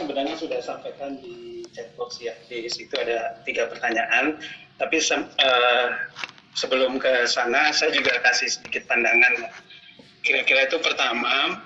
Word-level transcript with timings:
sebenarnya 0.00 0.36
sudah 0.40 0.60
sampaikan 0.64 1.20
di 1.20 1.60
chatbox 1.76 2.24
ya. 2.24 2.32
Di 2.48 2.66
situ 2.72 2.92
ada 2.96 3.36
tiga 3.44 3.68
pertanyaan. 3.68 4.40
Tapi 4.80 4.96
uh, 4.96 5.88
sebelum 6.56 6.96
ke 6.96 7.28
sana, 7.28 7.68
saya 7.76 7.92
juga 7.92 8.16
kasih 8.24 8.48
sedikit 8.48 8.88
pandangan. 8.88 9.52
Kira-kira 10.24 10.68
itu 10.68 10.80
pertama, 10.80 11.60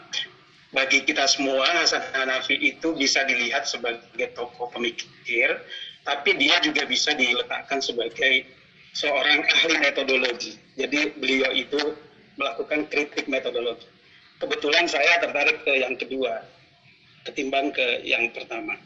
bagi 0.74 1.06
kita 1.06 1.30
semua 1.30 1.62
Hasan 1.78 2.02
Hanafi 2.10 2.58
itu 2.58 2.94
bisa 2.98 3.22
dilihat 3.22 3.66
sebagai 3.70 4.35
tokoh 4.35 4.71
pemikir, 4.75 5.62
tapi 6.03 6.35
dia 6.35 6.59
juga 6.62 6.87
bisa 6.87 7.14
diletakkan 7.14 7.79
sebagai 7.79 8.46
seorang 8.95 9.46
ahli 9.46 9.75
metodologi. 9.79 10.59
Jadi 10.75 11.19
beliau 11.19 11.51
itu 11.55 11.95
melakukan 12.35 12.91
kritik 12.91 13.30
metodologi. 13.30 13.87
Kebetulan 14.43 14.91
saya 14.91 15.23
tertarik 15.23 15.62
ke 15.62 15.79
yang 15.79 15.95
kedua, 15.95 16.43
ketimbang 17.25 17.72
ke 17.72 18.04
yang 18.04 18.30
pertama. 18.30 18.77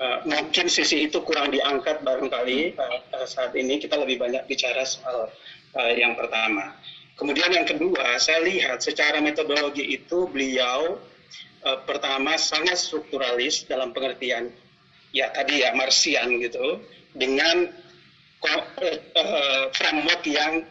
Uh, 0.00 0.24
mungkin 0.24 0.66
sisi 0.72 1.04
itu 1.04 1.20
kurang 1.20 1.52
diangkat 1.52 2.00
barangkali 2.00 2.72
uh, 2.76 3.26
saat 3.28 3.52
ini 3.52 3.76
kita 3.76 4.00
lebih 4.00 4.16
banyak 4.16 4.48
bicara 4.48 4.80
soal 4.84 5.28
uh, 5.76 5.92
yang 5.92 6.16
pertama. 6.16 6.72
Kemudian 7.20 7.52
yang 7.52 7.68
kedua, 7.68 8.16
saya 8.16 8.40
lihat 8.40 8.80
secara 8.80 9.20
metodologi 9.20 9.84
itu 9.84 10.24
beliau 10.24 10.96
uh, 11.68 11.78
pertama 11.84 12.40
sangat 12.40 12.80
strukturalis 12.80 13.68
dalam 13.68 13.92
pengertian 13.92 14.48
ya 15.12 15.28
tadi 15.36 15.60
ya 15.60 15.76
Marsian 15.76 16.40
gitu 16.40 16.80
dengan 17.12 17.68
uh, 18.40 19.64
framework 19.76 20.22
yang 20.24 20.64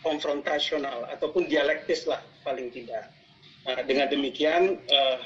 konfrontasional 0.00 1.06
ataupun 1.12 1.46
dialektis 1.46 2.08
lah 2.08 2.18
paling 2.42 2.72
tidak. 2.72 3.12
Nah, 3.68 3.84
dengan 3.84 4.08
demikian 4.08 4.80
uh, 4.88 5.16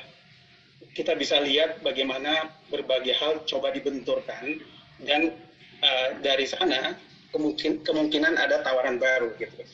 kita 0.92 1.16
bisa 1.16 1.40
lihat 1.40 1.80
bagaimana 1.80 2.52
berbagai 2.68 3.16
hal 3.16 3.40
coba 3.48 3.72
dibenturkan 3.72 4.60
dan 5.02 5.32
uh, 5.80 6.08
dari 6.20 6.44
sana 6.44 6.94
kemungkin, 7.32 7.80
kemungkinan 7.82 8.36
ada 8.36 8.60
tawaran 8.60 9.00
baru 9.00 9.32
gitu. 9.40 9.64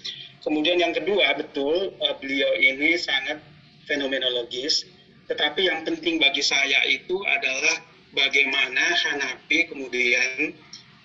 Kemudian 0.40 0.80
yang 0.80 0.94
kedua 0.96 1.34
betul 1.36 1.92
uh, 2.00 2.14
beliau 2.22 2.54
ini 2.56 2.96
sangat 2.96 3.42
fenomenologis, 3.84 4.86
tetapi 5.26 5.66
yang 5.66 5.82
penting 5.82 6.22
bagi 6.22 6.40
saya 6.40 6.80
itu 6.86 7.20
adalah 7.26 7.82
bagaimana 8.14 8.84
Hanafi 8.94 9.70
kemudian 9.70 10.54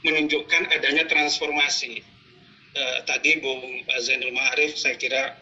menunjukkan 0.05 0.69
adanya 0.69 1.09
transformasi 1.09 2.01
uh, 2.77 2.99
tadi 3.09 3.41
Bung 3.41 3.85
Zainul 4.01 4.33
Ma'arif 4.33 4.77
saya 4.77 4.95
kira 4.97 5.33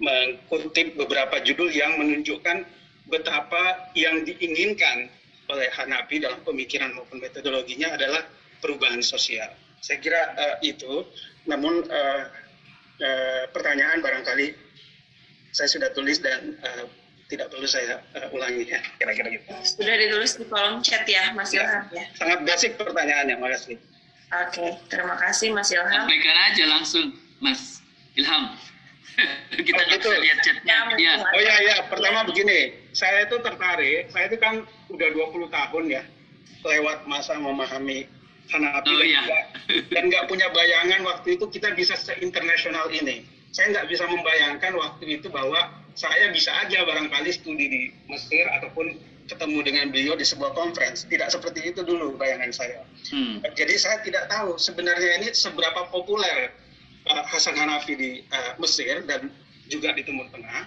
mengutip 0.00 0.96
beberapa 0.96 1.40
judul 1.44 1.72
yang 1.72 2.00
menunjukkan 2.00 2.64
betapa 3.10 3.92
yang 3.98 4.22
diinginkan 4.22 5.10
oleh 5.50 5.68
Hanafi 5.74 6.22
dalam 6.22 6.40
pemikiran 6.46 6.94
maupun 6.94 7.18
metodologinya 7.18 7.98
adalah 7.98 8.22
perubahan 8.62 9.02
sosial. 9.02 9.50
Saya 9.82 9.98
kira 9.98 10.22
uh, 10.38 10.56
itu, 10.62 11.02
namun 11.50 11.82
uh, 11.90 12.22
uh, 13.02 13.44
pertanyaan 13.50 13.98
barangkali 13.98 14.54
saya 15.50 15.66
sudah 15.66 15.90
tulis 15.90 16.22
dan 16.22 16.54
uh, 16.62 16.86
tidak 17.26 17.50
perlu 17.50 17.66
saya 17.66 17.98
uh, 18.14 18.30
ulangi 18.30 18.70
ya, 18.70 18.78
kira-kira 19.02 19.34
gitu. 19.34 19.50
Sudah 19.66 19.94
ditulis 19.98 20.38
di 20.38 20.44
kolom 20.46 20.78
chat 20.84 21.02
ya, 21.08 21.34
Mas 21.34 21.50
ya, 21.50 21.66
Ilham 21.66 21.84
ya. 21.90 22.04
Sangat 22.14 22.38
basic 22.46 22.78
pertanyaannya, 22.78 23.36
makasih. 23.38 23.76
Oke, 24.30 24.78
terima 24.86 25.18
kasih 25.18 25.50
Mas 25.50 25.74
Ilham. 25.74 25.90
Sampaikan 25.90 26.36
aja 26.52 26.64
langsung, 26.70 27.06
Mas 27.42 27.82
Ilham. 28.14 28.54
Kita 29.66 29.82
oh, 29.82 29.90
gitu. 29.90 30.10
lihat 30.22 30.38
chatnya. 30.44 30.76
Ya. 30.96 31.12
Oh 31.18 31.40
iya, 31.40 31.54
iya. 31.66 31.76
Pertama 31.90 32.24
begini, 32.28 32.78
saya 32.92 33.26
itu 33.26 33.36
tertarik, 33.42 34.10
saya 34.10 34.30
itu 34.30 34.38
kan 34.38 34.66
udah 34.90 35.08
20 35.12 35.50
tahun 35.50 35.84
ya, 35.90 36.02
lewat 36.64 37.06
masa 37.06 37.38
memahami 37.38 38.06
Hanafi 38.50 38.90
oh, 38.90 39.06
iya. 39.06 39.22
dan 39.94 40.10
nggak 40.10 40.26
punya 40.26 40.50
bayangan 40.50 41.06
waktu 41.06 41.38
itu 41.38 41.46
kita 41.54 41.70
bisa 41.78 41.94
se-internasional 41.94 42.90
ini. 42.90 43.22
Saya 43.54 43.70
nggak 43.74 43.86
bisa 43.90 44.10
membayangkan 44.10 44.74
waktu 44.74 45.18
itu 45.18 45.30
bahwa 45.30 45.70
saya 45.94 46.34
bisa 46.34 46.50
aja 46.66 46.82
barangkali 46.82 47.30
studi 47.30 47.66
di 47.70 47.82
Mesir 48.10 48.46
ataupun 48.58 48.94
ketemu 49.30 49.58
dengan 49.62 49.86
beliau 49.94 50.14
di 50.18 50.26
sebuah 50.26 50.54
conference. 50.58 51.06
Tidak 51.06 51.30
seperti 51.30 51.70
itu 51.70 51.86
dulu 51.86 52.18
bayangan 52.18 52.50
saya. 52.50 52.82
Hmm. 53.14 53.38
Jadi 53.54 53.74
saya 53.78 54.02
tidak 54.02 54.26
tahu 54.26 54.58
sebenarnya 54.58 55.22
ini 55.22 55.30
seberapa 55.30 55.86
populer 55.94 56.50
uh, 57.06 57.22
Hasan 57.30 57.54
Hanafi 57.54 57.94
di 57.94 58.10
uh, 58.34 58.58
Mesir 58.58 59.06
dan 59.06 59.30
juga 59.70 59.94
di 59.94 60.02
Timur 60.02 60.26
Tengah. 60.34 60.66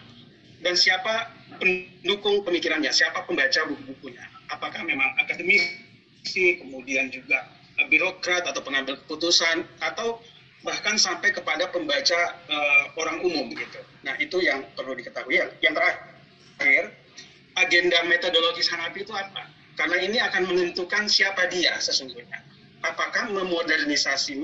Dan 0.63 0.79
siapa 0.79 1.27
pendukung 1.57 2.45
pemikirannya, 2.45 2.89
siapa 2.93 3.25
pembaca 3.25 3.65
buku-bukunya. 3.69 4.23
Apakah 4.49 4.85
memang 4.85 5.13
akademisi, 5.17 6.61
kemudian 6.61 7.09
juga 7.09 7.49
uh, 7.81 7.87
birokrat 7.89 8.45
atau 8.45 8.61
pengambil 8.61 8.97
keputusan, 9.05 9.65
atau 9.81 10.21
bahkan 10.63 10.95
sampai 10.95 11.35
kepada 11.35 11.67
pembaca 11.69 12.39
uh, 12.47 12.83
orang 12.97 13.19
umum 13.21 13.51
gitu. 13.51 13.81
Nah 14.07 14.15
itu 14.17 14.39
yang 14.39 14.63
perlu 14.73 14.95
diketahui. 14.95 15.41
Yang 15.59 15.73
terakhir, 15.75 16.83
agenda 17.59 17.99
metodologis 18.07 18.71
Hanafi 18.71 19.03
itu 19.03 19.11
apa? 19.11 19.51
Karena 19.75 19.97
ini 19.99 20.17
akan 20.21 20.47
menentukan 20.47 21.09
siapa 21.09 21.49
dia 21.49 21.75
sesungguhnya. 21.81 22.39
Apakah 22.83 23.31
memodernisasi 23.31 24.35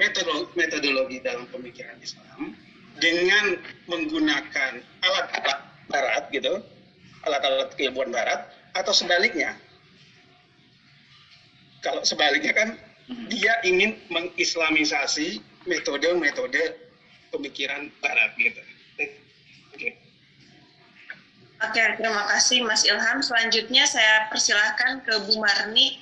metodologi 0.56 1.20
dalam 1.20 1.44
pemikiran 1.52 2.00
Islam 2.00 2.56
dengan 3.00 3.60
menggunakan 3.92 4.80
alat-alat 4.80 5.60
barat 5.92 6.24
gitu, 6.32 6.64
alat-alat 7.28 7.74
keilmuan 7.76 8.12
barat, 8.14 8.48
atau 8.76 8.94
sebaliknya? 8.94 9.58
Kalau 11.80 12.04
sebaliknya 12.04 12.52
kan 12.52 12.76
dia 13.32 13.58
ingin 13.64 13.96
mengislamisasi 14.12 15.42
metode-metode 15.66 16.76
pemikiran 17.32 17.88
barat 18.04 18.32
gitu. 18.38 18.62
Oke, 21.60 21.84
terima 22.00 22.24
kasih 22.32 22.64
Mas 22.64 22.88
Ilham. 22.88 23.20
Selanjutnya 23.20 23.84
saya 23.84 24.32
persilahkan 24.32 25.04
ke 25.04 25.14
Bu 25.28 25.44
Marni. 25.44 26.00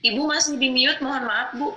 Ibu 0.00 0.24
masih 0.24 0.56
di 0.56 0.72
mute, 0.72 1.04
mohon 1.04 1.28
maaf 1.28 1.52
Bu. 1.58 1.76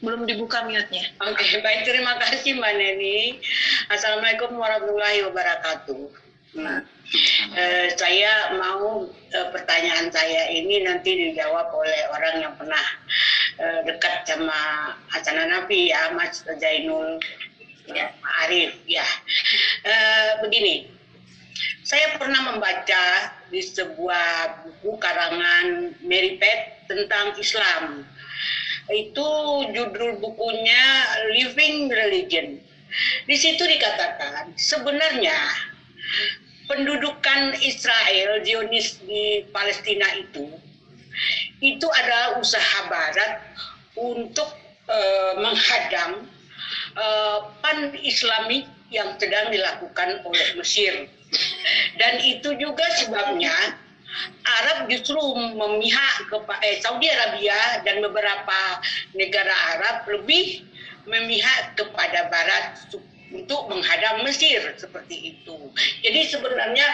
Belum 0.00 0.24
dibuka 0.24 0.64
mute-nya. 0.64 1.04
Oke, 1.20 1.60
baik 1.60 1.84
terima 1.84 2.16
kasih 2.24 2.56
Mbak 2.56 2.72
Neni. 2.76 3.36
Assalamualaikum 3.92 4.56
warahmatullahi 4.56 5.24
wabarakatuh. 5.28 6.08
Nah, 6.56 6.82
eh, 7.54 7.94
saya 7.94 8.58
mau 8.58 9.06
eh, 9.06 9.48
pertanyaan 9.54 10.10
saya 10.10 10.50
ini 10.50 10.82
nanti 10.82 11.14
dijawab 11.14 11.70
oleh 11.70 12.00
orang 12.10 12.34
yang 12.42 12.52
pernah 12.58 12.84
eh, 13.60 13.80
dekat 13.86 14.26
sama 14.26 14.92
Hasan 15.12 15.36
Nabi 15.36 15.94
ya, 15.94 16.10
Mas 16.16 16.42
Zainul 16.42 17.20
ya 17.94 18.06
Arif 18.46 18.72
ya 18.86 19.02
e, 19.82 19.92
begini 20.46 20.86
saya 21.82 22.14
pernah 22.14 22.54
membaca 22.54 23.34
di 23.50 23.58
sebuah 23.58 24.62
buku 24.62 24.94
karangan 25.02 25.90
Mary 26.06 26.38
Pat 26.38 26.86
tentang 26.86 27.34
Islam 27.34 28.06
itu 28.90 29.28
judul 29.74 30.18
bukunya 30.18 30.82
Living 31.34 31.90
Religion 31.90 32.58
di 33.26 33.36
situ 33.38 33.62
dikatakan 33.62 34.50
sebenarnya 34.58 35.38
pendudukan 36.66 37.54
Israel 37.62 38.42
Zionis 38.42 38.98
di 39.06 39.46
Palestina 39.54 40.06
itu 40.18 40.50
itu 41.60 41.86
adalah 41.86 42.40
usaha 42.40 42.88
Barat 42.88 43.44
untuk 43.98 44.48
uh, 44.88 45.32
menghadang 45.38 46.24
uh, 46.96 47.52
pan 47.60 47.92
Islami 48.00 48.64
yang 48.90 49.14
sedang 49.22 49.54
dilakukan 49.54 50.24
oleh 50.26 50.48
Mesir. 50.58 51.06
Dan 51.94 52.18
itu 52.26 52.58
juga 52.58 52.82
sebabnya 52.98 53.54
Arab 54.44 54.90
justru 54.90 55.20
memihak 55.54 56.28
ke 56.28 56.36
eh, 56.66 56.82
Saudi 56.82 57.06
Arabia 57.08 57.84
dan 57.86 58.02
beberapa 58.02 58.60
negara 59.14 59.54
Arab 59.76 60.08
lebih 60.10 60.66
memihak 61.06 61.78
kepada 61.78 62.28
Barat 62.28 62.76
untuk 63.30 63.70
menghadang 63.70 64.26
Mesir 64.26 64.74
seperti 64.76 65.38
itu. 65.38 65.70
Jadi 66.02 66.20
sebenarnya 66.26 66.86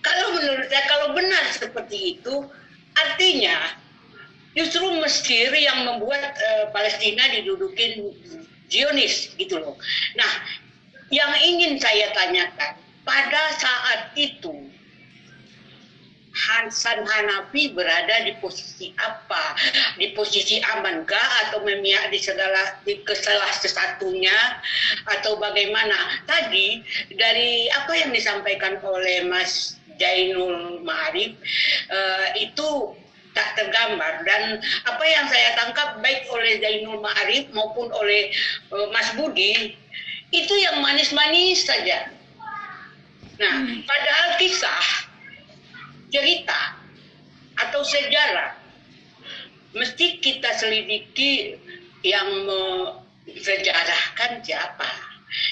kalau 0.00 0.38
menurut 0.38 0.66
saya 0.70 0.84
kalau 0.86 1.06
benar 1.12 1.44
seperti 1.50 2.18
itu 2.18 2.46
artinya 2.94 3.74
justru 4.54 4.86
Mesir 5.02 5.50
yang 5.54 5.86
membuat 5.86 6.34
uh, 6.34 6.64
Palestina 6.70 7.26
didudukin 7.34 8.14
Zionis 8.68 9.34
gitu 9.36 9.58
loh. 9.58 9.76
Nah, 10.14 10.32
yang 11.08 11.32
ingin 11.40 11.80
saya 11.80 12.12
tanyakan 12.12 12.76
pada 13.02 13.42
saat 13.56 14.12
itu 14.14 14.68
Hasan 16.38 17.02
Hanafi 17.02 17.74
berada 17.74 18.22
di 18.22 18.38
posisi 18.38 18.94
apa? 18.94 19.58
Di 19.98 20.14
posisi 20.14 20.62
amankah 20.62 21.50
atau 21.50 21.66
memihak 21.66 22.14
di 22.14 22.22
segala 22.22 22.78
di 22.86 23.02
kesalah 23.02 23.50
sesatunya 23.58 24.62
atau 25.18 25.34
bagaimana? 25.42 26.22
Tadi 26.30 26.86
dari 27.18 27.66
apa 27.74 27.92
yang 27.98 28.14
disampaikan 28.14 28.78
oleh 28.86 29.26
Mas 29.26 29.78
Jainul 29.98 30.86
Ma'arif 30.86 31.34
uh, 31.90 32.26
itu 32.38 32.94
tak 33.34 33.54
tergambar 33.58 34.22
dan 34.26 34.62
apa 34.86 35.04
yang 35.04 35.26
saya 35.30 35.54
tangkap 35.58 35.98
baik 36.02 36.26
oleh 36.30 36.62
Zainul 36.62 37.02
Ma'arif 37.02 37.50
maupun 37.50 37.90
oleh 37.90 38.30
uh, 38.70 38.86
Mas 38.94 39.10
Budi 39.18 39.74
itu 40.30 40.54
yang 40.54 40.84
manis-manis 40.84 41.64
saja. 41.64 42.12
Nah, 43.38 43.56
padahal 43.86 44.28
kisah, 44.36 45.07
cerita 46.08 46.76
atau 47.58 47.82
sejarah 47.84 48.58
mesti 49.76 50.18
kita 50.22 50.48
selidiki 50.56 51.58
yang 52.06 52.46
mensejarahkan 52.46 54.40
siapa, 54.40 54.88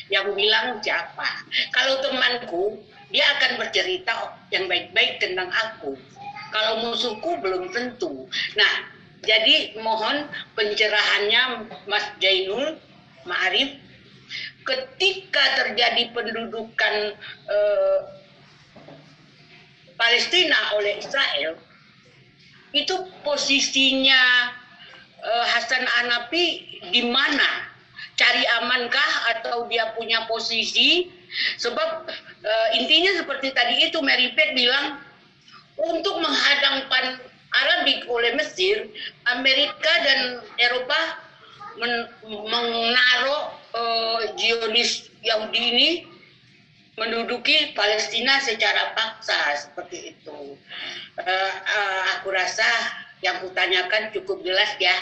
yang 0.08 0.32
bilang 0.32 0.80
siapa. 0.80 1.44
Kalau 1.74 2.00
temanku, 2.00 2.80
dia 3.12 3.26
akan 3.38 3.60
bercerita 3.60 4.38
yang 4.54 4.70
baik-baik 4.70 5.20
tentang 5.20 5.50
aku. 5.52 5.98
Kalau 6.54 6.88
musuhku 6.88 7.36
belum 7.42 7.68
tentu. 7.74 8.30
Nah, 8.56 8.72
jadi 9.26 9.76
mohon 9.82 10.30
pencerahannya 10.54 11.68
Mas 11.90 12.06
Jainul 12.22 12.78
Ma'arif 13.26 13.74
ketika 14.66 15.62
terjadi 15.62 16.10
pendudukan 16.10 16.94
eh, 17.46 18.00
Palestina 19.96 20.76
oleh 20.76 21.00
Israel 21.00 21.56
itu 22.76 22.94
posisinya 23.24 24.52
eh, 25.24 25.46
Hasan 25.56 25.84
Hanafi 25.84 26.80
di 26.92 27.02
mana? 27.08 27.72
Cari 28.16 28.48
amankah 28.60 29.12
atau 29.36 29.68
dia 29.68 29.92
punya 29.92 30.24
posisi? 30.24 31.12
Sebab 31.60 32.08
uh, 32.44 32.68
intinya 32.72 33.12
seperti 33.20 33.52
tadi 33.52 33.92
itu 33.92 34.00
Mary 34.00 34.32
Pat 34.32 34.56
bilang 34.56 35.04
untuk 35.76 36.16
menghadang 36.24 36.88
pan 36.88 37.20
Arabik 37.52 38.08
oleh 38.08 38.36
Mesir 38.36 38.88
Amerika 39.28 39.92
dan 40.04 40.20
Eropa 40.56 41.00
men 41.76 42.08
menaruh 42.24 43.52
uh, 43.76 44.20
Zionis 44.40 45.12
Yahudi 45.20 45.60
ini 45.60 45.90
menduduki 46.96 47.76
Palestina 47.76 48.40
secara 48.40 48.96
paksa 48.96 49.36
seperti 49.68 50.16
itu. 50.16 50.56
Uh, 51.20 51.52
uh, 51.52 52.00
aku 52.16 52.32
rasa 52.32 52.66
yang 53.20 53.40
kutanyakan 53.44 54.12
cukup 54.16 54.40
jelas 54.42 54.72
ya. 54.80 54.96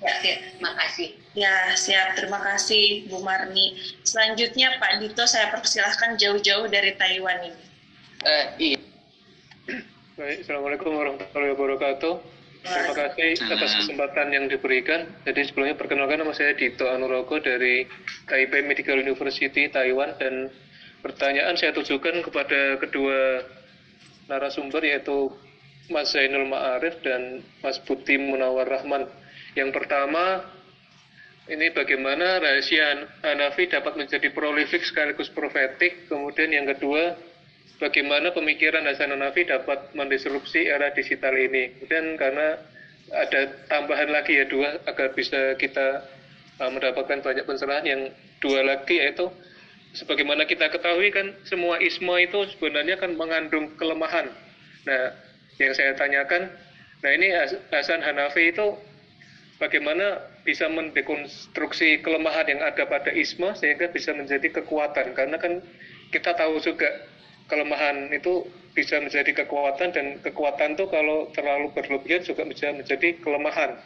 Ya, 0.00 0.16
terima 0.24 0.72
kasih. 0.80 1.12
Ya, 1.36 1.76
siap. 1.76 2.16
Terima 2.16 2.40
kasih, 2.40 3.08
Bu 3.12 3.20
Marni. 3.20 3.76
Selanjutnya, 4.02 4.80
Pak 4.80 5.00
Dito, 5.04 5.24
saya 5.28 5.52
persilahkan 5.52 6.16
jauh-jauh 6.16 6.66
dari 6.72 6.96
Taiwan 6.96 7.52
ini. 7.52 7.64
Uh, 8.24 8.44
iya. 8.56 8.80
Baik, 10.16 10.44
Assalamualaikum 10.44 10.92
warahmatullahi 10.92 11.52
wabarakatuh. 11.56 12.14
Terima 12.60 12.92
kasih 12.92 13.40
atas 13.40 13.72
kesempatan 13.72 14.36
yang 14.36 14.44
diberikan. 14.52 15.08
Jadi 15.24 15.48
sebelumnya 15.48 15.80
perkenalkan 15.80 16.20
nama 16.20 16.36
saya 16.36 16.52
Dito 16.52 16.84
Anurogo 16.92 17.40
dari 17.40 17.88
Taipei 18.28 18.60
Medical 18.60 19.00
University 19.00 19.64
Taiwan 19.72 20.12
dan 20.20 20.52
pertanyaan 21.00 21.56
saya 21.56 21.72
tujukan 21.76 22.24
kepada 22.24 22.80
kedua 22.80 23.44
narasumber 24.30 24.84
yaitu 24.86 25.32
Mas 25.90 26.14
Zainul 26.14 26.46
Ma'arif 26.46 27.02
dan 27.02 27.42
Mas 27.60 27.82
Buti 27.82 28.14
Munawar 28.14 28.70
Rahman. 28.70 29.10
Yang 29.58 29.74
pertama, 29.74 30.46
ini 31.50 31.74
bagaimana 31.74 32.38
rahasia 32.38 33.10
Hanafi 33.26 33.66
dapat 33.66 33.98
menjadi 33.98 34.30
prolifik 34.30 34.86
sekaligus 34.86 35.26
profetik. 35.34 36.06
Kemudian 36.06 36.54
yang 36.54 36.70
kedua, 36.70 37.18
bagaimana 37.82 38.30
pemikiran 38.30 38.86
Hasan 38.86 39.10
Hanafi 39.10 39.50
dapat 39.50 39.90
mendisrupsi 39.98 40.70
era 40.70 40.94
digital 40.94 41.34
ini. 41.34 41.74
Kemudian 41.82 42.14
karena 42.14 42.54
ada 43.10 43.50
tambahan 43.66 44.14
lagi 44.14 44.38
ya 44.38 44.46
dua 44.46 44.78
agar 44.86 45.10
bisa 45.18 45.58
kita 45.58 46.06
uh, 46.62 46.70
mendapatkan 46.70 47.18
banyak 47.18 47.42
pencerahan 47.42 47.82
yang 47.82 48.00
dua 48.38 48.62
lagi 48.62 49.02
yaitu 49.02 49.26
sebagaimana 49.94 50.46
kita 50.46 50.70
ketahui 50.70 51.10
kan 51.10 51.34
semua 51.46 51.78
isma 51.82 52.22
itu 52.22 52.46
sebenarnya 52.56 52.98
kan 52.98 53.14
mengandung 53.18 53.74
kelemahan. 53.74 54.30
Nah, 54.86 55.14
yang 55.60 55.72
saya 55.76 55.92
tanyakan, 55.98 56.48
nah 57.04 57.10
ini 57.12 57.32
Hasan 57.68 58.00
Hanafi 58.00 58.54
itu 58.54 58.76
bagaimana 59.60 60.24
bisa 60.40 60.72
mendekonstruksi 60.72 62.00
kelemahan 62.00 62.48
yang 62.48 62.64
ada 62.64 62.88
pada 62.88 63.12
isma 63.12 63.52
sehingga 63.52 63.92
bisa 63.92 64.16
menjadi 64.16 64.62
kekuatan 64.62 65.12
karena 65.12 65.36
kan 65.36 65.60
kita 66.08 66.32
tahu 66.32 66.56
juga 66.64 66.88
kelemahan 67.52 68.08
itu 68.14 68.48
bisa 68.72 69.02
menjadi 69.02 69.44
kekuatan 69.44 69.90
dan 69.92 70.06
kekuatan 70.22 70.78
itu 70.78 70.86
kalau 70.88 71.28
terlalu 71.34 71.74
berlebihan 71.74 72.22
juga 72.22 72.46
bisa 72.46 72.70
menjadi 72.70 73.18
kelemahan. 73.20 73.76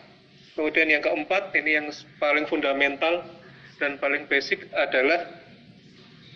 Kemudian 0.55 0.87
yang 0.87 1.03
keempat, 1.03 1.51
ini 1.59 1.83
yang 1.83 1.89
paling 2.23 2.47
fundamental 2.47 3.27
dan 3.83 3.99
paling 3.99 4.31
basic 4.31 4.71
adalah 4.71 5.27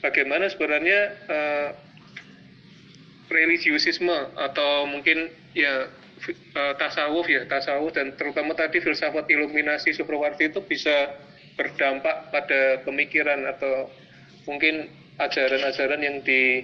bagaimana 0.01 0.51
sebenarnya 0.51 1.01
uh, 1.29 1.71
religiusisme 3.29 4.33
atau 4.35 4.89
mungkin 4.89 5.29
ya 5.53 5.89
uh, 6.57 6.75
tasawuf 6.81 7.29
ya 7.29 7.45
tasawuf 7.47 7.93
dan 7.95 8.17
terutama 8.17 8.57
tadi 8.57 8.81
filsafat 8.81 9.29
iluminasi 9.29 9.93
Suprawarti 9.93 10.51
itu 10.51 10.65
bisa 10.65 11.15
berdampak 11.59 12.31
pada 12.31 12.83
pemikiran 12.87 13.43
atau 13.51 13.91
mungkin 14.47 14.89
ajaran-ajaran 15.19 16.01
yang 16.01 16.17
di 16.23 16.63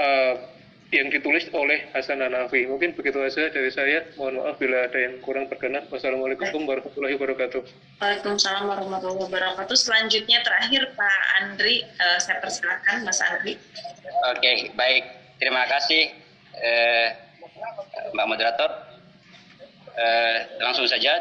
uh, 0.00 0.53
yang 0.94 1.10
ditulis 1.10 1.50
oleh 1.50 1.90
Hasan 1.90 2.22
Hanafi. 2.22 2.70
Mungkin 2.70 2.94
begitu 2.94 3.18
saja 3.26 3.50
dari 3.50 3.70
saya. 3.74 4.06
Mohon 4.14 4.46
maaf 4.46 4.56
bila 4.62 4.86
ada 4.86 4.98
yang 4.98 5.18
kurang 5.26 5.50
berkenan. 5.50 5.90
Wassalamualaikum 5.90 6.62
warahmatullahi 6.62 7.18
wabarakatuh. 7.18 7.62
Waalaikumsalam 7.98 8.70
warahmatullahi 8.70 9.26
wabarakatuh. 9.26 9.74
Selanjutnya 9.74 10.38
terakhir 10.46 10.94
Pak 10.94 11.20
Andri, 11.42 11.82
uh, 11.98 12.18
saya 12.22 12.38
persilakan 12.38 13.02
Mas 13.02 13.18
Andri. 13.18 13.58
Oke, 14.30 14.38
okay, 14.38 14.56
baik. 14.78 15.02
Terima 15.42 15.66
kasih 15.66 16.14
eh, 16.62 17.08
Mbak 18.14 18.26
Moderator. 18.30 18.70
Eh, 19.94 20.38
langsung 20.62 20.86
saja, 20.86 21.18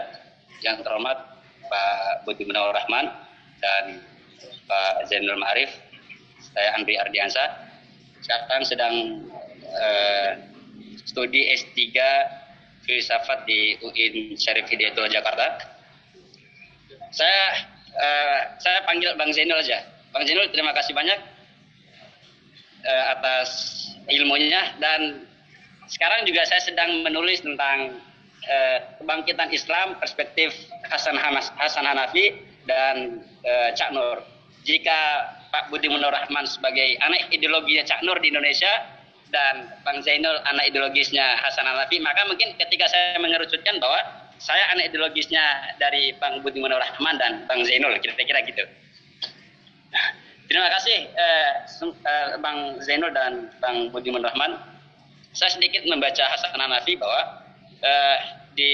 yang 0.61 0.81
terhormat 0.85 1.17
Pak 1.65 2.25
Budi 2.29 2.45
Munawar 2.45 2.77
Rahman 2.77 3.09
dan 3.57 4.05
Pak 4.69 5.09
Zainul 5.09 5.37
Ma'arif, 5.41 5.69
saya 6.53 6.77
Andri 6.77 6.97
Ardiansa 6.97 7.73
sekarang 8.23 8.63
sedang 8.63 8.95
uh, 9.73 10.29
studi 11.03 11.49
S3 11.53 11.77
filsafat 12.83 13.47
di 13.47 13.79
UIN 13.79 14.35
Syarif 14.35 14.67
Hidayatullah 14.67 15.11
Jakarta. 15.11 15.47
Saya 17.13 17.43
uh, 17.93 18.39
saya 18.59 18.83
panggil 18.85 19.15
Bang 19.15 19.31
Zainul 19.31 19.59
aja. 19.59 19.85
Bang 20.11 20.25
Zainul 20.27 20.49
terima 20.51 20.75
kasih 20.75 20.93
banyak 20.93 21.19
uh, 22.85 23.05
atas 23.17 23.49
ilmunya 24.11 24.75
dan 24.77 25.25
sekarang 25.87 26.25
juga 26.27 26.43
saya 26.47 26.61
sedang 26.63 27.05
menulis 27.05 27.43
tentang 27.43 27.99
uh, 28.49 28.77
kebangkitan 28.99 29.49
Islam 29.53 29.95
perspektif 29.99 30.51
Hasan 30.87 31.15
Hanas, 31.15 31.51
Hasan 31.55 31.85
Hanafi 31.87 32.35
dan 32.67 33.23
uh, 33.43 33.69
Cak 33.75 33.91
Nur. 33.95 34.23
Jika 34.63 34.99
Pak 35.51 35.69
Budi 35.69 35.91
Munur 35.91 36.09
Rahman 36.09 36.47
sebagai 36.47 36.97
anak 37.03 37.29
ideologinya 37.29 37.83
Cak 37.83 38.01
Nur 38.07 38.17
di 38.23 38.31
Indonesia 38.31 38.71
dan 39.33 39.73
Bang 39.81 39.99
Zainul 40.05 40.37
anak 40.45 40.69
ideologisnya 40.69 41.41
Hasan 41.41 41.65
Hanafi, 41.65 41.97
maka 41.99 42.21
mungkin 42.29 42.53
ketika 42.61 42.85
saya 42.85 43.17
mengerucutkan 43.17 43.81
bahwa 43.81 43.99
saya 44.37 44.61
anak 44.71 44.93
ideologisnya 44.93 45.41
dari 45.81 46.13
Bang 46.21 46.45
Budi 46.45 46.61
Munur 46.61 46.77
Rahman 46.77 47.17
dan 47.17 47.49
Bang 47.49 47.65
Zainul, 47.65 47.97
kira-kira 47.97 48.45
gitu. 48.45 48.63
Terima 50.45 50.69
kasih 50.69 51.09
eh, 51.09 51.51
eh, 51.81 52.27
Bang 52.37 52.77
Zainul 52.85 53.09
dan 53.09 53.49
Bang 53.57 53.89
Budi 53.89 54.13
Munur 54.13 54.29
Rahman. 54.29 54.53
Saya 55.33 55.49
sedikit 55.49 55.81
membaca 55.89 56.29
Hasan 56.29 56.53
Hanafi 56.53 56.93
bahwa 56.93 57.41
eh, 57.81 58.17
di 58.53 58.73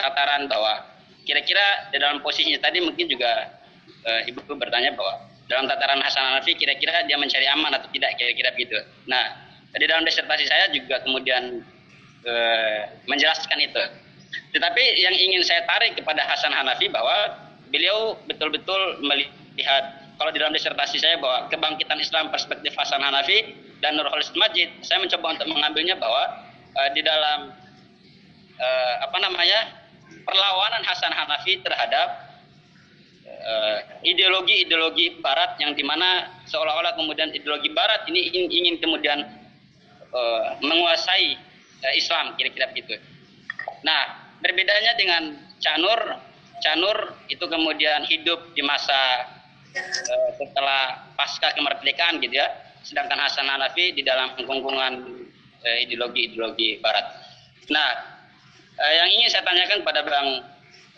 tataran 0.00 0.48
bahwa 0.48 0.88
kira-kira 1.28 1.92
di 1.92 2.00
dalam 2.00 2.24
posisinya 2.24 2.64
tadi 2.64 2.80
mungkin 2.80 3.12
juga 3.12 3.52
eh, 4.08 4.32
Ibu 4.32 4.56
bertanya 4.56 4.96
bahwa 4.96 5.28
dalam 5.50 5.68
tataran 5.68 6.00
Hasan 6.00 6.22
Hanafi 6.32 6.56
kira-kira 6.56 7.04
dia 7.04 7.20
mencari 7.20 7.44
aman 7.50 7.76
atau 7.76 7.90
tidak 7.92 8.16
kira-kira 8.16 8.54
begitu. 8.56 8.78
Nah, 9.10 9.49
di 9.78 9.86
dalam 9.86 10.02
disertasi 10.02 10.50
saya 10.50 10.66
juga 10.74 10.98
kemudian 11.06 11.62
e, 12.26 12.34
menjelaskan 13.06 13.58
itu. 13.62 13.82
Tetapi 14.50 14.82
yang 14.98 15.14
ingin 15.14 15.46
saya 15.46 15.62
tarik 15.66 15.94
kepada 15.94 16.26
Hasan 16.26 16.50
Hanafi 16.50 16.90
bahwa 16.90 17.38
beliau 17.70 18.18
betul-betul 18.26 18.98
melihat 19.06 20.00
kalau 20.18 20.30
di 20.34 20.38
dalam 20.42 20.52
disertasi 20.52 20.98
saya 20.98 21.16
bahwa 21.22 21.46
kebangkitan 21.48 21.96
Islam 22.02 22.34
perspektif 22.34 22.74
Hasan 22.74 23.00
Hanafi 23.00 23.56
dan 23.80 23.96
Nur 23.96 24.10
Khalid 24.10 24.36
Majid, 24.36 24.68
saya 24.84 25.00
mencoba 25.00 25.38
untuk 25.38 25.48
mengambilnya 25.48 25.96
bahwa 25.96 26.44
uh, 26.76 26.88
di 26.92 27.00
dalam 27.00 27.54
uh, 28.60 28.94
apa 29.06 29.16
namanya 29.22 29.80
perlawanan 30.26 30.82
Hasan 30.84 31.14
Hanafi 31.14 31.62
terhadap 31.62 32.28
ideologi-ideologi 34.04 35.16
uh, 35.16 35.24
Barat 35.24 35.56
yang 35.64 35.72
di 35.72 35.80
mana 35.80 36.28
seolah-olah 36.44 36.92
kemudian 36.92 37.32
ideologi 37.32 37.72
Barat 37.72 38.04
ini 38.12 38.28
ingin, 38.28 38.52
ingin 38.52 38.74
kemudian 38.84 39.39
uh, 40.12 40.58
menguasai 40.62 41.38
uh, 41.82 41.94
Islam 41.96 42.34
kira-kira 42.36 42.70
begitu. 42.70 42.98
Nah, 43.82 44.32
berbedanya 44.44 44.92
dengan 44.98 45.22
Canur, 45.60 46.00
Canur 46.60 47.16
itu 47.32 47.44
kemudian 47.46 48.04
hidup 48.06 48.52
di 48.52 48.62
masa 48.64 49.26
uh, 49.74 50.30
setelah 50.36 51.10
pasca 51.16 51.52
kemerdekaan 51.56 52.20
gitu 52.20 52.36
ya, 52.36 52.48
sedangkan 52.84 53.18
Hasan 53.20 53.48
Hanafi 53.48 53.96
di 53.96 54.02
dalam 54.04 54.36
kungkungan 54.38 55.22
ideologi-ideologi 55.60 56.80
Barat. 56.80 57.04
Nah, 57.68 57.88
yang 58.80 59.08
ingin 59.12 59.28
saya 59.28 59.44
tanyakan 59.44 59.84
pada 59.84 60.00
Bang 60.00 60.40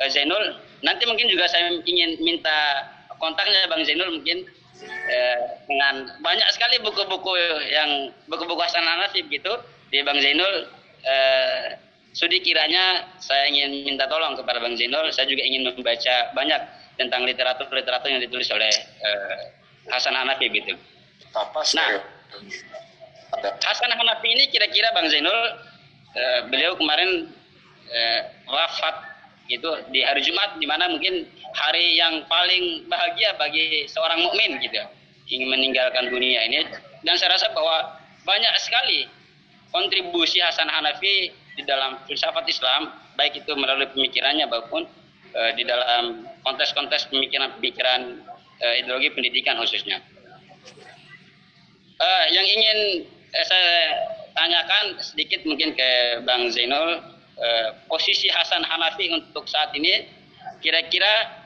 Zainul, 0.06 0.54
nanti 0.86 1.02
mungkin 1.02 1.26
juga 1.26 1.50
saya 1.50 1.82
ingin 1.82 2.22
minta 2.22 2.86
kontaknya 3.18 3.66
Bang 3.66 3.82
Zainul 3.82 4.22
mungkin 4.22 4.46
eh, 4.88 5.38
dengan 5.68 6.10
banyak 6.20 6.48
sekali 6.54 6.80
buku-buku 6.82 7.32
yang 7.70 8.10
buku-buku 8.28 8.60
Hasan 8.60 8.84
Hanafi 8.84 9.24
gitu 9.28 9.52
di 9.92 10.00
Bang 10.02 10.18
Zainul 10.18 10.70
eh, 11.04 11.78
Sudi 12.12 12.44
kiranya 12.44 13.08
saya 13.24 13.48
ingin 13.48 13.88
minta 13.88 14.04
tolong 14.04 14.36
kepada 14.36 14.60
Bang 14.60 14.76
Zainul, 14.76 15.08
saya 15.16 15.24
juga 15.24 15.48
ingin 15.48 15.64
membaca 15.64 16.28
banyak 16.36 16.60
tentang 17.00 17.24
literatur-literatur 17.24 18.08
yang 18.12 18.20
ditulis 18.20 18.52
oleh 18.52 18.68
uh, 19.00 19.48
Hasan 19.88 20.12
Hanafi 20.12 20.52
gitu. 20.52 20.76
Apa 21.32 21.64
nah, 21.72 22.04
Hasan 23.64 23.92
Hanafi 23.96 24.28
ini 24.28 24.44
kira-kira 24.52 24.92
Bang 24.92 25.08
Zainul, 25.08 25.40
uh, 26.12 26.40
beliau 26.52 26.76
kemarin 26.76 27.32
uh, 27.88 28.20
wafat 28.44 29.11
gitu 29.52 29.68
di 29.92 30.00
hari 30.00 30.24
Jumat 30.24 30.56
di 30.56 30.64
mana 30.64 30.88
mungkin 30.88 31.28
hari 31.52 32.00
yang 32.00 32.24
paling 32.24 32.88
bahagia 32.88 33.36
bagi 33.36 33.84
seorang 33.84 34.24
mukmin 34.24 34.56
gitu 34.64 34.80
ingin 35.28 35.48
meninggalkan 35.52 36.08
dunia 36.08 36.40
ini 36.48 36.64
dan 37.04 37.14
saya 37.20 37.36
rasa 37.36 37.52
bahwa 37.52 38.00
banyak 38.24 38.54
sekali 38.62 39.06
kontribusi 39.72 40.40
Hasan 40.40 40.68
Hanafi 40.68 41.32
di 41.56 41.62
dalam 41.68 42.00
filsafat 42.08 42.48
Islam 42.48 42.92
baik 43.16 43.44
itu 43.44 43.52
melalui 43.52 43.88
pemikirannya 43.92 44.48
maupun 44.48 44.88
uh, 45.36 45.50
di 45.56 45.64
dalam 45.68 46.24
kontes-kontes 46.44 47.08
pemikiran-pemikiran 47.12 48.24
uh, 48.60 48.74
ideologi 48.80 49.12
pendidikan 49.12 49.60
khususnya. 49.60 50.00
Uh, 52.02 52.24
yang 52.34 52.42
ingin 52.42 53.06
saya 53.46 53.94
tanyakan 54.34 54.98
sedikit 54.98 55.44
mungkin 55.44 55.76
ke 55.76 56.20
Bang 56.24 56.48
Zainul 56.50 57.00
uh, 57.42 57.68
posisi 57.90 58.30
Hasan 58.30 58.62
Hanafi 58.62 59.10
untuk 59.10 59.50
saat 59.50 59.74
ini 59.74 60.06
kira-kira 60.62 61.42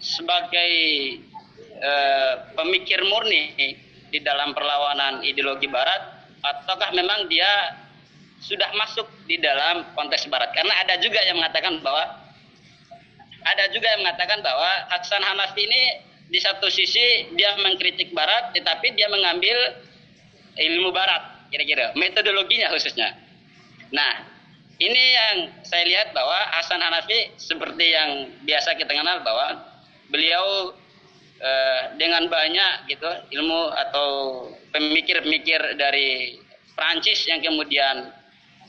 sebagai 0.00 0.72
uh, 1.76 2.34
pemikir 2.56 3.04
murni 3.04 3.52
di 4.08 4.18
dalam 4.24 4.56
perlawanan 4.56 5.20
ideologi 5.22 5.68
Barat 5.68 6.20
ataukah 6.40 6.90
memang 6.96 7.28
dia 7.28 7.76
sudah 8.40 8.72
masuk 8.72 9.04
di 9.28 9.36
dalam 9.36 9.84
konteks 9.92 10.24
barat? 10.32 10.48
Karena 10.56 10.72
ada 10.80 10.96
juga 10.96 11.20
yang 11.28 11.36
mengatakan 11.36 11.76
bahwa 11.84 12.04
ada 13.44 13.64
juga 13.72 13.88
yang 13.92 14.00
mengatakan 14.04 14.40
bahwa 14.40 14.70
Hasan 14.88 15.20
Hanafi 15.20 15.68
ini 15.68 15.82
di 16.32 16.40
satu 16.40 16.72
sisi 16.72 17.28
dia 17.36 17.52
mengkritik 17.60 18.16
barat 18.16 18.56
tetapi 18.56 18.96
dia 18.96 19.12
mengambil 19.12 19.56
ilmu 20.56 20.88
barat 20.92 21.52
kira-kira. 21.52 21.92
Metodologinya 21.96 22.72
khususnya. 22.72 23.12
Nah 23.92 24.39
ini 24.80 25.04
yang 25.12 25.36
saya 25.62 25.84
lihat 25.84 26.16
bahwa 26.16 26.36
Hasan 26.56 26.80
Hanafi 26.80 27.36
seperti 27.36 27.92
yang 27.92 28.32
biasa 28.48 28.74
kita 28.80 28.90
kenal 28.90 29.20
bahwa 29.20 29.60
beliau 30.08 30.72
eh, 31.38 31.82
dengan 32.00 32.26
banyak 32.26 32.88
gitu 32.88 33.08
ilmu 33.36 33.70
atau 33.76 34.08
pemikir-pemikir 34.72 35.76
dari 35.76 36.40
Prancis 36.80 37.28
yang 37.28 37.44
kemudian 37.44 38.08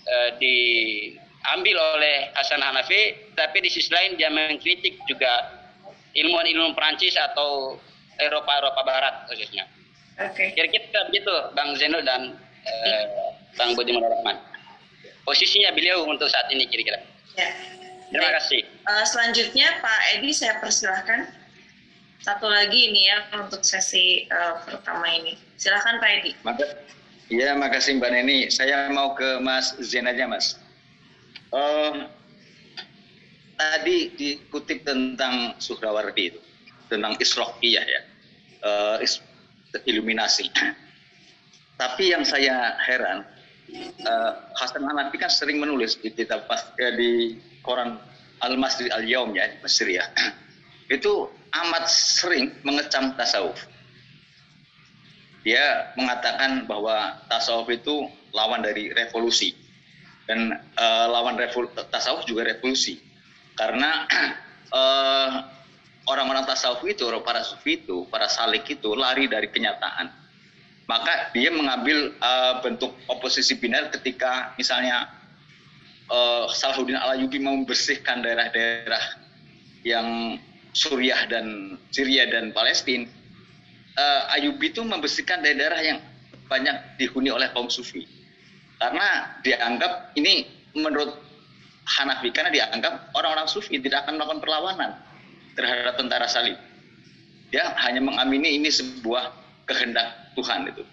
uh, 0.03 0.29
diambil 0.35 1.77
oleh 1.95 2.27
Hasan 2.35 2.59
Hanafi, 2.59 3.31
tapi 3.39 3.63
di 3.63 3.69
sisi 3.71 3.87
lain 3.87 4.19
dia 4.19 4.27
mengkritik 4.27 4.99
juga 5.07 5.63
ilmuwan-ilmuwan 6.11 6.75
Prancis 6.75 7.15
atau 7.15 7.79
Eropa-Eropa 8.19 8.81
Barat 8.83 9.15
khususnya. 9.31 9.63
Oke. 10.19 10.51
Okay. 10.51 10.59
Kira-kira 10.59 11.07
begitu 11.07 11.33
Bang 11.55 11.71
Zenul 11.79 12.03
dan 12.03 12.35
uh, 12.67 13.03
Bang 13.55 13.79
Budi 13.79 13.95
Rahman. 13.95 14.50
Posisinya 15.23 15.71
beliau 15.73 16.05
untuk 16.09 16.27
saat 16.27 16.49
ini 16.49 16.65
kira-kira. 16.67 16.99
Ya. 17.37 17.51
Terima 18.11 18.27
Baik. 18.27 18.35
kasih. 18.43 18.61
Uh, 18.83 19.05
selanjutnya 19.07 19.67
Pak 19.79 19.99
Edi 20.17 20.31
saya 20.35 20.59
persilahkan. 20.59 21.31
Satu 22.21 22.45
lagi 22.45 22.93
ini 22.93 23.09
ya 23.09 23.17
untuk 23.39 23.65
sesi 23.65 24.29
uh, 24.29 24.61
pertama 24.67 25.09
ini. 25.09 25.33
Silakan 25.57 25.97
Pak 25.97 26.09
Edi. 26.21 26.31
Maka 26.45 26.65
Iya, 27.31 27.55
makasih 27.55 27.95
Mbak 27.95 28.11
Neni. 28.11 28.51
Saya 28.51 28.91
mau 28.91 29.15
ke 29.15 29.39
Mas 29.39 29.71
Zen 29.79 30.03
aja, 30.03 30.27
Mas. 30.27 30.59
Uh, 31.47 32.11
tadi 33.55 34.11
dikutip 34.19 34.83
tentang 34.83 35.55
Suhrawardi 35.55 36.35
itu, 36.35 36.39
tentang 36.91 37.15
Isrokiyah 37.23 37.87
ya, 37.87 38.01
uh, 38.67 38.97
is, 38.99 39.23
iluminasi. 39.87 40.51
Tapi 41.81 42.11
yang 42.11 42.27
saya 42.27 42.75
heran, 42.83 43.23
uh, 44.05 44.31
Hasan 44.55 44.83
Hanafi 44.83 45.17
kan 45.17 45.31
sering 45.31 45.59
menulis 45.59 45.99
di 45.99 46.11
kitab 46.11 46.47
eh, 46.79 46.93
di 46.95 47.11
koran 47.63 47.97
Al-Masri 48.41 48.89
Al-Yaum 48.89 49.35
ya, 49.37 49.47
Mesir 49.61 49.87
ya. 49.87 50.05
itu 50.95 51.29
amat 51.51 51.85
sering 51.87 52.51
mengecam 52.65 53.13
tasawuf. 53.15 53.57
Dia 55.41 55.93
mengatakan 55.97 56.69
bahwa 56.69 57.17
tasawuf 57.25 57.69
itu 57.73 58.05
lawan 58.33 58.61
dari 58.61 58.93
revolusi. 58.93 59.57
Dan 60.29 60.53
uh, 60.53 61.05
lawan 61.09 61.35
revol 61.35 61.67
tasawuf 61.73 62.23
juga 62.29 62.45
revolusi. 62.45 63.01
Karena 63.57 64.05
uh, 64.73 65.31
orang-orang 66.11 66.45
tasawuf 66.45 66.81
itu 66.85 67.05
para 67.21 67.45
sufi 67.45 67.85
itu 67.85 68.09
para 68.09 68.25
salik 68.25 68.65
itu 68.69 68.93
lari 68.97 69.29
dari 69.29 69.49
kenyataan 69.49 70.20
maka 70.91 71.31
dia 71.31 71.47
mengambil 71.47 72.11
uh, 72.19 72.59
bentuk 72.59 72.91
oposisi 73.07 73.55
binar 73.55 73.87
ketika 73.95 74.51
misalnya 74.59 75.07
uh, 76.11 76.51
Salahuddin 76.51 76.99
Alayubi 76.99 77.39
membersihkan 77.39 78.19
daerah-daerah 78.19 78.99
yang 79.87 80.35
Suriah 80.75 81.31
dan 81.31 81.79
Syria 81.95 82.27
dan 82.27 82.51
Palestina 82.51 83.07
uh, 83.95 84.35
Ayubi 84.35 84.67
itu 84.67 84.83
membersihkan 84.83 85.39
daerah-daerah 85.39 85.79
yang 85.79 85.99
banyak 86.51 86.75
dihuni 86.99 87.31
oleh 87.31 87.47
kaum 87.55 87.71
sufi. 87.71 88.03
Karena 88.75 89.39
dianggap 89.47 90.11
ini 90.19 90.43
menurut 90.75 91.15
Hanafi 91.87 92.35
karena 92.35 92.51
dianggap 92.51 93.15
orang-orang 93.15 93.47
sufi 93.47 93.79
tidak 93.79 94.03
akan 94.03 94.19
melakukan 94.19 94.43
perlawanan 94.43 94.91
terhadap 95.55 95.95
tentara 95.95 96.27
salib. 96.27 96.59
Dia 97.55 97.71
hanya 97.79 98.03
mengamini 98.03 98.59
ini 98.59 98.67
sebuah 98.67 99.31
kehendak 99.67 100.20
Tuhan 100.35 100.69
itu. 100.69 100.83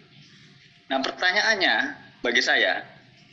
Nah 0.88 0.99
pertanyaannya 1.04 1.75
bagi 2.25 2.42
saya 2.42 2.83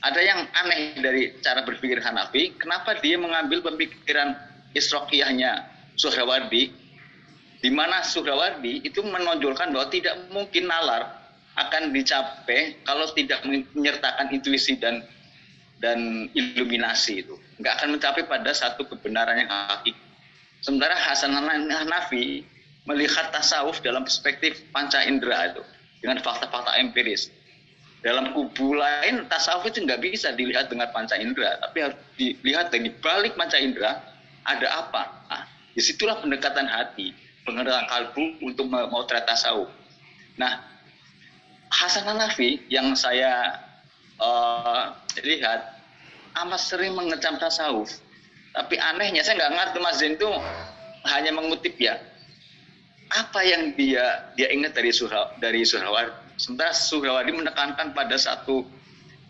ada 0.05 0.21
yang 0.21 0.45
aneh 0.53 1.01
dari 1.01 1.33
cara 1.41 1.65
berpikir 1.65 1.97
Hanafi, 1.97 2.53
kenapa 2.61 2.99
dia 3.01 3.17
mengambil 3.17 3.65
pemikiran 3.65 4.37
Isrokiyahnya 4.77 5.65
Suhrawardi 5.97 6.69
di 7.63 7.69
mana 7.73 8.05
Suhrawardi 8.05 8.85
itu 8.85 9.01
menonjolkan 9.01 9.73
bahwa 9.73 9.87
tidak 9.89 10.13
mungkin 10.29 10.69
nalar 10.69 11.25
akan 11.55 11.95
dicapai 11.95 12.83
kalau 12.83 13.07
tidak 13.15 13.41
menyertakan 13.47 14.29
intuisi 14.29 14.75
dan 14.75 15.01
dan 15.79 16.27
iluminasi 16.35 17.23
itu 17.23 17.39
nggak 17.63 17.73
akan 17.81 17.95
mencapai 17.95 18.23
pada 18.27 18.51
satu 18.51 18.83
kebenaran 18.85 19.41
yang 19.41 19.49
hakiki. 19.49 19.95
Sementara 20.59 20.97
Hasan 20.97 21.33
Hanafi 21.33 22.43
melihat 22.85 23.31
tasawuf 23.31 23.79
dalam 23.81 24.03
perspektif 24.03 24.59
panca 24.69 25.01
indera 25.01 25.55
itu 25.55 25.63
dengan 25.99 26.19
fakta-fakta 26.21 26.77
empiris. 26.79 27.31
Dalam 28.05 28.37
kubu 28.37 28.77
lain 28.77 29.25
tasawuf 29.25 29.65
itu 29.65 29.81
nggak 29.81 29.97
bisa 29.97 30.29
dilihat 30.37 30.69
dengan 30.69 30.93
panca 30.93 31.17
indera, 31.17 31.57
tapi 31.57 31.89
harus 31.89 31.97
dilihat 32.21 32.69
dari 32.69 32.93
balik 33.01 33.33
panca 33.33 33.57
indera 33.57 33.97
ada 34.45 34.67
apa. 34.85 35.03
Nah, 35.25 35.41
di 35.73 35.81
situlah 35.81 36.21
pendekatan 36.21 36.69
hati 36.69 37.17
pengenalan 37.45 37.85
kalbu 37.89 38.45
untuk 38.45 38.69
memotret 38.69 39.25
tasawuf. 39.25 39.69
Nah, 40.37 40.61
Hasan 41.73 42.05
Hanafi 42.05 42.61
yang 42.69 42.93
saya 42.93 43.57
uh, 44.21 44.93
lihat 45.25 45.81
amat 46.45 46.61
sering 46.61 46.93
mengecam 46.93 47.41
tasawuf. 47.41 47.89
Tapi 48.55 48.79
anehnya 48.79 49.25
saya 49.25 49.45
nggak 49.45 49.53
ngerti 49.55 49.77
Mas 49.83 49.97
Zain 49.99 50.13
itu 50.15 50.29
hanya 51.09 51.31
mengutip 51.35 51.75
ya. 51.75 51.99
Apa 53.13 53.39
yang 53.45 53.77
dia 53.77 54.33
dia 54.33 54.49
ingat 54.49 54.73
dari 54.73 54.89
surah 54.89 55.37
dari 55.37 55.61
Surawadi 55.61 56.39
sementara 56.41 56.73
Surawadi 56.73 57.31
menekankan 57.35 57.93
pada 57.93 58.17
satu 58.17 58.65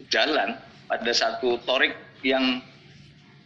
jalan 0.07 0.55
pada 0.87 1.11
satu 1.11 1.59
torik 1.67 1.97
yang 2.23 2.63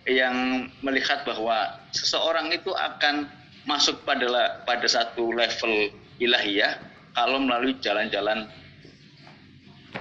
yang 0.07 0.67
melihat 0.81 1.25
bahwa 1.25 1.81
seseorang 1.91 2.49
itu 2.53 2.71
akan 2.73 3.29
masuk 3.67 4.01
pada 4.07 4.61
pada 4.65 4.87
satu 4.87 5.33
level 5.33 5.93
ilahiyah 6.21 6.77
kalau 7.13 7.41
melalui 7.41 7.75
jalan-jalan 7.83 8.47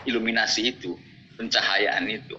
iluminasi 0.05 0.77
itu, 0.77 0.95
pencahayaan 1.41 2.07
itu. 2.09 2.37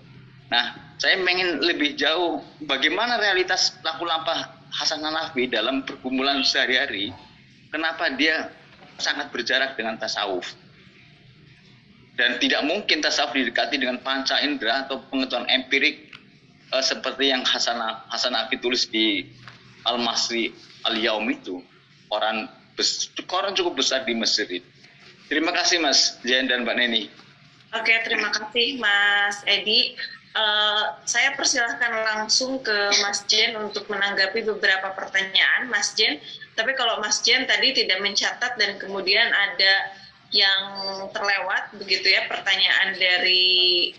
Nah, 0.49 0.95
saya 0.97 1.17
ingin 1.17 1.61
lebih 1.61 1.97
jauh 1.97 2.41
bagaimana 2.65 3.17
realitas 3.21 3.77
laku 3.85 4.05
lampah 4.05 4.55
Hasan 4.69 5.01
Hanafi 5.01 5.49
dalam 5.49 5.81
pergumulan 5.85 6.45
sehari-hari. 6.45 7.13
Kenapa 7.69 8.09
dia 8.17 8.49
sangat 8.97 9.29
berjarak 9.29 9.77
dengan 9.77 9.95
tasawuf? 10.01 10.57
Dan 12.17 12.41
tidak 12.41 12.65
mungkin 12.67 12.99
tasawuf 12.99 13.31
didekati 13.31 13.79
dengan 13.79 14.01
panca 14.03 14.41
indera 14.43 14.83
atau 14.83 14.99
pengetahuan 15.07 15.47
empirik 15.47 16.11
uh, 16.73 16.83
seperti 16.83 17.31
yang 17.31 17.45
Hasan 17.45 17.79
Hasan 18.11 18.35
Hanafi 18.35 18.59
tulis 18.59 18.89
di 18.89 19.23
Al-Masri 19.87 20.51
Al-Yaum 20.89 21.29
itu. 21.31 21.63
Orang 22.09 22.49
koran 23.27 23.53
cukup 23.53 23.79
besar 23.79 24.03
di 24.07 24.15
Mesir. 24.15 24.47
Terima 25.29 25.53
kasih 25.53 25.77
Mas 25.77 26.17
Jen 26.25 26.49
dan 26.49 26.65
Mbak 26.65 26.75
Neni. 26.79 27.03
Oke, 27.75 27.93
terima 28.01 28.33
kasih 28.33 28.81
Mas 28.81 29.45
Edi. 29.45 29.93
Uh, 30.33 30.93
saya 31.05 31.33
persilahkan 31.37 32.05
langsung 32.05 32.61
ke 32.61 32.73
Mas 33.05 33.25
Jen 33.29 33.53
untuk 33.61 33.85
menanggapi 33.89 34.41
beberapa 34.45 34.93
pertanyaan, 34.97 35.69
Mas 35.69 35.93
Jen. 35.93 36.17
Tapi 36.59 36.75
kalau 36.75 36.99
Mas 36.99 37.23
Jen 37.23 37.47
tadi 37.47 37.71
tidak 37.71 38.03
mencatat 38.03 38.59
dan 38.59 38.75
kemudian 38.75 39.31
ada 39.31 39.95
yang 40.35 40.59
terlewat, 41.15 41.71
begitu 41.79 42.11
ya, 42.11 42.27
pertanyaan 42.27 42.99
dari 42.99 43.95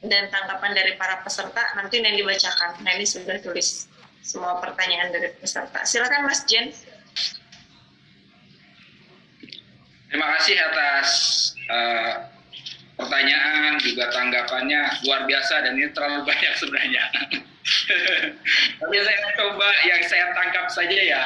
dan 0.00 0.32
tanggapan 0.32 0.72
dari 0.72 0.96
para 0.96 1.20
peserta, 1.20 1.76
nanti 1.76 2.00
yang 2.00 2.16
dibacakan. 2.16 2.80
Nah 2.80 2.96
ini 2.96 3.04
sudah 3.04 3.36
tulis 3.44 3.92
semua 4.24 4.56
pertanyaan 4.56 5.12
dari 5.12 5.36
peserta. 5.36 5.84
Silakan 5.84 6.24
Mas 6.24 6.48
Jen. 6.48 6.72
Terima 10.08 10.28
kasih 10.40 10.56
atas 10.64 11.08
uh, 11.68 12.12
pertanyaan 12.96 13.76
juga 13.84 14.08
tanggapannya 14.16 14.80
luar 15.04 15.28
biasa 15.28 15.68
dan 15.68 15.76
ini 15.76 15.92
terlalu 15.92 16.24
banyak 16.24 16.52
sebenarnya. 16.56 17.04
Tapi 18.80 18.96
saya 18.96 19.18
coba 19.36 19.68
yang 19.84 20.02
saya 20.08 20.26
tangkap 20.34 20.66
saja 20.72 20.98
ya 20.98 21.22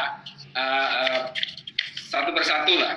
uh, 0.56 1.18
satu 2.08 2.32
persatu 2.32 2.72
lah. 2.80 2.96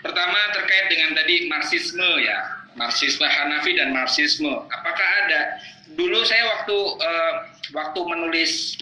Pertama 0.00 0.38
terkait 0.56 0.88
dengan 0.88 1.12
tadi 1.12 1.44
marxisme 1.50 2.08
ya, 2.24 2.38
marxisme 2.78 3.26
Hanafi 3.26 3.76
dan 3.76 3.92
marxisme. 3.92 4.48
Apakah 4.48 5.08
ada? 5.26 5.60
Dulu 5.92 6.24
saya 6.24 6.46
waktu 6.56 6.76
uh, 7.02 7.34
waktu 7.76 8.00
menulis 8.08 8.80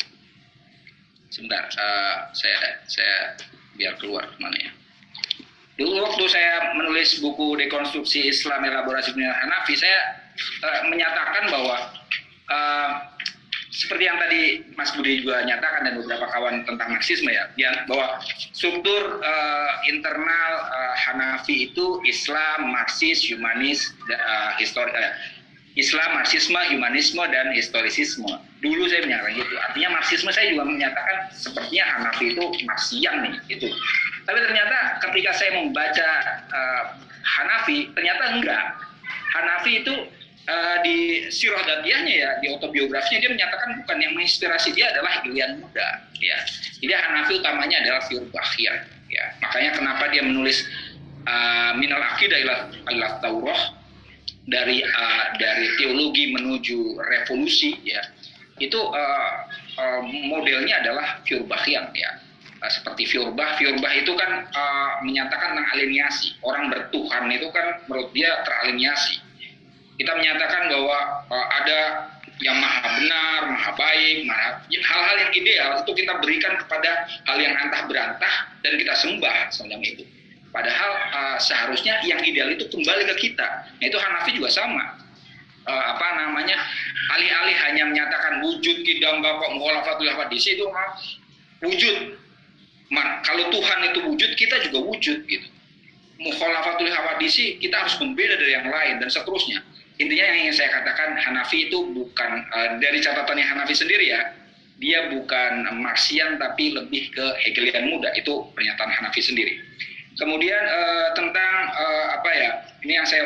sebentar, 1.32 1.66
uh, 1.74 2.30
saya 2.36 2.84
saya 2.86 3.34
biar 3.74 3.98
keluar 3.98 4.28
mana 4.38 4.54
ya. 4.60 4.70
Dulu 5.78 6.02
waktu 6.02 6.26
saya 6.26 6.74
menulis 6.74 7.22
buku 7.22 7.54
dekonstruksi 7.54 8.26
Islam 8.26 8.66
elaborasi 8.66 9.14
dunia 9.14 9.30
Hanafi, 9.30 9.74
saya 9.78 10.22
uh, 10.62 10.80
menyatakan 10.90 11.50
bahwa 11.50 11.76
uh, 12.50 12.90
seperti 13.68 14.08
yang 14.08 14.16
tadi 14.16 14.64
Mas 14.80 14.96
Budi 14.96 15.20
juga 15.20 15.44
nyatakan 15.44 15.84
dan 15.84 16.00
beberapa 16.00 16.24
kawan 16.32 16.64
tentang 16.64 16.88
Marxisme 16.88 17.28
ya, 17.28 17.52
yang 17.60 17.84
bahwa 17.84 18.16
struktur 18.56 19.20
uh, 19.20 19.72
internal 19.84 20.52
uh, 20.72 20.94
Hanafi 20.96 21.68
itu 21.68 22.00
Islam, 22.08 22.72
Marxis, 22.72 23.28
humanis, 23.28 23.92
uh, 24.08 24.56
histori, 24.56 24.88
uh, 24.96 25.12
Islam, 25.76 26.16
Marxisme, 26.16 26.58
humanisme 26.74 27.22
dan 27.28 27.52
historisisme. 27.52 28.26
Dulu 28.58 28.88
saya 28.90 29.06
menyatakan 29.06 29.36
gitu. 29.36 29.54
Artinya 29.60 29.88
Marxisme 30.00 30.30
saya 30.32 30.50
juga 30.50 30.64
menyatakan 30.66 31.16
sepertinya 31.30 31.84
Hanafi 31.94 32.24
itu 32.34 32.44
Marxian 32.66 33.14
nih, 33.22 33.34
itu. 33.52 33.68
Tapi 34.24 34.38
ternyata 34.42 34.98
ketika 35.06 35.30
saya 35.36 35.50
membaca 35.60 36.08
uh, 36.50 36.84
Hanafi, 37.22 37.92
ternyata 37.92 38.22
enggak. 38.32 38.64
Hanafi 39.28 39.84
itu 39.84 39.94
uh, 40.48 40.76
di 40.80 41.28
sirah 41.28 41.60
datiahnya 41.62 42.14
ya, 42.16 42.30
di 42.40 42.50
autobiografinya 42.50 43.28
dia 43.28 43.30
menyatakan 43.36 43.68
bukan 43.84 43.96
yang 44.00 44.12
menginspirasi 44.16 44.72
dia 44.72 44.88
adalah 44.90 45.20
Ilian 45.22 45.60
muda. 45.60 45.88
Ya, 46.18 46.38
jadi 46.80 46.92
Hanafi 46.96 47.38
utamanya 47.38 47.84
adalah 47.84 48.00
Fiur 48.08 48.24
Bakhir. 48.32 48.74
Ya, 49.08 49.24
makanya 49.40 49.70
kenapa 49.76 50.04
dia 50.12 50.20
menulis 50.24 50.64
uh, 51.24 51.72
Minal 51.76 52.02
Akidah 52.02 52.40
ila 52.88 53.08
Taurah 53.20 53.76
dari 54.48 54.84
uh, 54.84 55.24
dari 55.36 55.66
teologi 55.76 56.32
menuju 56.32 56.96
revolusi 57.00 57.76
ya 57.84 58.00
itu 58.58 58.76
uh, 58.76 59.32
uh, 59.80 60.00
modelnya 60.04 60.82
adalah 60.84 61.24
Fiur 61.24 61.46
Bakhir 61.48 61.88
ya 61.94 62.10
uh, 62.62 62.70
seperti 62.70 63.06
Fiorbah. 63.06 63.58
Fiorbah 63.58 63.92
itu 63.94 64.12
kan 64.18 64.46
uh, 64.50 64.92
menyatakan 65.06 65.54
tentang 65.54 65.68
aliniasi. 65.74 66.34
Orang 66.42 66.70
bertuhan 66.70 67.30
itu 67.30 67.48
kan 67.54 67.82
menurut 67.86 68.10
dia 68.14 68.30
teraliniasi. 68.42 69.22
Kita 69.98 70.14
menyatakan 70.14 70.70
bahwa 70.70 70.98
uh, 71.26 71.46
ada 71.58 71.80
yang 72.38 72.54
maha 72.62 72.86
benar, 72.86 73.40
maha 73.50 73.70
baik, 73.74 74.16
maha 74.30 74.62
hal-hal 74.70 75.16
yang 75.26 75.32
ideal 75.34 75.70
itu 75.82 75.90
kita 75.90 76.12
berikan 76.22 76.54
kepada 76.54 77.10
hal 77.26 77.36
yang 77.42 77.54
antah 77.58 77.82
berantah 77.90 78.34
dan 78.62 78.78
kita 78.78 78.94
sembah 78.94 79.50
semacam 79.50 79.82
itu. 79.82 80.06
Padahal 80.54 80.90
uh, 81.12 81.38
seharusnya 81.42 81.98
yang 82.06 82.22
ideal 82.22 82.48
itu 82.54 82.70
kembali 82.70 83.10
ke 83.14 83.30
kita. 83.30 83.48
Nah, 83.78 83.84
itu 83.84 83.98
Hanafi 83.98 84.38
juga 84.38 84.48
sama. 84.54 85.02
Uh, 85.68 85.84
apa 85.92 86.06
namanya 86.16 86.56
alih-alih 87.12 87.56
hanya 87.68 87.84
menyatakan 87.90 88.40
wujud 88.40 88.86
kidam 88.88 89.20
bapak 89.20 89.52
mukhalafatul 89.52 90.08
hadis 90.08 90.48
itu 90.48 90.64
wujud 91.60 92.16
Man, 92.88 93.20
kalau 93.20 93.52
Tuhan 93.52 93.78
itu 93.92 94.00
wujud, 94.00 94.30
kita 94.40 94.64
juga 94.64 94.80
wujud 94.80 95.28
gitu. 95.28 95.48
Mukhalafatul 96.18 96.88
hawadisi 96.88 97.60
kita 97.60 97.84
harus 97.84 98.00
membeda 98.00 98.34
dari 98.40 98.56
yang 98.56 98.66
lain 98.66 98.98
dan 98.98 99.12
seterusnya. 99.12 99.60
Intinya 99.98 100.24
yang 100.30 100.38
ingin 100.46 100.54
saya 100.54 100.70
katakan 100.78 101.18
Hanafi 101.18 101.66
itu 101.66 101.90
bukan 101.90 102.30
uh, 102.54 102.78
dari 102.78 103.02
catatannya 103.02 103.42
Hanafi 103.42 103.74
sendiri 103.74 104.14
ya, 104.14 104.30
dia 104.78 105.10
bukan 105.10 105.66
Marxian 105.74 106.38
tapi 106.38 106.70
lebih 106.70 107.10
ke 107.10 107.26
Hegelian 107.42 107.90
muda 107.90 108.14
itu 108.14 108.46
pernyataan 108.54 108.94
Hanafi 108.94 109.18
sendiri. 109.18 109.58
Kemudian 110.18 110.62
uh, 110.62 111.08
tentang 111.18 111.54
uh, 111.74 112.06
apa 112.14 112.30
ya? 112.30 112.50
Ini 112.86 112.92
yang 113.02 113.06
saya 113.06 113.22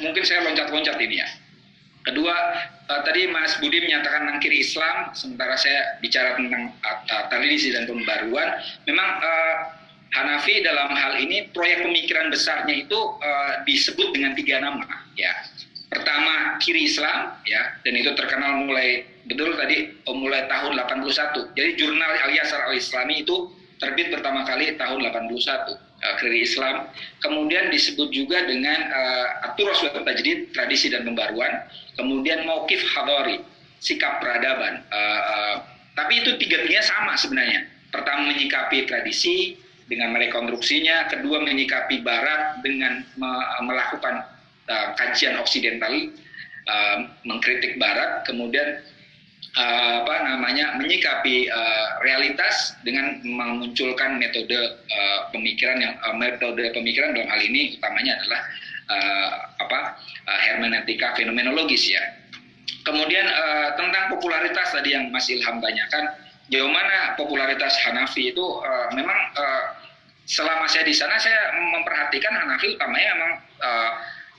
mungkin 0.00 0.24
saya 0.24 0.44
loncat-loncat 0.44 1.00
ini 1.00 1.24
ya. 1.24 1.28
Kedua, 2.04 2.36
uh, 2.92 3.00
tadi 3.08 3.30
Mas 3.32 3.56
Budi 3.56 3.80
menyatakan 3.80 4.28
nangkiri 4.28 4.60
Islam, 4.60 5.08
sementara 5.16 5.56
saya 5.56 5.96
bicara 6.04 6.36
tentang 6.36 6.68
uh, 6.84 7.24
tradisi 7.32 7.72
dan 7.72 7.88
pembaruan. 7.88 8.60
Memang 8.84 9.08
uh, 9.24 9.56
Hanafi 10.12 10.60
dalam 10.60 10.92
hal 10.92 11.16
ini 11.24 11.48
proyek 11.56 11.88
pemikiran 11.88 12.28
besarnya 12.28 12.84
itu 12.84 13.00
uh, 13.24 13.64
disebut 13.64 14.12
dengan 14.12 14.36
tiga 14.36 14.60
nama. 14.60 14.84
Ya, 15.16 15.32
pertama 15.92 16.56
kiri 16.58 16.88
Islam, 16.88 17.36
ya, 17.44 17.76
dan 17.84 17.94
itu 17.94 18.10
terkenal 18.16 18.64
mulai 18.64 19.04
betul 19.28 19.54
tadi 19.54 19.92
oh, 20.08 20.16
mulai 20.16 20.48
tahun 20.50 20.74
81. 20.80 21.54
Jadi 21.54 21.70
jurnal 21.78 22.10
Al 22.26 22.32
Yasar 22.32 22.66
Al 22.66 22.74
Islami 22.74 23.22
itu 23.22 23.52
terbit 23.78 24.10
pertama 24.10 24.46
kali 24.46 24.74
tahun 24.78 25.04
81 25.04 25.74
uh, 26.02 26.14
kiri 26.18 26.42
Islam. 26.42 26.88
Kemudian 27.22 27.70
disebut 27.70 28.10
juga 28.10 28.42
dengan 28.46 28.78
uh, 28.90 29.46
Aturos 29.52 29.82
Tajdid, 29.82 30.54
tradisi 30.54 30.90
dan 30.90 31.06
pembaruan. 31.06 31.66
Kemudian 31.94 32.48
Maukif 32.48 32.82
Hadori, 32.94 33.42
sikap 33.78 34.18
peradaban. 34.18 34.82
Uh, 34.90 35.20
uh, 35.22 35.54
tapi 35.92 36.24
itu 36.24 36.34
tiga-tiganya 36.40 36.82
sama 36.82 37.12
sebenarnya. 37.14 37.68
Pertama 37.92 38.32
menyikapi 38.32 38.88
tradisi 38.88 39.60
dengan 39.84 40.16
merekonstruksinya, 40.16 41.12
kedua 41.12 41.44
menyikapi 41.44 42.00
Barat 42.00 42.64
dengan 42.64 43.04
me 43.20 43.30
melakukan 43.68 44.24
uh, 44.72 44.96
kajian 44.96 45.36
Oksidental, 45.36 45.92
uh, 46.64 46.98
mengkritik 47.28 47.76
Barat, 47.76 48.24
kemudian 48.24 48.80
uh, 49.56 49.92
apa 50.04 50.14
namanya 50.24 50.76
menyikapi 50.80 51.52
uh, 51.52 51.86
realitas 52.00 52.76
dengan 52.82 53.20
memunculkan 53.20 54.16
metode 54.16 54.56
uh, 54.72 55.18
pemikiran 55.30 55.78
yang 55.80 55.94
uh, 56.00 56.16
metode 56.16 56.64
pemikiran 56.72 57.12
dalam 57.12 57.28
hal 57.28 57.40
ini 57.44 57.76
utamanya 57.76 58.16
adalah 58.22 58.40
uh, 58.88 59.30
apa 59.60 59.80
uh, 60.28 60.40
hermeneutika 60.48 61.12
fenomenologis 61.16 61.92
ya. 61.92 62.02
Kemudian 62.82 63.26
uh, 63.28 63.78
tentang 63.78 64.10
popularitas 64.10 64.74
tadi 64.74 64.96
yang 64.96 65.06
Mas 65.14 65.30
Ilham 65.30 65.62
tanyakan, 65.62 66.04
jauh 66.50 66.66
mana 66.66 67.14
popularitas 67.14 67.78
Hanafi 67.86 68.34
itu 68.34 68.42
uh, 68.42 68.90
memang 68.90 69.20
uh, 69.38 69.64
selama 70.26 70.66
saya 70.66 70.82
di 70.82 70.94
sana 70.94 71.14
saya 71.18 71.54
memperhatikan 71.54 72.34
Hanafi 72.34 72.74
utamanya 72.74 73.10
memang 73.14 73.32
uh, 73.62 73.92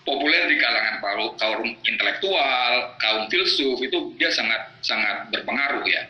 populer 0.04 0.52
di 0.52 0.60
kalangan 0.60 1.00
kaum 1.40 1.68
intelektual, 1.88 2.74
kaum 3.00 3.28
filsuf 3.32 3.80
itu 3.80 4.16
dia 4.20 4.30
sangat 4.32 4.72
sangat 4.84 5.32
berpengaruh 5.32 5.84
ya. 5.88 6.08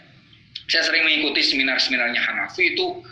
Saya 0.70 0.84
sering 0.86 1.04
mengikuti 1.06 1.44
seminar-seminarnya 1.44 2.22
Hanafi 2.24 2.74
itu 2.74 3.04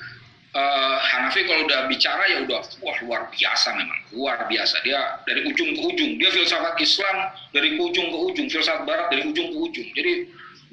uh, 0.55 0.97
Hanafi 1.01 1.43
kalau 1.45 1.67
udah 1.67 1.85
bicara 1.91 2.23
ya 2.31 2.37
udah 2.47 2.61
wah 2.81 2.97
luar 3.05 3.21
biasa 3.33 3.75
memang 3.75 3.99
luar 4.15 4.47
biasa. 4.47 4.81
Dia 4.85 5.21
dari 5.27 5.45
ujung 5.49 5.69
ke 5.75 5.81
ujung. 5.81 6.11
Dia 6.17 6.29
filsafat 6.31 6.79
Islam 6.79 7.15
dari 7.51 7.75
ujung 7.77 8.07
ke 8.09 8.17
ujung 8.31 8.47
filsafat 8.47 8.83
Barat 8.87 9.07
dari 9.11 9.27
ujung 9.27 9.47
ke 9.51 9.57
ujung. 9.57 9.87
Jadi 9.93 10.11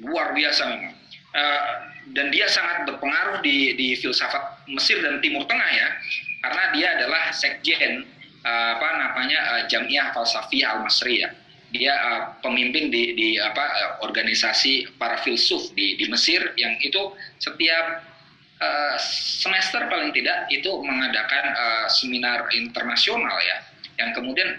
luar 0.01 0.31
biasa 0.33 0.61
memang. 0.71 0.93
Uh, 1.29 1.71
dan 2.09 2.33
dia 2.33 2.49
sangat 2.49 2.89
berpengaruh 2.89 3.45
di 3.45 3.77
di 3.77 3.93
filsafat 3.93 4.65
Mesir 4.65 4.97
dan 5.03 5.21
Timur 5.21 5.45
Tengah 5.45 5.69
ya. 5.69 5.87
Karena 6.39 6.63
dia 6.71 6.87
adalah 6.95 7.23
sekjen 7.35 8.07
uh, 8.43 8.69
apa 8.77 8.89
namanya 8.99 9.39
uh, 9.55 9.63
Jamiah 9.67 10.11
Falsafiyah 10.15 10.77
Al 10.77 10.81
Masriyah 10.85 11.31
dia 11.69 11.93
uh, 11.93 12.21
pemimpin 12.41 12.89
di, 12.89 13.13
di 13.13 13.29
apa 13.37 14.01
organisasi 14.01 14.97
para 14.97 15.21
filsuf 15.21 15.69
di, 15.77 16.01
di 16.01 16.09
Mesir 16.09 16.41
yang 16.57 16.73
itu 16.81 17.13
setiap 17.37 18.01
uh, 18.57 18.95
semester 19.37 19.85
paling 19.85 20.09
tidak 20.09 20.49
itu 20.49 20.71
mengadakan 20.81 21.45
uh, 21.53 21.85
seminar 21.85 22.49
internasional 22.57 23.37
ya. 23.45 23.57
Yang 24.01 24.17
kemudian 24.17 24.49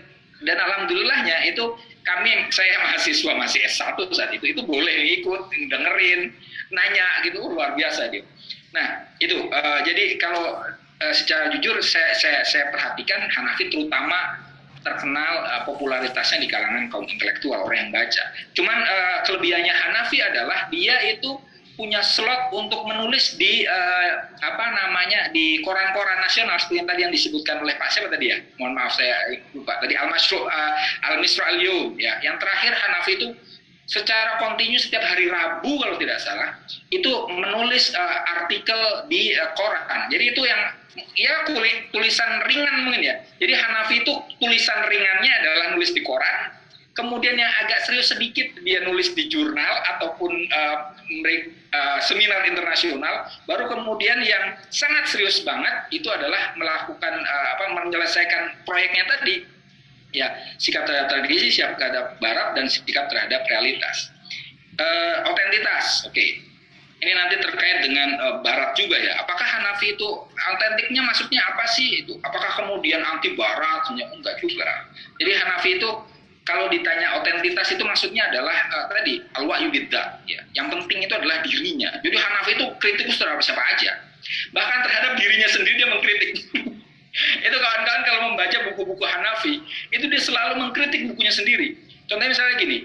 dan 0.47 0.57
alhamdulillahnya 0.57 1.51
itu 1.51 1.75
kami 2.05 2.49
saya 2.49 2.81
mahasiswa 2.81 3.33
masih 3.37 3.61
S1 3.69 3.97
saat 4.17 4.33
itu 4.33 4.57
itu 4.57 4.63
boleh 4.65 5.21
ikut 5.21 5.53
dengerin 5.69 6.33
nanya 6.73 7.07
gitu 7.27 7.45
luar 7.45 7.77
biasa 7.77 8.09
gitu 8.09 8.25
nah 8.71 9.05
itu 9.19 9.37
uh, 9.51 9.81
jadi 9.85 10.17
kalau 10.17 10.63
uh, 11.01 11.15
secara 11.17 11.51
jujur 11.57 11.77
saya, 11.81 12.13
saya 12.17 12.41
saya 12.45 12.69
perhatikan 12.71 13.25
Hanafi 13.29 13.73
terutama 13.73 14.41
terkenal 14.81 15.33
uh, 15.45 15.63
popularitasnya 15.69 16.41
di 16.41 16.49
kalangan 16.49 16.89
kaum 16.89 17.05
intelektual 17.09 17.65
orang 17.65 17.89
yang 17.89 17.93
baca. 17.93 18.25
Cuman 18.57 18.79
uh, 18.81 19.19
kelebihannya 19.29 19.73
Hanafi 19.73 20.19
adalah 20.25 20.69
dia 20.73 20.97
itu 21.09 21.37
punya 21.81 22.05
slot 22.05 22.53
untuk 22.53 22.85
menulis 22.85 23.41
di 23.41 23.65
uh, 23.65 24.11
apa 24.45 24.67
namanya 24.77 25.33
di 25.33 25.65
koran-koran 25.65 26.21
nasional 26.21 26.61
seperti 26.61 26.77
yang 26.77 26.89
tadi 26.89 27.01
yang 27.09 27.13
disebutkan 27.15 27.57
oleh 27.65 27.73
Pak 27.81 27.89
siapa 27.89 28.13
tadi 28.13 28.37
ya? 28.37 28.39
Mohon 28.61 28.73
maaf 28.77 28.93
saya 29.01 29.17
lupa. 29.57 29.81
Tadi 29.81 29.97
Al 29.97 30.13
Masru 30.13 30.45
uh, 30.45 30.77
Al 31.09 31.17
Misra 31.25 31.49
Al 31.49 31.59
Yum 31.61 31.97
ya. 31.97 32.21
Yang 32.21 32.37
terakhir 32.45 32.73
Hanafi 32.77 33.13
itu 33.17 33.29
secara 33.91 34.39
kontinu 34.39 34.79
setiap 34.79 35.03
hari 35.03 35.27
Rabu 35.27 35.83
kalau 35.83 35.99
tidak 35.99 36.23
salah 36.23 36.55
itu 36.95 37.11
menulis 37.27 37.91
uh, 37.91 38.19
artikel 38.39 38.79
di 39.11 39.35
uh, 39.35 39.51
koran. 39.59 40.07
Jadi 40.15 40.25
itu 40.31 40.43
yang 40.47 40.63
ya 41.19 41.43
tulisan 41.91 42.31
ringan 42.47 42.87
mungkin 42.87 43.03
ya. 43.03 43.15
Jadi 43.43 43.53
Hanafi 43.59 44.07
itu 44.07 44.15
tulisan 44.39 44.87
ringannya 44.87 45.33
adalah 45.43 45.67
nulis 45.75 45.91
di 45.91 46.07
koran. 46.07 46.55
Kemudian 46.95 47.39
yang 47.39 47.51
agak 47.67 47.87
serius 47.87 48.11
sedikit 48.11 48.47
dia 48.63 48.83
nulis 48.87 49.11
di 49.15 49.27
jurnal 49.27 49.75
ataupun 49.97 50.33
uh, 50.51 50.77
uh, 51.75 51.99
seminar 52.07 52.47
internasional. 52.47 53.27
Baru 53.51 53.67
kemudian 53.67 54.23
yang 54.23 54.55
sangat 54.71 55.11
serius 55.11 55.43
banget 55.43 55.91
itu 55.91 56.07
adalah 56.07 56.55
melakukan 56.55 57.15
uh, 57.27 57.47
apa 57.59 57.65
menyelesaikan 57.75 58.63
proyeknya 58.63 59.07
tadi 59.19 59.60
ya 60.11 60.31
sikap 60.59 60.87
terhadap 60.87 61.09
tradisi, 61.11 61.51
sikap 61.55 61.79
terhadap 61.79 62.19
barat 62.19 62.55
dan 62.59 62.67
sikap 62.67 63.07
terhadap 63.11 63.43
realitas. 63.47 64.11
Uh, 64.81 65.29
otentitas, 65.29 66.09
oke. 66.09 66.15
Okay. 66.15 66.41
Ini 67.01 67.17
nanti 67.17 67.41
terkait 67.41 67.81
dengan 67.81 68.13
uh, 68.21 68.35
barat 68.45 68.77
juga 68.77 69.01
ya. 69.01 69.25
Apakah 69.25 69.45
Hanafi 69.45 69.97
itu 69.97 70.09
autentiknya 70.37 71.01
maksudnya 71.01 71.41
apa 71.49 71.65
sih 71.73 72.05
itu? 72.05 72.21
Apakah 72.21 72.61
kemudian 72.61 73.01
anti 73.01 73.33
barat? 73.41 73.89
Enggak 73.89 74.37
juga. 74.37 74.69
Jadi 75.17 75.33
Hanafi 75.33 75.81
itu 75.81 75.91
kalau 76.45 76.69
ditanya 76.69 77.21
otentitas 77.21 77.73
itu 77.73 77.81
maksudnya 77.85 78.29
adalah 78.29 78.53
uh, 78.53 78.87
tadi 78.93 79.21
al-wahyu 79.41 79.73
ya. 80.29 80.41
Yang 80.53 80.67
penting 80.77 80.99
itu 81.09 81.15
adalah 81.17 81.41
dirinya. 81.41 81.91
Jadi 82.05 82.17
Hanafi 82.21 82.51
itu 82.61 82.67
kritikus 82.77 83.17
terhadap 83.17 83.41
siapa 83.41 83.65
aja. 83.65 83.97
Bahkan 84.53 84.79
terhadap 84.85 85.13
dirinya 85.17 85.49
sendiri 85.49 85.77
dia 85.81 85.89
mengkritik. 85.89 86.33
itu 87.47 87.57
kawan-kawan 87.57 88.03
kalau 88.07 88.21
membaca 88.31 88.59
buku-buku 88.71 89.05
Hanafi, 89.05 89.55
itu 89.91 90.05
dia 90.07 90.21
selalu 90.23 90.63
mengkritik 90.63 91.11
bukunya 91.11 91.33
sendiri. 91.35 91.75
Contohnya 92.07 92.31
misalnya 92.31 92.55
gini, 92.59 92.79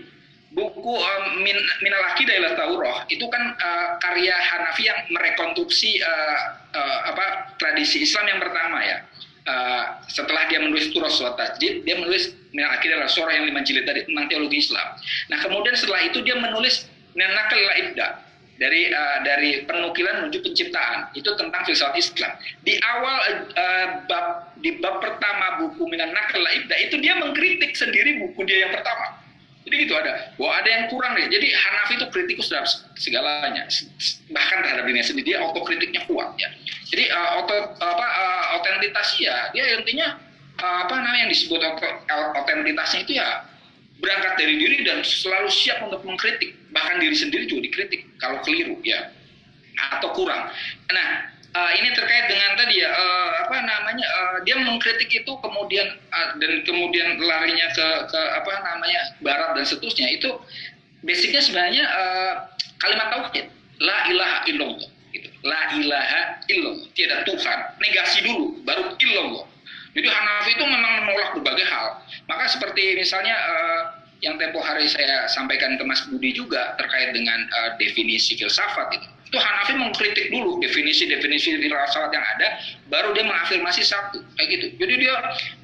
buku 0.54 0.94
um, 0.98 1.24
Min, 1.44 1.58
Minal 1.84 2.04
Aqidah 2.14 2.58
Taurah 2.58 3.06
itu 3.12 3.26
kan 3.30 3.44
uh, 3.58 3.88
karya 4.02 4.34
Hanafi 4.34 4.88
yang 4.88 5.00
merekonstruksi 5.14 6.02
uh, 6.02 6.40
uh, 6.74 7.00
apa 7.14 7.58
tradisi 7.62 8.02
Islam 8.02 8.26
yang 8.30 8.40
pertama 8.42 8.82
ya. 8.82 8.98
Uh, 9.46 10.02
setelah 10.10 10.50
dia 10.50 10.58
menulis 10.58 10.90
Turas 10.90 11.22
wa 11.22 11.38
Tajdid, 11.38 11.86
dia 11.86 11.96
menulis 12.02 12.34
Minal 12.50 12.82
Aqidah 12.82 13.06
Surah 13.06 13.30
yang 13.30 13.46
lima 13.46 13.62
jilid 13.62 13.86
tadi 13.86 14.10
tentang 14.10 14.26
teologi 14.26 14.58
Islam. 14.58 14.98
Nah 15.30 15.38
kemudian 15.38 15.78
setelah 15.78 16.02
itu 16.02 16.26
dia 16.26 16.34
menulis 16.34 16.90
Nanakal 17.14 17.62
Ibda 17.62 18.25
dari 18.56 18.88
uh, 18.88 19.20
dari 19.28 19.68
penukilan 19.68 20.24
menuju 20.24 20.40
penciptaan 20.40 21.12
itu 21.12 21.28
tentang 21.36 21.62
filsafat 21.68 21.96
Islam. 22.00 22.32
Di 22.64 22.80
awal 22.80 23.18
uh, 23.52 23.88
bab 24.08 24.56
di 24.64 24.80
bab 24.80 25.04
pertama 25.04 25.60
buku 25.60 25.84
Minan 25.92 26.16
Nakal 26.16 26.44
Ibda 26.44 26.76
itu 26.88 26.96
dia 27.04 27.20
mengkritik 27.20 27.76
sendiri 27.76 28.24
buku 28.24 28.48
dia 28.48 28.68
yang 28.68 28.74
pertama. 28.74 29.26
Jadi 29.66 29.82
gitu 29.82 29.98
ada, 29.98 30.30
bahwa 30.38 30.62
ada 30.62 30.70
yang 30.70 30.84
kurang 30.94 31.18
deh. 31.18 31.26
Jadi 31.26 31.50
Hanafi 31.50 31.98
itu 31.98 32.06
kritikus 32.14 32.54
dalam 32.54 32.70
segalanya, 33.02 33.66
bahkan 34.30 34.62
terhadap 34.62 34.86
dirinya 34.86 35.02
sendiri 35.02 35.26
dia 35.34 35.38
otokritiknya 35.42 36.06
kuat 36.06 36.38
ya. 36.38 36.54
Jadi 36.94 37.10
uh, 37.10 37.42
auto 37.42 37.74
apa 37.82 38.06
uh, 38.62 38.62
ya, 39.18 39.50
dia 39.58 39.66
intinya 39.74 40.22
uh, 40.62 40.86
apa 40.86 40.94
namanya 41.02 41.26
yang 41.26 41.32
disebut 41.34 41.60
otentitasnya 42.38 43.00
itu 43.10 43.18
ya 43.18 43.42
berangkat 43.98 44.34
dari 44.38 44.54
diri 44.60 44.78
dan 44.86 45.02
selalu 45.02 45.50
siap 45.50 45.82
untuk 45.82 46.06
mengkritik 46.06 46.54
bahkan 46.76 47.00
diri 47.00 47.16
sendiri 47.16 47.48
juga 47.48 47.72
dikritik 47.72 48.04
kalau 48.20 48.44
keliru 48.44 48.76
ya. 48.84 49.16
Atau 49.96 50.12
kurang. 50.12 50.52
Nah 50.92 51.08
uh, 51.56 51.72
ini 51.80 51.96
terkait 51.96 52.28
dengan 52.28 52.60
tadi 52.60 52.84
ya 52.84 52.92
uh, 52.92 53.30
apa 53.48 53.56
namanya 53.64 54.08
uh, 54.08 54.38
dia 54.44 54.60
mengkritik 54.60 55.08
itu 55.08 55.32
kemudian 55.40 55.88
uh, 56.12 56.36
dan 56.36 56.52
kemudian 56.68 57.16
larinya 57.24 57.68
ke 57.72 57.88
ke 58.12 58.22
apa 58.44 58.52
namanya 58.60 59.02
barat 59.24 59.56
dan 59.56 59.66
seterusnya. 59.66 60.12
Itu 60.12 60.44
basicnya 61.08 61.40
sebenarnya 61.40 61.84
uh, 61.88 62.34
kalimat 62.84 63.08
tauhid. 63.16 63.48
La 63.76 64.08
ilaha 64.08 64.48
illallah 64.48 64.88
gitu. 65.12 65.28
la 65.44 65.62
ilaha 65.76 66.22
illallah. 66.52 66.88
Tiada 66.96 67.24
Tuhan. 67.28 67.60
Negasi 67.80 68.18
dulu 68.24 68.64
baru 68.64 68.96
illallah. 69.00 69.48
Jadi 69.96 70.12
Hanafi 70.12 70.52
itu 70.60 70.66
memang 70.68 71.08
menolak 71.08 71.40
berbagai 71.40 71.68
hal. 71.72 72.04
Maka 72.28 72.52
seperti 72.52 73.00
misalnya 73.00 73.36
uh, 73.36 73.82
yang 74.26 74.42
tempo 74.42 74.58
hari 74.58 74.90
saya 74.90 75.30
sampaikan 75.30 75.78
ke 75.78 75.84
Mas 75.86 76.02
Budi 76.10 76.34
juga 76.34 76.74
terkait 76.82 77.14
dengan 77.14 77.46
uh, 77.46 77.78
definisi 77.78 78.34
filsafat 78.34 78.98
itu. 78.98 79.08
Itu 79.30 79.38
Hanafi 79.38 79.74
mengkritik 79.78 80.34
dulu 80.34 80.58
definisi-definisi 80.66 81.62
filsafat 81.62 82.10
yang 82.10 82.26
ada, 82.26 82.48
baru 82.90 83.14
dia 83.14 83.26
mengafirmasi 83.30 83.86
satu 83.86 84.26
kayak 84.42 84.48
gitu. 84.50 84.66
Jadi 84.82 85.06
dia 85.06 85.14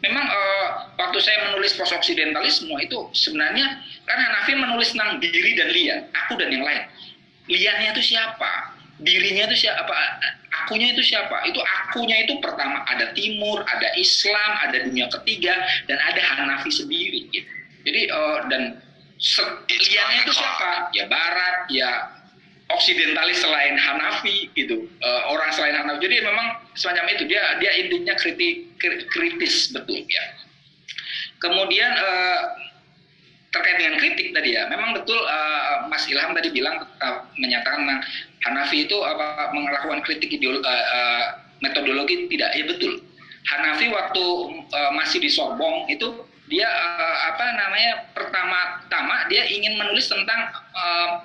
memang 0.06 0.30
uh, 0.30 0.93
waktu 1.02 1.17
saya 1.17 1.50
menulis 1.50 1.74
post 1.74 1.89
oksidentalisme 1.89 2.69
itu 2.78 3.10
sebenarnya 3.17 3.82
kan 4.06 4.17
Hanafi 4.21 4.54
menulis 4.54 4.93
tentang 4.93 5.17
diri 5.17 5.58
dan 5.58 5.69
lian, 5.74 6.00
aku 6.13 6.38
dan 6.38 6.54
yang 6.54 6.62
lain. 6.62 6.86
Liannya 7.50 7.97
itu 7.97 8.13
siapa? 8.13 8.78
Dirinya 9.02 9.50
itu 9.50 9.65
siapa? 9.65 9.97
akunya 10.62 10.93
itu 10.93 11.02
siapa? 11.02 11.41
Itu 11.50 11.58
akunya 11.63 12.21
itu 12.21 12.38
pertama 12.38 12.86
ada 12.86 13.10
timur, 13.17 13.65
ada 13.65 13.89
Islam, 13.97 14.52
ada 14.62 14.86
dunia 14.86 15.10
ketiga, 15.10 15.58
dan 15.89 15.97
ada 15.97 16.21
Hanafi 16.21 16.69
sendiri. 16.69 17.26
Gitu. 17.34 17.61
Jadi 17.82 18.02
uh, 18.13 18.39
dan 18.50 18.62
liannya 19.70 20.20
itu 20.26 20.34
siapa? 20.34 20.89
Ya 20.94 21.06
Barat, 21.06 21.70
ya 21.70 21.91
Oksidentalis 22.72 23.44
selain 23.44 23.76
Hanafi 23.76 24.48
gitu, 24.56 24.88
uh, 25.04 25.22
orang 25.28 25.52
selain 25.52 25.76
Hanafi. 25.76 26.08
Jadi 26.08 26.24
memang 26.24 26.48
semacam 26.74 27.06
itu 27.12 27.24
dia 27.28 27.44
dia 27.60 27.72
intinya 27.78 28.15
kritik 28.15 28.72
kritis 29.12 29.76
betul 29.76 30.02
ya. 30.08 30.26
Kemudian 31.41 31.91
uh, 31.91 32.41
terkait 33.52 33.78
dengan 33.84 34.00
kritik 34.00 34.32
tadi 34.32 34.56
ya, 34.56 34.72
memang 34.72 34.96
betul 34.96 35.20
uh, 35.20 35.84
Mas 35.91 36.08
Ilham 36.08 36.32
tadi 36.32 36.54
bilang 36.56 36.88
uh, 37.04 37.28
menyatakan 37.36 37.84
tentang 37.84 38.02
Hanafi 38.48 38.88
itu 38.88 38.98
apa 39.04 39.52
melakukan 39.54 40.02
kritik 40.08 40.32
ideolo, 40.32 40.63
uh, 40.63 40.65
uh, 40.65 41.26
metodologi 41.60 42.32
tidak 42.32 42.56
ya 42.56 42.63
betul. 42.65 43.04
Hanafi 43.52 43.91
waktu 43.91 44.24
uh, 44.72 44.91
masih 44.96 45.20
di 45.20 45.28
Sorbong 45.28 45.91
itu 45.91 46.24
dia 46.52 46.68
uh, 46.68 47.18
apa 47.32 47.46
namanya 47.56 48.12
pertama-tama 48.12 49.32
dia 49.32 49.48
ingin 49.48 49.80
menulis 49.80 50.12
tentang 50.12 50.52
uh, 50.76 51.24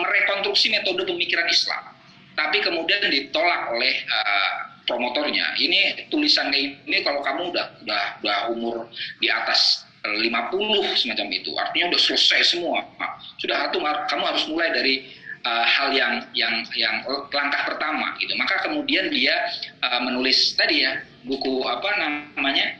merekonstruksi 0.00 0.72
metode 0.72 1.04
pemikiran 1.04 1.44
Islam, 1.48 1.92
tapi 2.36 2.64
kemudian 2.64 3.04
ditolak 3.04 3.68
oleh 3.68 4.00
uh, 4.08 4.72
promotornya. 4.88 5.56
Ini 5.60 6.08
tulisan 6.08 6.48
ini 6.52 7.04
kalau 7.04 7.20
kamu 7.20 7.52
udah 7.52 7.66
udah 7.84 8.04
udah 8.24 8.38
umur 8.52 8.76
di 9.20 9.28
atas 9.28 9.84
50 10.02 10.28
semacam 10.98 11.28
itu. 11.30 11.54
Artinya 11.54 11.94
udah 11.94 12.00
selesai 12.00 12.56
semua. 12.56 12.82
Sudah 13.38 13.68
satu 13.68 13.78
kamu 13.82 14.24
harus 14.26 14.44
mulai 14.50 14.68
dari 14.74 14.94
uh, 15.46 15.66
hal 15.66 15.94
yang 15.94 16.26
yang 16.34 16.66
yang 16.74 17.06
langkah 17.30 17.62
pertama 17.68 18.18
gitu. 18.18 18.34
Maka 18.34 18.66
kemudian 18.66 19.10
dia 19.14 19.34
uh, 19.82 20.00
menulis 20.02 20.58
tadi 20.58 20.82
ya 20.82 20.98
buku 21.22 21.62
apa 21.70 21.88
namanya 22.02 22.74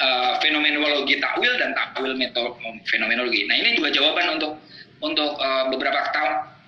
uh, 0.00 0.36
fenomenologi 0.40 1.18
takwil 1.18 1.52
dan 1.56 1.72
takwil 1.72 2.12
metode 2.16 2.54
fenomenologi 2.88 3.48
nah 3.48 3.56
ini 3.56 3.76
juga 3.76 3.90
jawaban 3.92 4.40
untuk 4.40 4.52
untuk 5.00 5.36
uh, 5.40 5.68
beberapa 5.72 6.00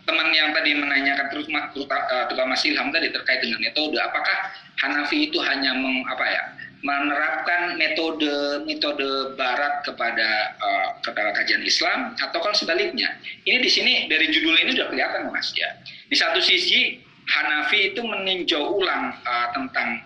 teman 0.03 0.29
yang 0.35 0.51
tadi 0.51 0.75
menanyakan 0.75 1.31
terus 1.31 1.46
terutama 1.46 2.59
Mas 2.59 2.64
Ilham 2.66 2.90
tadi 2.90 3.09
terkait 3.14 3.38
dengan 3.38 3.62
metode, 3.62 3.96
apakah 4.03 4.51
Hanafi 4.83 5.31
itu 5.31 5.38
hanya 5.38 5.79
meng, 5.79 6.03
apa 6.11 6.27
ya 6.27 6.44
menerapkan 6.83 7.79
metode 7.79 8.66
metode 8.66 9.38
Barat 9.38 9.87
kepada 9.87 10.59
uh, 10.59 10.98
kepada 10.98 11.31
kajian 11.38 11.62
Islam 11.62 12.18
atau 12.18 12.42
kalau 12.42 12.57
sebaliknya? 12.59 13.14
Ini 13.46 13.62
di 13.62 13.70
sini 13.70 13.92
dari 14.11 14.27
judul 14.35 14.59
ini 14.59 14.75
sudah 14.75 14.90
kelihatan 14.90 15.31
mas 15.31 15.55
ya. 15.55 15.70
Di 16.11 16.16
satu 16.18 16.42
sisi 16.42 16.98
Hanafi 17.31 17.94
itu 17.94 18.03
meninjau 18.03 18.83
ulang 18.83 19.14
uh, 19.22 19.48
tentang 19.55 20.03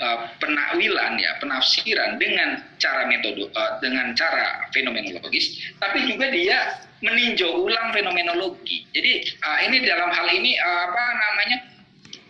uh, 0.00 0.26
penakwilan 0.40 1.20
ya 1.20 1.36
penafsiran 1.38 2.16
dengan 2.16 2.58
cara 2.80 3.06
metode 3.06 3.46
uh, 3.52 3.72
dengan 3.78 4.16
cara 4.16 4.66
fenomenologis, 4.72 5.60
tapi 5.78 6.08
juga 6.10 6.32
dia 6.32 6.80
meninjau 7.00 7.64
ulang 7.64 7.92
fenomenologi. 7.94 8.84
Jadi 8.92 9.12
uh, 9.44 9.58
ini 9.68 9.76
dalam 9.84 10.10
hal 10.10 10.26
ini 10.32 10.56
uh, 10.58 10.80
apa 10.90 11.04
namanya 11.16 11.58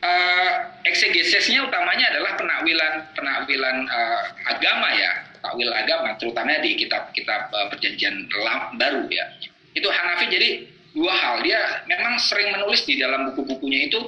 uh, 0.05 0.53
eksegesisnya 0.85 1.65
utamanya 1.69 2.11
adalah 2.13 2.37
penakwilan 2.37 2.93
penakwilan 3.15 3.77
uh, 3.89 4.23
agama 4.49 4.89
ya 4.97 5.11
takwil 5.41 5.73
agama 5.73 6.17
terutama 6.21 6.61
di 6.61 6.77
kitab-kitab 6.77 7.49
uh, 7.53 7.67
perjanjian 7.73 8.29
baru 8.77 9.09
ya 9.09 9.25
itu 9.73 9.89
Hanafi 9.89 10.27
jadi 10.29 10.49
dua 10.91 11.15
hal 11.15 11.47
dia 11.47 11.87
memang 11.87 12.19
sering 12.19 12.51
menulis 12.51 12.83
di 12.83 12.99
dalam 12.99 13.31
buku-bukunya 13.33 13.87
itu 13.87 14.01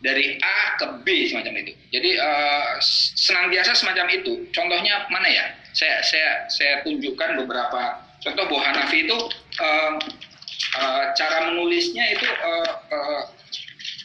dari 0.00 0.40
A 0.40 0.80
ke 0.80 0.86
B 1.04 1.28
semacam 1.28 1.60
itu. 1.60 1.72
Jadi 1.92 2.10
uh, 2.16 2.80
senantiasa 3.16 3.76
semacam 3.76 4.08
itu. 4.12 4.48
Contohnya 4.52 5.04
mana 5.12 5.28
ya? 5.28 5.44
Saya 5.76 6.00
saya 6.02 6.48
saya 6.48 6.72
tunjukkan 6.82 7.44
beberapa 7.44 8.00
contoh. 8.24 8.44
Bahwa 8.48 8.60
Hanafi 8.64 9.06
itu 9.06 9.16
uh, 9.60 9.92
uh, 10.80 11.04
cara 11.14 11.52
menulisnya 11.52 12.16
itu 12.16 12.26
uh, 12.26 12.72
uh, 12.90 13.22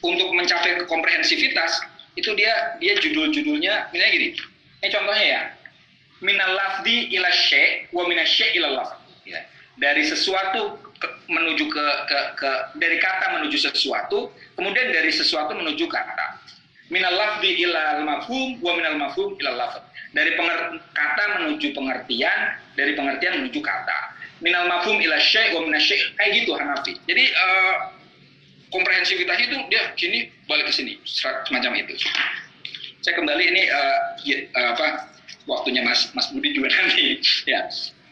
untuk 0.04 0.36
mencapai 0.36 0.84
komprehensivitas 0.86 1.82
itu 2.16 2.32
dia 2.36 2.80
dia 2.84 3.00
judul-judulnya 3.00 3.92
misalnya 3.92 4.12
gini. 4.12 4.30
Ini 4.84 4.90
contohnya 4.92 5.26
ya. 5.26 5.42
Minal 6.24 6.56
lafdi 6.56 7.12
ila 7.12 7.28
syai 7.28 7.92
wa 7.92 8.08
minasy 8.08 8.48
ila 8.56 8.88
ya. 9.28 9.44
dari 9.76 10.08
sesuatu 10.08 10.80
menuju 11.30 11.66
ke, 11.70 11.86
ke 12.10 12.20
ke 12.38 12.52
dari 12.78 12.98
kata 13.00 13.40
menuju 13.40 13.58
sesuatu 13.58 14.32
kemudian 14.56 14.92
dari 14.92 15.12
sesuatu 15.12 15.56
menuju 15.56 15.86
kata. 15.88 16.44
Minal 16.86 17.18
ila 17.42 18.06
mafhum 18.06 18.62
wa 18.62 18.78
minal 18.78 18.96
mafhum 19.02 19.34
ila 19.42 19.58
lafd 19.58 19.82
dari 20.14 20.38
penger, 20.38 20.80
kata 20.94 21.24
menuju 21.42 21.74
pengertian 21.74 22.62
dari 22.78 22.94
pengertian 22.94 23.42
menuju 23.42 23.60
kata. 23.60 24.14
Minal 24.40 24.70
mafhum 24.70 25.02
ila 25.02 25.18
syai 25.18 25.58
wa 25.58 25.66
minasy 25.66 25.98
kayak 26.16 26.32
gitu 26.44 26.54
Hanafi. 26.54 26.94
Jadi 27.10 27.26
uh, 27.34 27.76
komprehensivitasnya 28.70 29.46
itu 29.50 29.58
dia 29.74 29.82
gini 29.98 30.30
balik 30.46 30.70
ke 30.70 30.74
sini 30.78 30.94
semacam 31.04 31.74
itu. 31.74 31.98
Saya 33.02 33.18
kembali 33.18 33.44
ini 33.44 33.64
uh, 33.70 33.98
ya, 34.22 34.38
uh, 34.54 34.68
apa 34.78 34.88
waktunya 35.50 35.82
Mas 35.82 36.14
Mas 36.14 36.30
Budi 36.30 36.54
juga 36.54 36.70
nanti. 36.70 37.18
Ya 37.50 37.66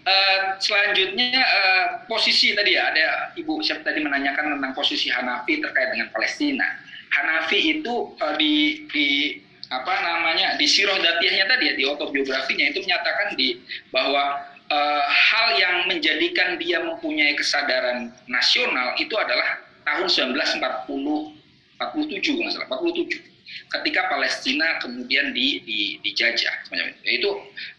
Uh, 0.03 0.59
selanjutnya 0.59 1.39
uh, 1.39 1.85
posisi 2.11 2.51
tadi 2.51 2.75
ya 2.75 2.91
ada 2.91 3.31
ibu 3.39 3.63
siapa 3.63 3.87
tadi 3.87 4.03
menanyakan 4.03 4.59
tentang 4.59 4.75
posisi 4.75 5.07
Hanafi 5.07 5.63
terkait 5.63 5.95
dengan 5.95 6.11
Palestina. 6.11 6.67
Hanafi 7.15 7.79
itu 7.79 8.11
uh, 8.19 8.35
di 8.35 8.83
di 8.91 9.39
apa 9.71 9.95
namanya 10.03 10.59
di 10.59 10.67
siroh 10.67 10.99
datiahnya 10.99 11.47
tadi 11.47 11.63
ya 11.71 11.73
di 11.79 11.83
autobiografinya 11.87 12.67
itu 12.75 12.83
menyatakan 12.83 13.39
di 13.39 13.63
bahwa 13.95 14.43
uh, 14.67 15.05
hal 15.07 15.47
yang 15.55 15.75
menjadikan 15.87 16.59
dia 16.59 16.83
mempunyai 16.83 17.39
kesadaran 17.39 18.11
nasional 18.27 18.99
itu 18.99 19.15
adalah 19.15 19.63
tahun 19.87 20.07
1940 20.11 21.43
47 21.79 22.39
nggak 22.43 22.51
salah 22.53 22.67
47 22.69 23.32
ketika 23.79 24.09
Palestina 24.09 24.77
kemudian 24.79 25.33
di, 25.33 25.61
di, 25.65 25.79
dijajah 26.05 26.53
semacam 26.67 26.93
itu 26.93 27.23
itu 27.23 27.31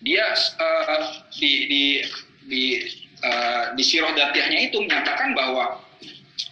dia 0.03 0.27
uh, 0.59 1.23
di 1.35 1.53
di 1.71 1.83
di 2.49 2.63
uh, 3.23 3.73
di 3.79 3.83
sirah 3.83 4.13
datiahnya 4.13 4.71
itu 4.71 4.83
menyatakan 4.83 5.33
bahwa 5.33 5.79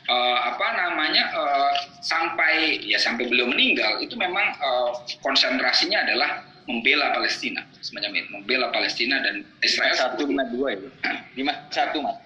uh, 0.09 0.39
apa 0.47 0.67
namanya 0.79 1.25
uh, 1.35 1.73
sampai 2.01 2.83
ya 2.87 2.99
sampai 2.99 3.27
beliau 3.29 3.51
meninggal 3.51 3.99
itu 4.01 4.15
memang 4.15 4.55
uh, 4.63 4.93
konsentrasinya 5.21 6.03
adalah 6.07 6.47
membela 6.71 7.11
Palestina 7.11 7.67
semacam 7.83 8.11
itu 8.15 8.29
membela 8.31 8.67
Palestina 8.71 9.19
dan 9.19 9.43
Israel 9.67 9.95
satu 9.99 10.23
lima 10.31 10.47
dua 10.55 10.79
itu. 10.79 10.89
Lima 11.35 11.53
satu 11.75 11.99
mas. 11.99 12.17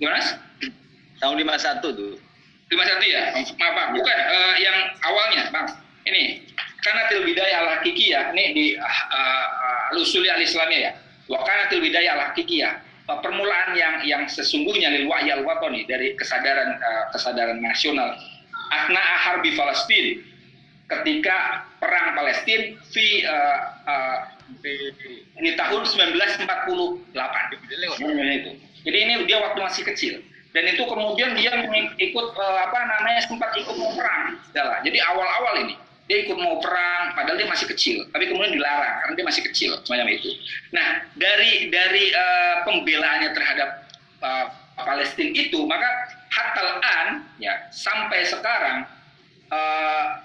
Gimana 0.00 0.20
tahun 1.20 1.36
lima 1.36 1.54
satu 1.60 1.88
tuh. 1.92 2.14
Lima 2.72 2.84
satu 2.88 3.04
ya? 3.04 3.36
Maaf 3.36 3.72
pak. 3.76 3.86
Bukan 3.92 4.18
uh, 4.32 4.54
yang 4.56 4.76
awalnya 5.04 5.44
bang 5.52 5.68
ini 6.06 6.42
karena 6.82 7.06
til 7.06 7.22
bidayah 7.22 7.58
al 7.62 7.68
hakikiyah 7.78 8.34
ini 8.34 8.44
di 8.54 8.64
uh, 8.74 9.00
uh, 9.14 9.94
al 9.94 10.42
islamiyah 10.42 10.80
ya. 10.82 10.92
Wa 11.30 11.38
karena 11.46 11.70
til 11.70 11.78
bidayah 11.78 12.18
al 12.18 12.22
hakikiyah 12.34 12.72
permulaan 13.06 13.74
yang 13.74 13.94
yang 14.06 14.22
sesungguhnya 14.30 14.88
lil 14.94 15.10
wa'yal 15.10 15.42
watoni 15.44 15.84
dari 15.84 16.14
kesadaran 16.18 16.78
uh, 16.78 17.04
kesadaran 17.12 17.58
nasional. 17.60 18.14
Akna 18.72 18.98
harbi 18.98 19.52
Palestin 19.52 20.24
ketika 20.88 21.68
perang 21.76 22.16
Palestina 22.16 22.72
di 22.94 23.06
uh, 23.26 23.58
uh, 23.84 24.18
di 25.38 25.50
tahun 25.56 25.82
1948 25.84 26.46
itu. 28.38 28.52
Jadi 28.82 28.98
ini 28.98 29.12
dia 29.28 29.38
waktu 29.38 29.60
masih 29.60 29.84
kecil. 29.86 30.14
Dan 30.52 30.68
itu 30.68 30.84
kemudian 30.84 31.32
dia 31.32 31.52
ikut 31.96 32.26
uh, 32.36 32.58
apa 32.68 32.78
namanya 32.84 33.20
sempat 33.24 33.56
ikut 33.56 33.72
perang. 33.72 34.36
Jadi 34.84 34.98
awal-awal 35.00 35.64
ini 35.68 35.74
dia 36.12 36.28
ikut 36.28 36.36
mau 36.36 36.60
perang 36.60 37.16
padahal 37.16 37.40
dia 37.40 37.48
masih 37.48 37.64
kecil 37.72 38.04
tapi 38.12 38.28
kemudian 38.28 38.52
dilarang 38.52 39.00
karena 39.00 39.14
dia 39.16 39.26
masih 39.32 39.42
kecil 39.48 39.80
semacam 39.80 40.12
itu. 40.12 40.28
Nah 40.76 41.08
dari 41.16 41.72
dari 41.72 42.12
uh, 42.12 42.68
pembelaannya 42.68 43.32
terhadap 43.32 43.88
uh, 44.20 44.46
Palestina 44.76 45.32
itu 45.32 45.64
maka 45.64 45.88
hatal 46.28 46.84
an 46.84 47.24
ya 47.40 47.56
sampai 47.72 48.28
sekarang 48.28 48.84
uh, 49.48 50.20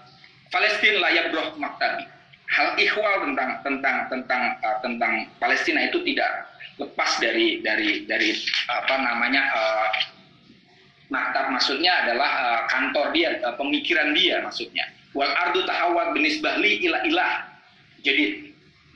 Palestina 0.51 1.07
layak 1.07 1.31
broh 1.31 1.55
maktabi 1.55 2.03
hal 2.51 2.75
ikhwal 2.75 3.23
tentang 3.23 3.63
tentang 3.63 3.95
tentang 4.11 4.43
uh, 4.59 4.77
tentang 4.83 5.13
Palestina 5.39 5.87
itu 5.87 6.03
tidak 6.03 6.51
lepas 6.83 7.15
dari 7.23 7.63
dari 7.63 8.03
dari 8.03 8.35
apa 8.67 8.95
namanya 8.99 9.41
uh, 9.55 9.87
maktab 11.07 11.51
maksudnya 11.51 12.03
adalah 12.03 12.31
uh, 12.43 12.61
kantor 12.67 13.15
dia, 13.15 13.39
uh, 13.43 13.55
pemikiran 13.55 14.11
dia 14.11 14.43
maksudnya. 14.43 14.83
Wal 15.15 15.31
ardu 15.31 15.63
tahawat 15.63 16.15
benisbahli 16.17 16.83
ilah 16.87 17.01
ilah. 17.07 17.33
Jadi 18.03 18.53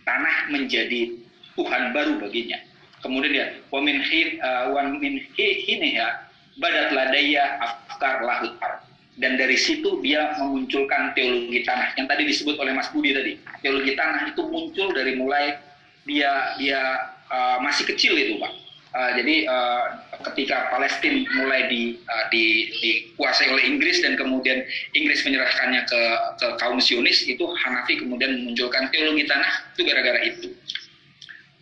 tanah 0.07 0.51
menjadi 0.51 1.15
Tuhan 1.55 1.91
baru 1.95 2.19
baginya. 2.19 2.59
Kemudian 3.01 3.31
dia 3.33 3.47
wamin 3.73 3.99
uh, 4.41 4.69
min 4.97 5.25
ini 5.35 5.89
ya 5.97 6.29
badat 6.61 6.93
ladaya 6.93 7.57
afkar 7.59 8.21
lahut 8.23 8.53
ar. 8.61 8.85
Dan 9.19 9.35
dari 9.35 9.59
situ 9.59 9.99
dia 10.01 10.33
memunculkan 10.39 11.13
teologi 11.13 11.61
tanah 11.67 11.93
yang 11.99 12.07
tadi 12.07 12.23
disebut 12.25 12.55
oleh 12.57 12.71
Mas 12.73 12.89
Budi 12.93 13.11
tadi. 13.11 13.37
Teologi 13.61 13.93
tanah 13.97 14.31
itu 14.31 14.41
muncul 14.47 14.93
dari 14.93 15.17
mulai 15.17 15.57
dia 16.05 16.55
dia 16.57 16.81
uh, 17.29 17.57
masih 17.61 17.85
kecil 17.89 18.17
itu, 18.17 18.37
Pak 18.41 18.70
Uh, 18.91 19.15
jadi 19.15 19.47
uh, 19.47 20.03
ketika 20.31 20.67
Palestina 20.67 21.23
mulai 21.39 21.71
di, 21.71 21.95
uh, 22.11 22.25
di, 22.27 22.67
dikuasai 22.83 23.47
oleh 23.47 23.63
Inggris 23.63 24.03
dan 24.03 24.19
kemudian 24.19 24.67
Inggris 24.91 25.23
menyerahkannya 25.23 25.87
ke, 25.87 26.01
ke 26.43 26.47
kaum 26.59 26.75
Zionis 26.83 27.23
itu 27.23 27.39
Hanafi 27.55 28.03
kemudian 28.03 28.35
memunculkan 28.35 28.91
teologi 28.91 29.23
tanah 29.31 29.71
itu 29.71 29.81
gara-gara 29.87 30.19
itu. 30.27 30.51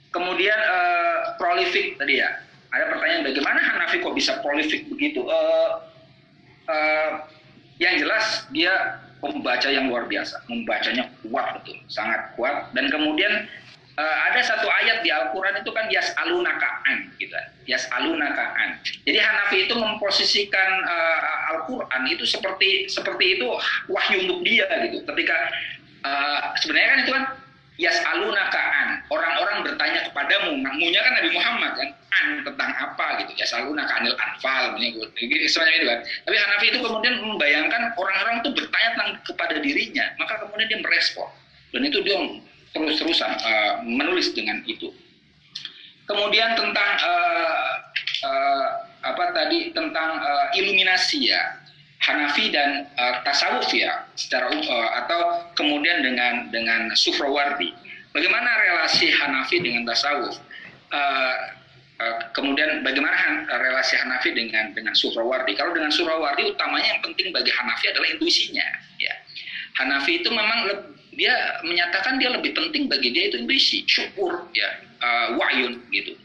Kemudian 0.10 0.58
uh, 0.58 1.38
prolifik 1.38 2.02
tadi 2.02 2.18
ya 2.18 2.34
ada 2.74 2.98
pertanyaan 2.98 3.22
bagaimana 3.30 3.60
Hanafi 3.62 4.02
kok 4.02 4.18
bisa 4.18 4.42
prolifik 4.42 4.90
begitu? 4.90 5.22
Uh, 5.22 5.86
uh, 6.66 7.30
yang 7.78 7.94
jelas 8.02 8.50
dia 8.50 9.06
pembaca 9.22 9.70
yang 9.70 9.86
luar 9.86 10.10
biasa, 10.10 10.42
membacanya 10.50 11.14
kuat 11.22 11.62
betul, 11.62 11.78
sangat 11.92 12.34
kuat 12.34 12.74
dan 12.74 12.90
kemudian 12.90 13.46
uh, 14.00 14.16
ada 14.32 14.40
satu 14.40 14.68
ayat 14.72 15.04
di 15.04 15.12
Al-Quran 15.12 15.60
itu 15.60 15.72
kan 15.76 15.92
yas 15.92 16.16
alunakaan 16.16 17.12
gitu. 17.20 17.36
Yas 17.68 17.86
alunakaan 17.92 18.80
jadi 19.04 19.20
Hanafi 19.20 19.68
itu 19.68 19.76
memposisikan 19.76 20.70
uh, 20.88 21.22
Al-Quran 21.56 22.02
itu 22.08 22.24
seperti 22.24 22.88
seperti 22.88 23.38
itu 23.38 23.48
wahyu 23.92 24.26
untuk 24.26 24.40
dia 24.48 24.66
gitu. 24.88 25.04
Ketika 25.04 25.38
uh, 26.08 26.56
sebenarnya 26.64 26.90
kan 26.90 27.00
itu 27.04 27.12
kan 27.12 27.26
yas 27.80 28.00
alunakaan 28.04 28.88
orang-orang 29.08 29.64
bertanya 29.64 30.00
kepadamu 30.12 30.60
munya 30.60 31.00
kan 31.00 31.14
Nabi 31.20 31.30
Muhammad 31.36 31.72
kan? 31.76 31.90
An 32.10 32.28
tentang 32.42 32.72
apa 32.74 33.22
gitu. 33.22 33.32
Yas 33.38 33.54
alunaka 33.54 34.02
anil 34.02 34.18
anfal 34.18 34.76
sebenarnya 34.80 35.78
itu 35.78 35.88
kan. 35.88 36.00
Tapi 36.26 36.36
Hanafi 36.40 36.66
itu 36.74 36.80
kemudian 36.82 37.16
membayangkan 37.22 37.94
orang-orang 38.00 38.42
itu 38.42 38.50
bertanya 38.56 38.90
tentang 38.98 39.12
kepada 39.28 39.56
dirinya 39.62 40.06
maka 40.18 40.42
kemudian 40.42 40.68
dia 40.72 40.80
merespon. 40.82 41.30
Dan 41.70 41.86
itu 41.86 42.02
dia 42.02 42.18
terus-terusan 42.74 43.32
uh, 43.40 43.74
menulis 43.86 44.34
dengan 44.34 44.62
itu. 44.66 44.94
Kemudian 46.10 46.58
tentang 46.58 46.92
uh, 47.06 47.72
uh, 48.26 48.68
apa 49.06 49.24
tadi 49.32 49.70
tentang 49.72 50.20
uh, 50.20 50.48
iluminasi 50.58 51.30
ya. 51.30 51.60
Hanafi 52.00 52.48
dan 52.48 52.88
uh, 52.96 53.20
tasawuf 53.28 53.68
ya 53.76 53.92
secara 54.16 54.48
uh, 54.48 54.90
atau 55.04 55.52
kemudian 55.60 56.00
dengan 56.00 56.48
dengan 56.48 56.88
Sufrawardi. 56.96 57.76
Bagaimana 58.16 58.48
relasi 58.48 59.12
Hanafi 59.12 59.60
dengan 59.60 59.84
tasawuf? 59.84 60.40
Uh, 60.96 61.36
uh, 62.00 62.16
kemudian 62.32 62.88
bagaimana 62.88 63.12
han, 63.12 63.36
relasi 63.52 64.00
Hanafi 64.00 64.32
dengan 64.32 64.72
dengan 64.72 64.96
Sufrawardi? 64.96 65.60
Kalau 65.60 65.76
dengan 65.76 65.92
Sufrawardi 65.92 66.56
utamanya 66.56 66.88
yang 66.88 67.04
penting 67.04 67.36
bagi 67.36 67.52
Hanafi 67.52 67.92
adalah 67.92 68.08
intuisinya. 68.16 68.68
Ya, 69.04 69.14
Hanafi 69.84 70.24
itu 70.24 70.32
memang 70.32 70.72
dia 71.20 71.60
menyatakan 71.68 72.16
dia 72.16 72.32
lebih 72.32 72.56
penting 72.56 72.88
bagi 72.88 73.12
dia 73.12 73.28
itu 73.28 73.44
intuisi, 73.44 73.84
syukur, 73.84 74.48
ya, 74.56 74.70
uh, 75.04 75.36
wayun 75.36 75.84
gitu. 75.92 76.16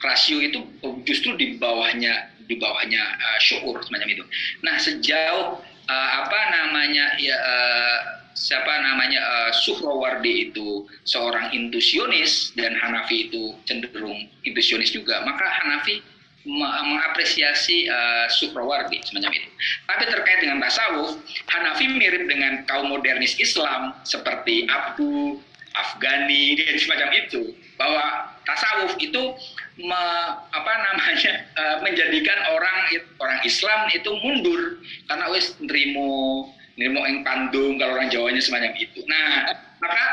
Rasio 0.00 0.40
itu 0.40 0.64
justru 1.04 1.36
di 1.36 1.60
bawahnya 1.60 2.30
di 2.46 2.56
bawahnya 2.56 3.02
uh, 3.02 3.38
syukur 3.42 3.82
semacam 3.82 4.08
itu. 4.16 4.24
Nah 4.62 4.78
sejauh 4.78 5.60
uh, 5.90 6.10
apa 6.24 6.40
namanya 6.56 7.18
ya 7.20 7.36
uh, 7.36 7.98
siapa 8.32 8.70
namanya 8.80 9.20
uh, 9.20 9.50
Suhrawardi 9.52 10.48
itu 10.48 10.88
seorang 11.04 11.52
intuisionis 11.52 12.54
dan 12.56 12.72
Hanafi 12.78 13.28
itu 13.28 13.52
cenderung 13.68 14.30
intuisionis 14.46 14.94
juga, 14.94 15.20
maka 15.26 15.44
Hanafi 15.44 16.00
mengapresiasi 16.48 17.90
uh, 17.90 18.26
Suhrawardi 18.32 19.04
semacam 19.04 19.36
itu. 19.36 19.49
Tapi 19.88 20.04
terkait 20.08 20.40
dengan 20.40 20.62
tasawuf, 20.64 21.20
Hanafi 21.52 21.86
mirip 21.88 22.28
dengan 22.28 22.64
kaum 22.64 22.88
modernis 22.88 23.36
Islam 23.36 23.92
seperti 24.08 24.64
Abu, 24.70 25.36
Afghani 25.76 26.58
dan 26.58 26.76
semacam 26.82 27.08
itu 27.14 27.42
bahwa 27.78 28.34
tasawuf 28.44 28.92
itu 28.98 29.22
me, 29.80 30.02
apa 30.50 30.72
namanya 30.90 31.32
uh, 31.56 31.76
menjadikan 31.84 32.38
orang 32.52 32.78
orang 33.22 33.40
Islam 33.46 33.88
itu 33.94 34.10
mundur 34.20 34.82
karena 35.06 35.26
wis 35.30 35.54
nerimo 35.62 36.44
nerimo 36.74 37.00
ing 37.06 37.22
pandung 37.22 37.76
kalau 37.78 37.96
orang 38.00 38.08
Jawanya 38.08 38.42
semacam 38.42 38.72
itu. 38.80 39.04
Nah, 39.06 39.52
maka 39.78 40.04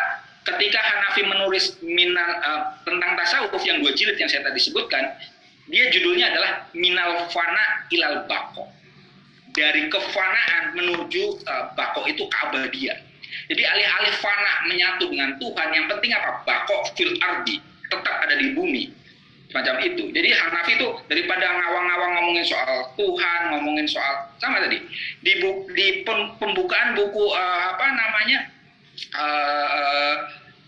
ketika 0.44 0.80
Hanafi 0.80 1.24
menulis 1.28 1.80
minal 1.84 2.30
uh, 2.44 2.62
tentang 2.84 3.16
tasawuf 3.20 3.62
yang 3.64 3.84
dua 3.84 3.92
jilid 3.96 4.20
yang 4.20 4.28
saya 4.28 4.44
tadi 4.48 4.60
sebutkan, 4.60 5.04
dia 5.68 5.92
judulnya 5.92 6.32
adalah 6.32 6.52
Minal 6.72 7.28
Fana 7.32 7.88
Ilal 7.92 8.24
Bako. 8.28 8.77
Dari 9.58 9.90
kefanaan 9.90 10.78
menuju 10.78 11.42
uh, 11.50 11.74
bako 11.74 12.06
itu 12.06 12.30
keabadian. 12.30 13.02
Jadi 13.50 13.64
alih-alih 13.66 14.14
fana 14.22 14.54
menyatu 14.70 15.10
dengan 15.10 15.34
Tuhan, 15.42 15.68
yang 15.74 15.86
penting 15.90 16.14
apa? 16.14 16.46
Bako 16.46 16.94
fil 16.94 17.18
ardi, 17.26 17.58
tetap 17.90 18.16
ada 18.22 18.38
di 18.38 18.54
bumi 18.54 18.94
semacam 19.50 19.80
itu. 19.82 20.12
Jadi 20.12 20.30
Hanafi 20.36 20.72
itu 20.76 20.88
daripada 21.08 21.48
ngawang-ngawang 21.48 22.12
ngomongin 22.20 22.46
soal 22.46 22.92
Tuhan, 23.00 23.40
ngomongin 23.56 23.88
soal 23.88 24.30
sama 24.38 24.60
tadi 24.62 24.84
di 25.24 25.34
bu, 25.40 25.66
di 25.74 26.04
pembukaan 26.38 26.94
buku 27.00 27.24
uh, 27.32 27.60
apa 27.74 27.86
namanya 27.96 28.40
uh, 29.16 30.16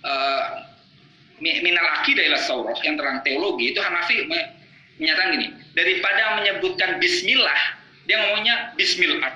uh, 0.08 0.43
Minal 1.39 1.88
Aqidah 2.04 2.23
ila 2.28 2.39
yang 2.84 2.99
terang 2.99 3.23
teologi 3.23 3.71
itu 3.71 3.80
Hanafi 3.80 4.28
menyatakan 4.99 5.39
gini, 5.39 5.47
daripada 5.71 6.36
menyebutkan 6.36 6.99
Bismillah, 6.99 7.79
dia 8.10 8.17
ngomongnya 8.26 8.74
Bismillah. 8.74 9.30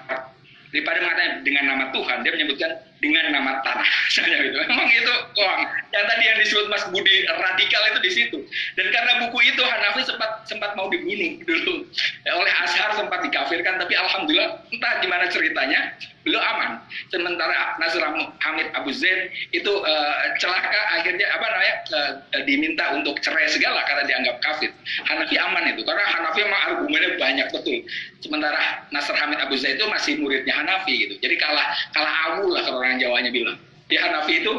Daripada 0.73 0.97
mengatakan 1.05 1.45
dengan 1.45 1.63
nama 1.69 1.93
Tuhan, 1.93 2.25
dia 2.25 2.33
menyebutkan 2.33 2.73
dengan 3.03 3.35
nama 3.35 3.59
tanah 3.67 3.83
saja 4.15 4.31
gitu. 4.39 4.55
Memang 4.55 4.87
itu 4.87 5.13
wah, 5.35 5.67
yang 5.91 6.05
tadi 6.07 6.23
yang 6.23 6.37
disebut 6.39 6.65
Mas 6.71 6.87
Budi 6.87 7.27
radikal 7.27 7.83
itu 7.91 7.99
di 7.99 8.11
situ. 8.15 8.37
Dan 8.79 8.87
karena 8.95 9.27
buku 9.27 9.43
itu 9.43 9.59
Hanafi 9.59 10.07
sempat 10.07 10.47
sempat 10.47 10.79
mau 10.79 10.87
dibunuh 10.87 11.43
dulu 11.43 11.83
oleh 12.23 12.53
Azhar 12.63 12.95
sempat 12.95 13.19
dikafirkan 13.27 13.75
tapi 13.83 13.93
alhamdulillah 13.99 14.63
entah 14.71 14.93
gimana 15.03 15.27
ceritanya 15.27 15.91
beliau 16.23 16.39
aman. 16.39 16.79
Sementara 17.11 17.75
Nasr 17.77 17.99
Hamid 18.39 18.67
Abu 18.73 18.95
Zaid 18.95 19.29
itu 19.51 19.69
uh, 19.69 20.15
celaka 20.39 20.81
akhirnya 20.95 21.27
apa 21.35 21.45
namanya 21.51 21.75
uh, 21.91 22.11
diminta 22.47 22.95
untuk 22.95 23.19
cerai 23.19 23.51
segala 23.51 23.83
karena 23.85 24.07
dianggap 24.07 24.39
kafir. 24.39 24.71
Hanafi 25.03 25.35
aman 25.35 25.75
itu 25.75 25.83
karena 25.83 26.03
Hanafi 26.07 26.39
memang 26.47 26.61
argumennya 26.71 27.11
banyak 27.19 27.47
betul. 27.51 27.83
Sementara 28.23 28.87
Nasr 28.95 29.13
Hamid 29.19 29.39
Abu 29.43 29.59
Zaid 29.59 29.77
itu 29.77 29.87
masih 29.91 30.15
muridnya 30.23 30.55
Hanafi 30.55 30.95
gitu. 30.95 31.15
Jadi 31.19 31.35
kalah 31.37 31.75
kalah 31.91 32.15
awu 32.31 32.55
lah 32.55 32.63
kalau 32.63 32.79
orang 32.93 33.01
Jawanya 33.01 33.31
bilang. 33.33 33.57
Di 33.89 33.97
Hanafi 33.97 34.45
itu 34.45 34.53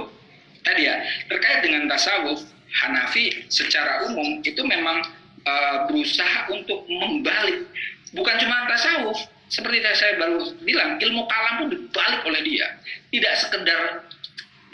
tadi 0.66 0.90
ya 0.90 0.98
terkait 1.30 1.62
dengan 1.62 1.86
tasawuf 1.86 2.42
Hanafi 2.74 3.46
secara 3.46 4.10
umum 4.10 4.42
itu 4.42 4.58
memang 4.66 5.06
uh, 5.46 5.86
berusaha 5.86 6.50
untuk 6.50 6.82
membalik 6.90 7.62
bukan 8.10 8.34
cuma 8.42 8.66
tasawuf 8.66 9.18
seperti 9.54 9.86
saya 9.94 10.18
baru 10.18 10.50
bilang, 10.66 10.98
ilmu 10.98 11.30
kalam 11.30 11.54
pun 11.62 11.66
dibalik 11.70 12.26
oleh 12.26 12.42
dia. 12.42 12.74
Tidak 13.14 13.34
sekedar 13.38 14.02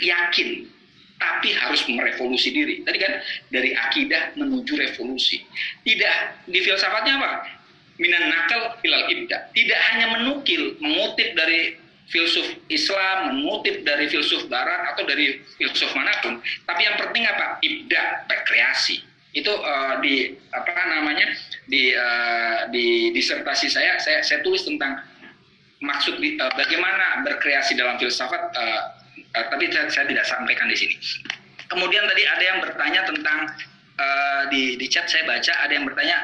yakin, 0.01 0.65
tapi 1.21 1.53
harus 1.53 1.85
merevolusi 1.85 2.49
diri. 2.49 2.81
Tadi 2.87 2.97
kan 2.97 3.21
dari 3.53 3.77
akidah 3.77 4.41
menuju 4.41 4.73
revolusi. 4.81 5.45
Tidak 5.85 6.49
di 6.49 6.59
filsafatnya 6.65 7.21
apa? 7.21 7.31
Minan 8.01 8.33
nakal 8.33 8.81
ilal 8.81 9.05
ibda. 9.13 9.53
Tidak 9.53 9.81
hanya 9.93 10.07
menukil, 10.17 10.81
mengutip 10.81 11.37
dari 11.37 11.77
filsuf 12.11 12.47
Islam, 12.67 13.39
mengutip 13.39 13.87
dari 13.87 14.11
filsuf 14.11 14.51
Barat 14.51 14.95
atau 14.95 15.07
dari 15.07 15.39
filsuf 15.57 15.95
mana 15.95 16.11
pun, 16.21 16.43
tapi 16.67 16.83
yang 16.83 16.99
penting 16.99 17.25
apa? 17.25 17.63
Ibda, 17.63 18.27
berkreasi 18.27 19.11
itu 19.31 19.51
uh, 19.51 20.03
di 20.03 20.35
apa 20.51 20.71
namanya 20.91 21.31
di 21.71 21.95
uh, 21.95 22.67
di 22.75 23.15
disertasi 23.15 23.71
saya 23.71 23.95
saya 24.03 24.27
saya 24.27 24.43
tulis 24.43 24.67
tentang 24.67 24.99
maksud 25.79 26.19
uh, 26.19 26.53
bagaimana 26.59 27.23
berkreasi 27.23 27.79
dalam 27.79 27.95
filsafat 28.03 28.43
uh, 28.59 28.81
uh, 29.39 29.45
tapi 29.55 29.71
saya, 29.71 29.87
saya 29.87 30.11
tidak 30.11 30.27
sampaikan 30.27 30.67
di 30.67 30.75
sini. 30.75 30.99
Kemudian 31.71 32.03
tadi 32.11 32.27
ada 32.27 32.43
yang 32.43 32.59
bertanya 32.59 33.01
tentang 33.07 33.39
uh, 34.03 34.43
di 34.51 34.75
di 34.75 34.87
chat 34.91 35.07
saya 35.07 35.23
baca 35.23 35.53
ada 35.63 35.73
yang 35.79 35.87
bertanya 35.87 36.19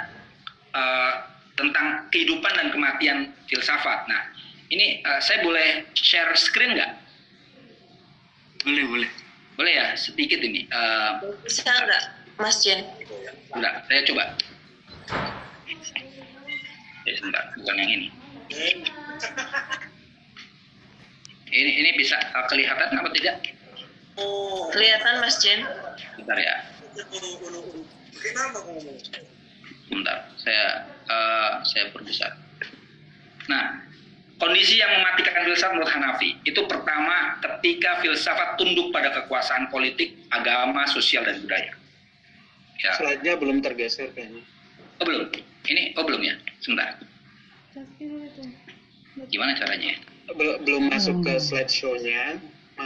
uh, 0.75 1.13
tentang 1.55 2.11
kehidupan 2.11 2.53
dan 2.59 2.69
kematian 2.75 3.19
filsafat. 3.47 4.11
Nah 4.11 4.35
ini 4.73 5.01
uh, 5.07 5.21
saya 5.23 5.43
boleh 5.47 5.87
share 5.95 6.33
screen 6.35 6.75
nggak 6.75 6.93
boleh 8.67 8.85
boleh 8.89 9.11
boleh 9.57 9.73
ya 9.73 9.87
sedikit 9.95 10.43
ini 10.43 10.67
uh, 10.75 11.23
bisa 11.47 11.67
nggak 11.67 12.27
Mas 12.37 12.61
Jen. 12.61 12.85
Enggak, 13.57 13.89
saya 13.89 14.01
coba. 14.05 14.25
Ya, 17.07 17.13
sebentar, 17.17 17.45
bukan 17.57 17.75
yang 17.81 17.91
ini. 17.97 18.09
Ini 21.47 21.71
ini 21.81 21.91
bisa 21.97 22.21
kelihatan 22.53 22.93
apa 22.93 23.09
tidak? 23.17 23.41
Kelihatan 24.77 25.15
Mas 25.25 25.41
Jen. 25.41 25.65
Bentar 26.21 26.37
ya. 26.37 26.57
Bentar, 29.89 30.19
saya 30.37 30.65
uh, 31.09 31.53
saya 31.65 31.89
perbesar. 31.97 32.37
Nah, 33.49 33.86
kondisi 34.37 34.81
yang 34.81 34.93
mematikan 35.01 35.45
filsafat 35.45 35.73
menurut 35.77 35.93
Hanafi 35.93 36.31
itu 36.45 36.61
pertama 36.69 37.41
ketika 37.41 38.01
filsafat 38.05 38.61
tunduk 38.61 38.93
pada 38.93 39.13
kekuasaan 39.13 39.69
politik, 39.73 40.17
agama, 40.33 40.85
sosial 40.89 41.25
dan 41.25 41.41
budaya. 41.41 41.73
Ya. 42.81 42.93
Slide-nya 43.01 43.41
belum 43.41 43.65
tergeser 43.65 44.13
kayaknya. 44.13 44.45
Oh 45.01 45.05
belum. 45.05 45.33
Ini 45.67 45.97
oh 45.97 46.05
belum 46.05 46.21
ya. 46.21 46.35
Sebentar. 46.61 47.01
Gimana 49.33 49.53
caranya? 49.57 49.97
Belum, 50.37 50.57
belum 50.65 50.83
masuk 50.93 51.25
ke 51.25 51.41
slideshow-nya 51.41 52.37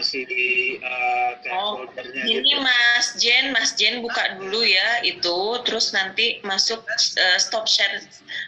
masih 0.00 0.24
di 0.24 0.80
uh, 0.80 1.32
oh, 1.52 1.84
ini 2.24 2.40
gitu. 2.40 2.64
Mas 2.64 3.06
Jen, 3.20 3.52
Mas 3.52 3.76
Jen 3.76 4.00
buka 4.00 4.40
dulu 4.40 4.64
ya 4.64 5.04
itu, 5.04 5.38
terus 5.68 5.92
nanti 5.92 6.40
masuk 6.40 6.80
uh, 6.88 7.38
stop 7.38 7.68
share, 7.68 8.00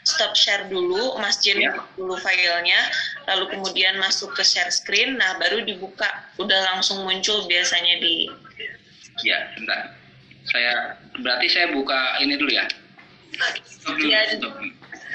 stop 0.08 0.32
share 0.32 0.66
dulu, 0.72 1.20
Mas 1.20 1.44
Jen 1.44 1.60
ya. 1.60 1.76
dulu 1.94 2.16
filenya, 2.16 2.80
lalu 3.28 3.52
kemudian 3.52 4.00
masuk 4.00 4.32
ke 4.32 4.40
share 4.40 4.72
screen, 4.72 5.20
nah 5.20 5.36
baru 5.36 5.60
dibuka, 5.60 6.08
udah 6.40 6.72
langsung 6.72 7.04
muncul 7.04 7.44
biasanya 7.44 8.00
di. 8.00 8.32
Ya, 9.20 9.52
sebentar 9.52 10.02
saya 10.48 10.98
berarti 11.20 11.46
saya 11.52 11.70
buka 11.70 12.18
ini 12.24 12.34
dulu 12.40 12.50
ya. 12.50 12.66
Stop 13.68 13.94
dulu. 14.00 14.08
Ya, 14.10 14.20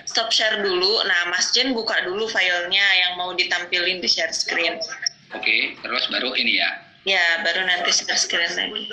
stop 0.07 0.29
share 0.31 0.63
dulu. 0.63 1.03
Nah, 1.03 1.21
Mas 1.29 1.51
Jen 1.51 1.75
buka 1.75 1.93
dulu 2.07 2.25
filenya 2.31 2.87
yang 3.05 3.11
mau 3.19 3.35
ditampilin 3.35 3.99
di 3.99 4.07
share 4.07 4.31
screen. 4.31 4.79
Oke, 5.35 5.43
okay, 5.43 5.61
terus 5.83 6.07
baru 6.07 6.31
ini 6.39 6.59
ya. 6.59 6.69
Ya, 7.03 7.23
baru 7.43 7.67
nanti 7.67 7.91
share 7.91 8.15
screen 8.15 8.47
lagi. 8.55 8.87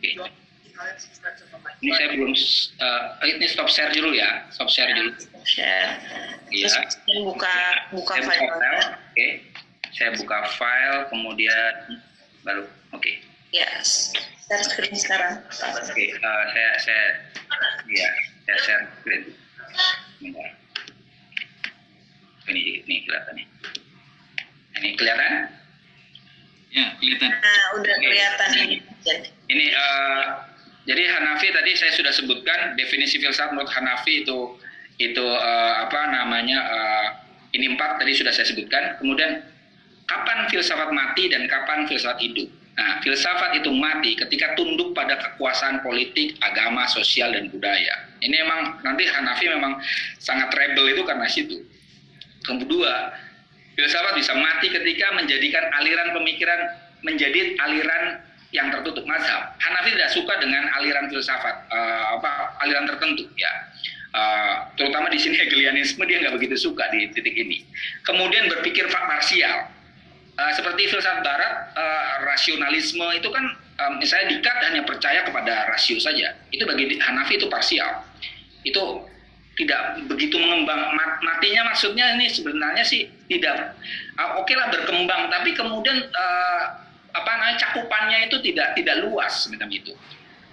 Okay. 0.00 0.12
Ini 1.82 1.90
saya 1.94 2.08
belum 2.16 2.32
uh, 2.82 3.02
ini 3.22 3.46
stop 3.46 3.68
share 3.70 3.92
dulu 3.92 4.12
ya, 4.12 4.44
stop 4.52 4.68
share 4.68 4.92
dulu. 4.92 5.14
Share. 5.44 6.00
Iya. 6.52 6.68
Terus 6.68 7.22
buka 7.24 7.56
buka 7.92 8.14
saya 8.20 8.28
file. 8.28 8.48
Oke. 8.52 8.88
Okay. 9.14 9.30
Saya 9.92 10.10
buka 10.16 10.36
file 10.56 11.08
kemudian 11.12 11.72
baru. 12.44 12.64
Oke. 12.92 13.00
Okay. 13.00 13.14
Yes 13.52 14.12
share 14.52 14.68
screen 14.68 14.92
sekarang. 14.92 15.40
Oke, 15.48 15.80
okay, 15.96 16.08
uh, 16.12 16.44
eh, 16.52 16.76
saya 16.76 17.04
saya 17.48 17.68
ya 17.88 18.08
saya 18.44 18.58
share 18.60 18.84
screen. 19.00 19.22
Bentar. 20.20 20.48
Ini, 22.52 22.84
ini 22.84 22.94
kelihatannya. 23.08 23.46
Ini 24.76 24.88
kelihatan? 25.00 25.32
Ya, 26.72 26.96
kelihatan. 26.96 27.28
Nah, 27.28 27.64
udah 27.76 27.94
kelihatan 28.00 28.48
ini. 28.64 28.76
Ini 29.52 29.66
uh, 29.76 30.24
jadi 30.88 31.02
Hanafi 31.04 31.52
tadi 31.52 31.76
saya 31.76 31.92
sudah 31.92 32.12
sebutkan 32.16 32.74
definisi 32.80 33.20
filsafat 33.20 33.52
menurut 33.52 33.68
Hanafi 33.68 34.24
itu 34.24 34.56
itu 34.96 35.24
uh, 35.24 35.74
apa 35.84 36.00
namanya 36.10 36.58
uh, 36.64 37.06
ini 37.52 37.76
empat 37.76 38.00
tadi 38.00 38.16
sudah 38.16 38.32
saya 38.32 38.48
sebutkan. 38.48 38.96
Kemudian 38.98 39.44
kapan 40.08 40.48
filsafat 40.48 40.90
mati 40.96 41.28
dan 41.28 41.44
kapan 41.44 41.84
filsafat 41.84 42.24
hidup? 42.24 42.48
Nah, 42.72 43.04
filsafat 43.04 43.60
itu 43.60 43.68
mati 43.68 44.16
ketika 44.16 44.56
tunduk 44.56 44.96
pada 44.96 45.20
kekuasaan 45.20 45.84
politik, 45.84 46.40
agama, 46.40 46.88
sosial, 46.88 47.36
dan 47.36 47.52
budaya. 47.52 48.08
Ini 48.24 48.32
memang 48.32 48.80
nanti 48.80 49.04
Hanafi 49.04 49.44
memang 49.52 49.76
sangat 50.16 50.48
rebel 50.56 50.88
itu 50.96 51.04
karena 51.04 51.28
situ. 51.28 51.60
Kedua, 52.42 53.12
filsafat 53.76 54.12
bisa 54.16 54.32
mati 54.36 54.68
ketika 54.68 55.12
menjadikan 55.16 55.64
aliran 55.80 56.12
pemikiran 56.16 56.60
menjadi 57.02 57.56
aliran 57.62 58.22
yang 58.52 58.68
tertutup 58.68 59.02
mazhab. 59.08 59.56
Hanafi 59.58 59.96
tidak 59.96 60.12
suka 60.12 60.34
dengan 60.38 60.68
aliran 60.76 61.08
filsafat 61.08 61.66
uh, 61.72 62.20
apa 62.20 62.60
aliran 62.62 62.84
tertentu 62.84 63.24
ya. 63.36 63.52
Uh, 64.12 64.68
terutama 64.76 65.08
di 65.08 65.16
sini 65.16 65.36
Hegelianisme 65.42 66.04
dia 66.04 66.20
nggak 66.20 66.36
begitu 66.36 66.56
suka 66.68 66.84
di 66.92 67.08
titik 67.10 67.32
ini. 67.32 67.64
Kemudian 68.04 68.52
berpikir 68.52 68.86
parsial 68.92 69.72
uh, 70.36 70.52
seperti 70.52 70.92
filsafat 70.92 71.24
barat 71.24 71.52
uh, 71.76 72.28
rasionalisme 72.28 73.04
itu 73.16 73.28
kan 73.32 73.44
um, 73.80 73.92
misalnya 73.98 74.36
dikat 74.36 74.56
hanya 74.68 74.82
percaya 74.84 75.24
kepada 75.24 75.72
rasio 75.72 75.96
saja 75.96 76.36
itu 76.52 76.62
bagi 76.64 77.00
Hanafi 77.00 77.40
itu 77.40 77.48
parsial 77.48 78.04
itu 78.62 78.82
tidak 79.62 80.02
begitu 80.10 80.36
mengembang. 80.36 80.92
Matinya 81.22 81.70
maksudnya 81.70 82.18
ini 82.18 82.26
sebenarnya 82.26 82.82
sih 82.82 83.06
tidak 83.30 83.78
uh, 84.18 84.42
oke 84.42 84.50
okay 84.50 84.58
lah 84.58 84.68
berkembang 84.74 85.30
tapi 85.30 85.54
kemudian 85.54 86.02
uh, 86.10 86.62
apa 87.12 87.30
namanya 87.38 87.56
cakupannya 87.60 88.28
itu 88.28 88.36
tidak 88.42 88.74
tidak 88.74 89.06
luas 89.06 89.46
semacam 89.46 89.70
itu. 89.70 89.92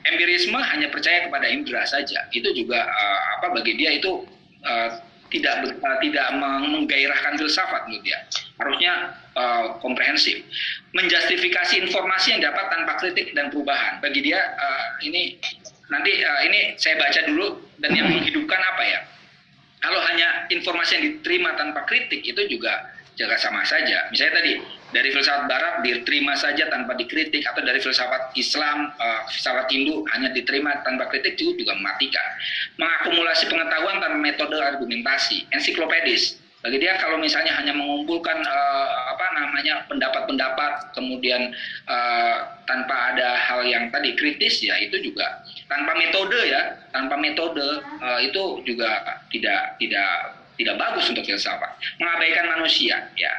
Empirisme 0.06 0.56
hanya 0.56 0.88
percaya 0.88 1.28
kepada 1.28 1.48
indera 1.50 1.84
saja. 1.84 2.30
Itu 2.32 2.54
juga 2.56 2.88
uh, 2.88 3.20
apa 3.40 3.52
bagi 3.58 3.76
dia 3.76 4.00
itu 4.00 4.24
uh, 4.64 4.90
tidak 5.30 5.76
uh, 5.80 5.98
tidak 6.02 6.28
menggairahkan 6.40 7.38
filsafat 7.38 7.88
menurut 7.88 8.04
dia. 8.04 8.18
Harusnya 8.58 8.94
uh, 9.36 9.78
komprehensif. 9.84 10.42
Menjustifikasi 10.96 11.86
informasi 11.86 12.36
yang 12.38 12.42
dapat 12.44 12.66
tanpa 12.74 12.98
kritik 13.00 13.32
dan 13.38 13.54
perubahan. 13.54 14.02
Bagi 14.02 14.24
dia 14.26 14.40
uh, 14.40 14.88
ini 15.04 15.38
nanti 15.90 16.22
uh, 16.22 16.42
ini 16.48 16.60
saya 16.80 16.98
baca 16.98 17.22
dulu 17.28 17.69
dan 17.80 17.92
yang 17.96 18.08
menghidupkan 18.12 18.60
apa 18.60 18.84
ya 18.84 19.00
kalau 19.80 20.00
hanya 20.12 20.48
informasi 20.52 20.92
yang 21.00 21.04
diterima 21.16 21.56
tanpa 21.56 21.88
kritik 21.88 22.20
itu 22.28 22.42
juga 22.52 22.92
jaga 23.20 23.36
sama 23.36 23.68
saja. 23.68 24.08
Misalnya 24.12 24.40
tadi 24.40 24.54
dari 24.96 25.12
filsafat 25.12 25.52
Barat 25.52 25.76
diterima 25.84 26.40
saja 26.40 26.72
tanpa 26.72 26.96
dikritik 26.96 27.44
atau 27.44 27.60
dari 27.60 27.84
filsafat 27.84 28.32
Islam, 28.40 28.96
uh, 28.96 29.28
filsafat 29.28 29.68
Hindu 29.68 30.08
hanya 30.16 30.32
diterima 30.32 30.80
tanpa 30.88 31.12
kritik 31.12 31.36
itu 31.36 31.52
juga 31.60 31.76
mematikan. 31.76 32.24
Mengakumulasi 32.80 33.52
pengetahuan 33.52 34.00
tanpa 34.00 34.20
metode 34.20 34.56
argumentasi, 34.56 35.52
ensiklopedis. 35.52 36.40
Bagi 36.60 36.76
dia 36.76 37.00
kalau 37.00 37.16
misalnya 37.16 37.56
hanya 37.56 37.72
mengumpulkan 37.72 38.36
uh, 38.36 38.92
apa 39.16 39.26
namanya 39.36 39.88
pendapat-pendapat 39.88 40.92
kemudian 40.92 41.56
uh, 41.88 42.38
tanpa 42.68 43.16
ada 43.16 43.40
hal 43.40 43.64
yang 43.64 43.88
tadi 43.88 44.12
kritis 44.20 44.60
ya 44.60 44.76
itu 44.76 45.00
juga 45.00 45.40
tanpa 45.70 45.94
metode 45.96 46.40
ya 46.50 46.76
tanpa 46.90 47.16
metode 47.16 47.64
uh, 48.02 48.20
itu 48.20 48.66
juga 48.66 49.22
tidak 49.30 49.78
tidak 49.78 50.10
tidak 50.60 50.76
bagus 50.76 51.06
untuk 51.08 51.24
filsafat. 51.24 51.72
Mengabaikan 52.02 52.46
manusia 52.60 53.08
ya. 53.16 53.34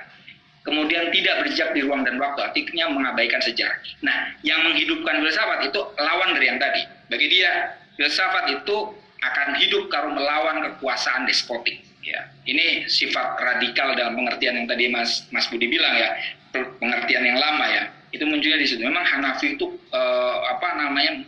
Kemudian 0.60 1.08
tidak 1.08 1.40
berjejak 1.44 1.72
di 1.72 1.80
ruang 1.84 2.04
dan 2.04 2.20
waktu 2.20 2.40
artinya 2.44 2.92
mengabaikan 2.92 3.40
sejarah. 3.42 3.76
Nah 4.06 4.32
yang 4.46 4.62
menghidupkan 4.64 5.20
filsafat 5.20 5.68
itu 5.68 5.80
lawan 5.98 6.32
dari 6.38 6.46
yang 6.48 6.60
tadi. 6.62 6.86
Bagi 7.10 7.26
dia 7.28 7.76
filsafat 7.98 8.62
itu 8.62 8.76
akan 9.20 9.48
hidup 9.60 9.92
kalau 9.92 10.16
melawan 10.16 10.64
kekuasaan 10.64 11.28
despotik 11.28 11.82
ya. 12.06 12.30
Ini 12.46 12.86
sifat 12.88 13.36
radikal 13.36 13.92
dalam 13.98 14.16
pengertian 14.16 14.56
yang 14.56 14.68
tadi 14.70 14.88
Mas 14.88 15.26
Mas 15.34 15.50
Budi 15.50 15.66
bilang 15.68 15.92
ya. 15.98 16.16
Pengertian 16.54 17.22
yang 17.26 17.38
lama 17.38 17.66
ya. 17.68 17.84
Itu 18.10 18.26
munculnya 18.26 18.58
di 18.58 18.66
situ. 18.66 18.82
Memang 18.82 19.06
Hanafi 19.06 19.54
itu 19.54 19.66
eh, 19.94 20.36
apa 20.50 20.74
namanya 20.76 21.22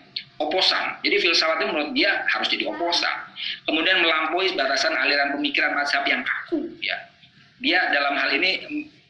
oposan. 0.48 0.98
Jadi 1.06 1.16
filsafat 1.22 1.62
itu 1.62 1.66
menurut 1.70 1.90
dia 1.94 2.26
harus 2.30 2.48
jadi 2.50 2.66
oposan. 2.68 3.16
Kemudian 3.66 4.02
melampaui 4.02 4.54
batasan 4.58 4.94
aliran 4.94 5.38
pemikiran 5.38 5.74
mazhab 5.78 6.02
yang 6.06 6.22
kaku 6.26 6.66
ya. 6.82 6.96
Dia 7.62 7.90
dalam 7.94 8.18
hal 8.18 8.34
ini 8.34 8.50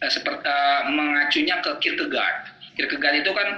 eh, 0.00 0.10
seperti 0.12 0.44
eh, 0.44 0.82
mengacunya 0.92 1.56
ke 1.64 1.70
Kierkegaard. 1.80 2.52
Kierkegaard 2.76 3.24
itu 3.24 3.32
kan 3.32 3.48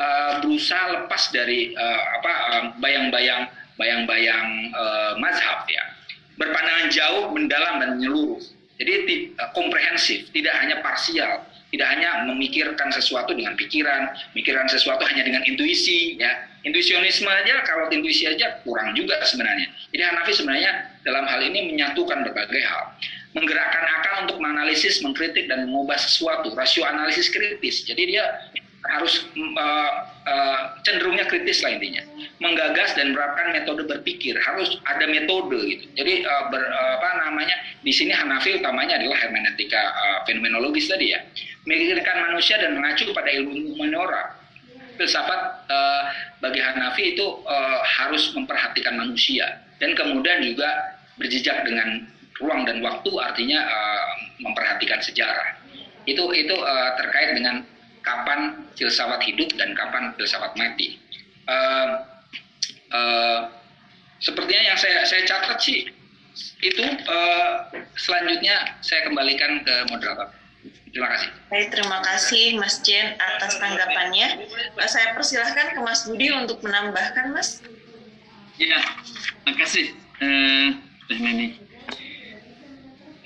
eh, 0.00 0.32
berusaha 0.44 0.84
lepas 1.00 1.22
dari 1.32 1.72
eh, 1.72 2.00
apa 2.20 2.32
eh, 2.32 2.64
bayang-bayang 2.78 3.48
bayang-bayang 3.74 4.70
uh, 4.74 5.12
mazhab 5.18 5.66
ya. 5.66 5.82
Berpandangan 6.38 6.90
jauh, 6.90 7.30
mendalam 7.30 7.82
dan 7.82 7.98
menyeluruh. 7.98 8.42
Jadi 8.74 9.30
komprehensif, 9.54 10.26
tidak 10.34 10.54
hanya 10.58 10.82
parsial, 10.82 11.46
tidak 11.70 11.88
hanya 11.94 12.26
memikirkan 12.26 12.90
sesuatu 12.90 13.30
dengan 13.30 13.54
pikiran, 13.54 14.10
memikirkan 14.34 14.66
sesuatu 14.66 15.06
hanya 15.06 15.22
dengan 15.22 15.42
intuisi, 15.46 16.18
ya. 16.18 16.30
Intuisionisme 16.64 17.28
aja 17.28 17.60
kalau 17.68 17.92
intuisi 17.92 18.24
aja 18.24 18.60
kurang 18.64 18.96
juga 18.96 19.20
sebenarnya. 19.24 19.68
Jadi 19.92 20.02
Hanafi 20.02 20.32
sebenarnya 20.32 20.72
dalam 21.04 21.28
hal 21.28 21.40
ini 21.44 21.72
menyatukan 21.76 22.24
berbagai 22.24 22.62
hal. 22.64 22.96
Menggerakkan 23.36 23.84
akal 24.00 24.14
untuk 24.24 24.38
menganalisis, 24.40 25.02
mengkritik 25.04 25.50
dan 25.50 25.68
mengubah 25.68 25.98
sesuatu, 25.98 26.54
rasio 26.56 26.86
analisis 26.86 27.28
kritis. 27.28 27.84
Jadi 27.84 28.16
dia 28.16 28.24
harus 28.84 29.24
uh, 29.36 29.92
uh, 30.28 30.60
cenderungnya 30.84 31.24
kritis 31.24 31.64
lah 31.64 31.72
intinya 31.72 32.04
menggagas 32.36 32.92
dan 32.92 33.16
menerapkan 33.16 33.56
metode 33.56 33.88
berpikir 33.88 34.36
harus 34.36 34.76
ada 34.84 35.08
metode 35.08 35.56
gitu 35.64 35.84
jadi 35.96 36.20
uh, 36.28 36.52
ber, 36.52 36.60
uh, 36.60 37.00
apa 37.00 37.08
namanya 37.24 37.56
di 37.80 37.88
sini 37.88 38.12
Hanafi 38.12 38.60
utamanya 38.60 39.00
adalah 39.00 39.16
hermeneutika 39.16 39.80
uh, 39.80 40.18
fenomenologis 40.28 40.92
tadi 40.92 41.16
ya 41.16 41.20
memikirkan 41.64 42.28
manusia 42.28 42.60
dan 42.60 42.76
mengacu 42.76 43.08
pada 43.16 43.32
ilmu 43.32 43.72
humaniora 43.72 44.36
filsafat 44.96 45.40
uh, 45.70 46.02
bagi 46.40 46.60
Hanafi 46.62 47.16
itu 47.16 47.26
uh, 47.44 47.80
harus 47.82 48.32
memperhatikan 48.34 48.98
manusia 48.98 49.62
dan 49.82 49.94
kemudian 49.98 50.42
juga 50.42 50.96
berjejak 51.18 51.66
dengan 51.66 52.06
ruang 52.42 52.66
dan 52.66 52.82
waktu 52.82 53.10
artinya 53.18 53.62
uh, 53.62 54.06
memperhatikan 54.42 54.98
sejarah 54.98 55.54
itu 56.04 56.24
itu 56.36 56.54
uh, 56.54 56.90
terkait 57.00 57.36
dengan 57.38 57.64
kapan 58.04 58.60
filsafat 58.76 59.24
hidup 59.24 59.48
dan 59.56 59.72
kapan 59.72 60.12
filsafat 60.14 60.52
mati. 60.60 61.00
Uh, 61.48 62.04
uh, 62.92 63.40
sepertinya 64.20 64.74
yang 64.74 64.78
saya 64.78 65.04
saya 65.08 65.24
catat 65.24 65.58
sih 65.60 65.88
itu 66.60 66.84
uh, 67.08 67.72
selanjutnya 67.96 68.76
saya 68.84 69.08
kembalikan 69.08 69.64
ke 69.64 69.74
moderator. 69.88 70.28
Terima 70.94 71.10
kasih. 71.10 71.30
Baik, 71.50 71.68
terima 71.74 71.98
kasih 72.06 72.44
Mas 72.54 72.78
Jen 72.86 73.18
atas 73.18 73.58
tanggapannya. 73.58 74.46
Saya 74.86 75.10
persilahkan 75.18 75.74
ke 75.74 75.80
Mas 75.82 76.06
Budi 76.06 76.30
untuk 76.30 76.62
menambahkan, 76.62 77.34
Mas. 77.34 77.58
Ya, 78.62 78.78
terima 79.42 79.58
kasih, 79.58 79.90
uh, 80.22 80.70
Neni. 81.10 81.58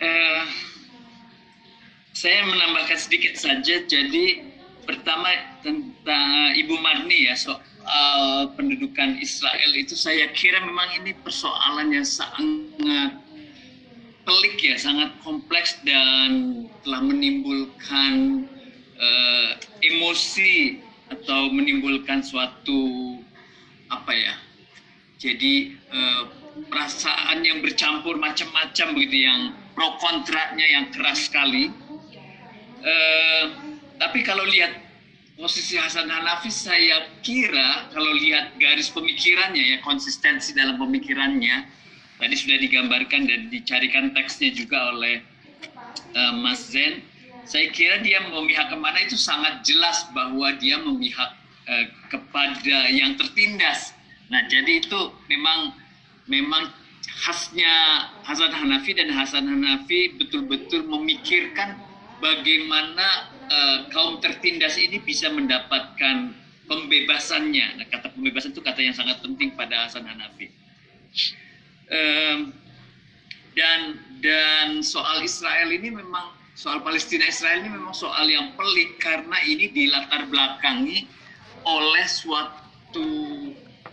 Uh, 0.00 0.42
saya 2.16 2.48
menambahkan 2.48 2.96
sedikit 2.96 3.36
saja, 3.36 3.84
jadi 3.84 4.24
pertama 4.88 5.28
tentang 5.60 6.56
Ibu 6.56 6.72
Marni 6.80 7.28
ya 7.28 7.36
soal 7.36 8.48
pendudukan 8.56 9.20
Israel 9.20 9.76
itu 9.76 9.92
saya 9.92 10.32
kira 10.32 10.64
memang 10.64 11.04
ini 11.04 11.12
persoalan 11.20 11.92
yang 11.92 12.08
sangat 12.08 13.12
pelik 14.28 14.60
ya, 14.60 14.76
sangat 14.76 15.08
kompleks 15.24 15.80
dan 15.88 16.62
telah 16.84 17.00
menimbulkan 17.00 18.44
uh, 19.00 19.50
emosi 19.80 20.84
atau 21.08 21.48
menimbulkan 21.48 22.20
suatu 22.20 23.16
apa 23.88 24.12
ya? 24.12 24.34
Jadi 25.16 25.80
uh, 25.88 26.28
perasaan 26.68 27.40
yang 27.40 27.64
bercampur 27.64 28.20
macam-macam 28.20 28.86
begitu 28.92 29.24
yang 29.24 29.56
pro 29.72 29.96
kontranya 29.96 30.66
yang 30.68 30.92
keras 30.92 31.24
sekali. 31.24 31.72
Uh, 32.84 33.44
tapi 33.96 34.20
kalau 34.28 34.44
lihat 34.44 34.76
posisi 35.40 35.80
Hasan 35.80 36.10
Hanafi 36.10 36.52
saya 36.52 37.08
kira 37.24 37.88
kalau 37.96 38.12
lihat 38.12 38.58
garis 38.60 38.92
pemikirannya 38.92 39.74
ya 39.74 39.78
konsistensi 39.86 40.52
dalam 40.52 40.76
pemikirannya 40.76 41.66
tadi 42.18 42.34
sudah 42.34 42.58
digambarkan 42.58 43.26
dan 43.26 43.40
dicarikan 43.48 44.10
teksnya 44.12 44.50
juga 44.54 44.94
oleh 44.94 45.22
uh, 46.14 46.34
Mas 46.38 46.70
Zen 46.70 47.02
saya 47.48 47.72
kira 47.72 48.04
dia 48.04 48.20
memihak 48.28 48.68
ke 48.68 48.76
mana 48.76 49.00
itu 49.00 49.16
sangat 49.16 49.64
jelas 49.64 50.04
bahwa 50.12 50.52
dia 50.60 50.76
memihak 50.82 51.30
uh, 51.66 51.86
kepada 52.12 52.90
yang 52.92 53.16
tertindas 53.16 53.94
nah 54.28 54.44
jadi 54.50 54.84
itu 54.84 55.00
memang 55.32 55.72
memang 56.28 56.68
khasnya 57.24 58.06
Hasan 58.22 58.52
Hanafi 58.52 58.92
dan 58.94 59.08
Hasan 59.10 59.48
Hanafi 59.48 60.20
betul-betul 60.20 60.84
memikirkan 60.86 61.80
bagaimana 62.20 63.32
uh, 63.48 63.78
kaum 63.90 64.20
tertindas 64.20 64.76
ini 64.76 65.02
bisa 65.02 65.32
mendapatkan 65.32 66.34
pembebasannya. 66.68 67.80
Nah, 67.80 67.86
kata 67.88 68.12
pembebasan 68.12 68.52
itu 68.52 68.60
kata 68.60 68.80
yang 68.84 68.94
sangat 68.94 69.24
penting 69.24 69.56
pada 69.56 69.88
Hasan 69.88 70.04
Hanafi. 70.04 70.52
Um, 71.88 72.52
dan 73.56 73.80
dan 74.20 74.68
soal 74.84 75.24
Israel 75.24 75.72
ini 75.72 75.88
memang 75.90 76.36
soal 76.58 76.82
Palestina 76.82 77.24
Israel 77.26 77.62
ini 77.62 77.70
memang 77.70 77.94
soal 77.94 78.26
yang 78.26 78.54
pelik 78.58 78.98
karena 78.98 79.38
ini 79.46 79.70
dilatar 79.70 80.26
belakangi 80.26 81.06
oleh 81.62 82.06
suatu 82.06 83.08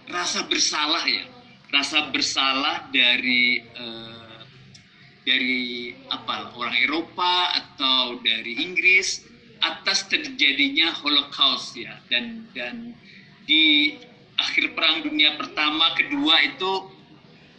rasa 0.09 0.45
bersalah 0.49 1.05
ya. 1.05 1.25
Rasa 1.73 2.07
bersalah 2.13 2.87
dari 2.93 3.59
uh, 3.75 4.39
dari 5.25 5.91
apa 6.07 6.53
orang 6.55 6.77
Eropa 6.77 7.51
atau 7.57 8.21
dari 8.21 8.63
Inggris 8.63 9.25
atas 9.61 10.05
terjadinya 10.09 10.93
Holocaust 10.93 11.73
ya. 11.77 11.97
Dan 12.09 12.49
dan 12.53 12.93
di 13.45 13.97
akhir 14.41 14.73
perang 14.77 15.05
dunia 15.05 15.37
pertama 15.37 15.93
kedua 15.97 16.43
itu 16.43 16.94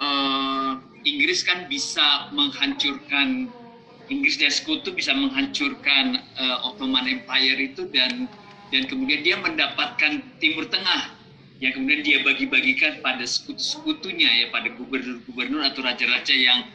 uh, 0.01 0.81
Inggris 1.07 1.47
kan 1.47 1.71
bisa 1.71 2.31
menghancurkan 2.35 3.51
Inggris 4.07 4.39
dan 4.39 4.55
Sekutu 4.55 4.95
bisa 4.95 5.15
menghancurkan 5.15 6.23
uh, 6.39 6.67
Ottoman 6.71 7.11
Empire 7.11 7.59
itu 7.59 7.91
dan 7.91 8.31
dan 8.71 8.87
kemudian 8.91 9.23
dia 9.23 9.37
mendapatkan 9.39 10.23
Timur 10.43 10.67
Tengah 10.67 11.15
yang 11.63 11.73
kemudian 11.73 12.05
dia 12.05 12.19
bagi-bagikan 12.21 13.01
pada 13.01 13.25
sekutu-sekutunya 13.25 14.29
ya 14.29 14.47
pada 14.53 14.69
gubernur-gubernur 14.77 15.65
atau 15.65 15.81
raja-raja 15.81 16.35
yang 16.37 16.69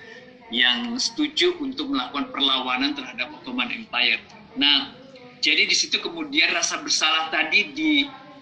yang 0.51 0.97
setuju 0.99 1.55
untuk 1.61 1.93
melakukan 1.93 2.33
perlawanan 2.33 2.91
terhadap 2.91 3.31
Ottoman 3.39 3.71
Empire. 3.71 4.19
Nah, 4.59 4.91
jadi 5.39 5.63
di 5.63 5.75
situ 5.77 6.01
kemudian 6.03 6.51
rasa 6.51 6.83
bersalah 6.83 7.31
tadi 7.31 7.71
di 7.71 7.91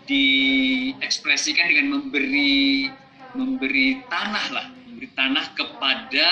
diekspresikan 0.09 1.69
dengan 1.69 2.01
memberi 2.01 2.89
memberi 3.33 4.01
tanah 4.07 4.45
lah, 4.53 4.67
memberi 4.89 5.09
tanah 5.13 5.45
kepada 5.53 6.27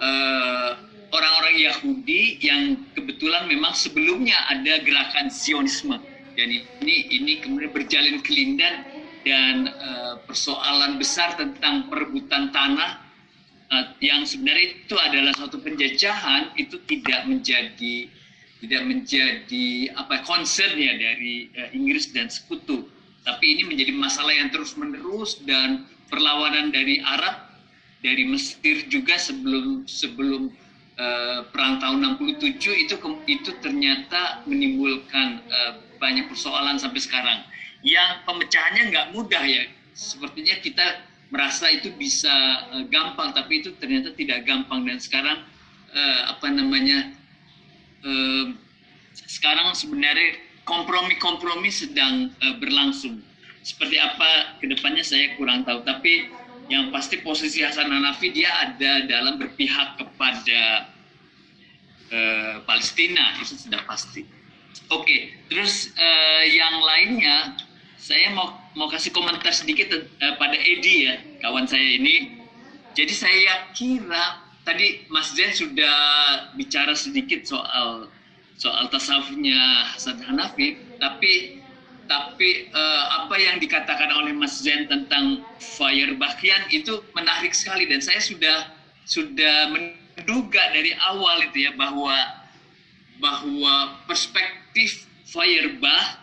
uh, 0.00 0.70
orang-orang 1.10 1.56
Yahudi 1.60 2.42
yang 2.42 2.84
kebetulan 2.92 3.48
memang 3.48 3.72
sebelumnya 3.72 4.36
ada 4.50 4.82
gerakan 4.82 5.32
Zionisme. 5.32 5.96
Dan 6.36 6.52
ini 6.52 6.96
ini 7.08 7.40
kemudian 7.40 7.72
berjalin 7.72 8.20
kelindan 8.20 8.84
dan 9.24 9.72
uh, 9.72 10.20
persoalan 10.28 11.00
besar 11.00 11.34
tentang 11.34 11.88
perebutan 11.88 12.52
tanah 12.52 13.00
uh, 13.72 13.84
yang 14.04 14.28
sebenarnya 14.28 14.84
itu 14.84 14.94
adalah 15.00 15.32
suatu 15.32 15.58
penjajahan 15.64 16.52
itu 16.60 16.76
tidak 16.84 17.24
menjadi 17.24 18.12
tidak 18.60 18.82
menjadi 18.84 19.66
apa 19.96 20.22
concern 20.28 20.76
ya 20.76 20.92
dari 20.92 21.48
uh, 21.56 21.72
Inggris 21.72 22.12
dan 22.12 22.28
sekutu. 22.28 22.86
Tapi 23.26 23.58
ini 23.58 23.62
menjadi 23.66 23.90
masalah 23.96 24.30
yang 24.30 24.54
terus 24.54 24.78
menerus 24.78 25.42
dan 25.42 25.88
perlawanan 26.10 26.70
dari 26.70 27.02
Arab 27.02 27.46
dari 28.04 28.22
Mesir 28.28 28.86
juga 28.86 29.18
sebelum 29.18 29.88
sebelum 29.88 30.52
uh, 31.00 31.40
perang 31.50 31.82
tahun 31.82 32.20
67 32.20 32.86
itu 32.86 32.94
itu 33.26 33.50
ternyata 33.58 34.46
menimbulkan 34.46 35.42
uh, 35.48 35.72
banyak 35.96 36.28
persoalan 36.28 36.76
sampai 36.76 37.00
sekarang. 37.00 37.40
Yang 37.82 38.22
pemecahannya 38.28 38.82
nggak 38.92 39.06
mudah 39.16 39.44
ya. 39.44 39.64
Sepertinya 39.96 40.60
kita 40.60 41.02
merasa 41.32 41.72
itu 41.72 41.90
bisa 41.96 42.30
uh, 42.70 42.84
gampang 42.92 43.32
tapi 43.32 43.64
itu 43.64 43.72
ternyata 43.80 44.12
tidak 44.14 44.44
gampang. 44.44 44.84
Dan 44.84 45.00
sekarang 45.00 45.42
uh, 45.92 46.20
apa 46.30 46.46
namanya 46.52 47.12
sekarang 49.26 49.74
sebenarnya 49.74 50.38
kompromi-kompromi 50.62 51.74
sedang 51.74 52.30
berlangsung 52.62 53.18
seperti 53.66 53.98
apa 53.98 54.62
ke 54.62 54.70
depannya 54.70 55.02
saya 55.02 55.34
kurang 55.34 55.66
tahu 55.66 55.82
tapi 55.82 56.30
yang 56.70 56.94
pasti 56.94 57.18
posisi 57.18 57.66
Hasan 57.66 57.90
Hanafi 57.90 58.30
dia 58.30 58.50
ada 58.62 59.02
dalam 59.10 59.42
berpihak 59.42 59.98
kepada 59.98 60.86
uh, 62.14 62.54
Palestina 62.62 63.34
itu 63.42 63.58
sudah 63.58 63.82
pasti. 63.86 64.22
Oke, 64.90 65.02
okay. 65.02 65.20
terus 65.50 65.90
uh, 65.98 66.42
yang 66.46 66.78
lainnya 66.78 67.58
saya 67.98 68.30
mau 68.34 68.54
mau 68.78 68.86
kasih 68.86 69.10
komentar 69.10 69.50
sedikit 69.50 69.90
uh, 69.98 70.34
pada 70.38 70.54
Edi 70.54 71.10
ya 71.10 71.18
kawan 71.42 71.66
saya 71.66 71.98
ini. 71.98 72.38
Jadi 72.94 73.14
saya 73.14 73.70
kira 73.74 74.46
tadi 74.62 75.06
Mas 75.10 75.34
Zen 75.34 75.50
sudah 75.54 75.98
bicara 76.54 76.94
sedikit 76.94 77.46
soal 77.46 78.10
soal 78.58 78.86
tasawufnya 78.90 79.90
Hasan 79.94 80.22
Hanafi, 80.22 80.78
tapi 80.98 81.62
tapi 82.06 82.70
uh, 82.72 83.04
apa 83.22 83.34
yang 83.38 83.60
dikatakan 83.62 84.10
oleh 84.14 84.32
Mas 84.34 84.62
Zen 84.62 84.90
tentang 84.90 85.42
fire 85.58 86.14
bakian 86.18 86.66
itu 86.70 87.02
menarik 87.14 87.52
sekali 87.52 87.86
dan 87.86 88.02
saya 88.02 88.18
sudah 88.22 88.58
sudah 89.06 89.70
menduga 89.70 90.62
dari 90.74 90.94
awal 91.06 91.42
itu 91.46 91.70
ya 91.70 91.72
bahwa 91.78 92.16
bahwa 93.22 94.02
perspektif 94.10 95.06
Feuerbach 95.26 96.22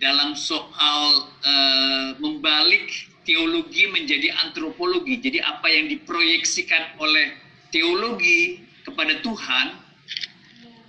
dalam 0.00 0.32
soal 0.32 1.28
uh, 1.44 2.08
membalik 2.20 2.88
teologi 3.28 3.84
menjadi 3.92 4.32
antropologi. 4.44 5.20
Jadi 5.20 5.38
apa 5.44 5.68
yang 5.68 5.92
diproyeksikan 5.92 6.96
oleh 7.00 7.36
teologi 7.68 8.64
kepada 8.82 9.20
Tuhan 9.20 9.66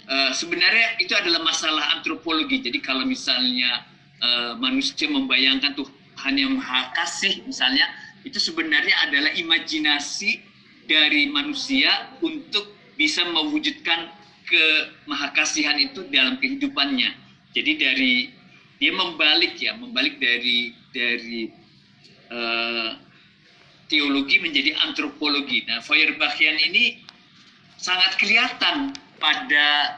uh, 0.07 0.31
sebenarnya 0.31 0.97
itu 1.03 1.11
adalah 1.13 1.43
masalah 1.43 1.99
antropologi. 1.99 2.63
Jadi 2.63 2.79
kalau 2.79 3.03
misalnya 3.03 3.90
uh, 4.21 4.53
manusia 4.61 5.09
membayangkan 5.09 5.75
Tuhan 5.75 6.33
yang 6.37 6.57
maha 6.57 6.93
kasih 6.95 7.41
misalnya 7.45 7.89
itu 8.21 8.37
sebenarnya 8.37 8.93
adalah 9.09 9.33
imajinasi 9.33 10.41
dari 10.85 11.29
manusia 11.29 12.13
untuk 12.21 12.69
bisa 12.97 13.25
mewujudkan 13.25 14.13
kemahakasihan 14.45 15.79
itu 15.79 16.05
dalam 16.11 16.37
kehidupannya. 16.37 17.15
Jadi 17.55 17.71
dari 17.79 18.13
dia 18.77 18.93
membalik 18.93 19.57
ya, 19.57 19.73
membalik 19.77 20.21
dari 20.21 20.75
dari 20.91 21.49
uh, 22.29 22.97
teologi 23.89 24.37
menjadi 24.39 24.77
antropologi. 24.85 25.65
Nah, 25.65 25.81
Feuerbachian 25.83 26.57
ini 26.71 27.01
sangat 27.81 28.15
kelihatan 28.21 28.93
pada 29.17 29.97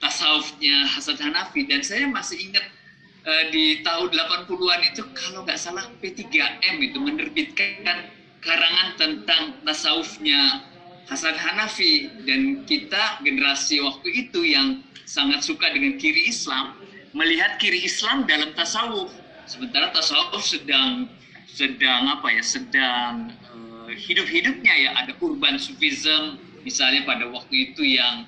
tasawufnya 0.00 0.86
Hasan 0.92 1.18
Hanafi 1.18 1.66
dan 1.66 1.80
saya 1.82 2.06
masih 2.08 2.38
ingat 2.50 2.64
uh, 3.26 3.44
di 3.50 3.82
tahun 3.82 4.14
80-an 4.14 4.80
itu 4.94 5.02
kalau 5.12 5.42
nggak 5.42 5.58
salah 5.58 5.84
P3M 5.98 6.76
itu 6.80 6.98
menerbitkan 7.02 8.06
karangan 8.40 8.88
tentang 8.96 9.42
tasawufnya 9.66 10.62
Hasan 11.10 11.34
Hanafi. 11.34 12.08
Dan 12.24 12.62
kita 12.64 13.20
generasi 13.26 13.82
waktu 13.82 14.08
itu 14.26 14.46
yang 14.46 14.80
sangat 15.06 15.42
suka 15.42 15.70
dengan 15.74 15.98
kiri 15.98 16.30
Islam 16.30 16.78
melihat 17.14 17.58
kiri 17.58 17.82
Islam 17.82 18.26
dalam 18.30 18.54
tasawuf. 18.54 19.10
Sementara 19.46 19.90
tasawuf 19.94 20.42
sedang 20.42 21.10
sedang 21.46 22.10
apa 22.10 22.28
ya 22.34 22.42
sedang 22.42 23.30
uh, 23.54 23.90
hidup-hidupnya 23.90 24.74
ya. 24.74 24.90
Ada 25.02 25.18
urban 25.18 25.58
sufism 25.58 26.38
misalnya 26.66 27.06
pada 27.06 27.30
waktu 27.30 27.70
itu 27.70 27.82
yang 27.86 28.26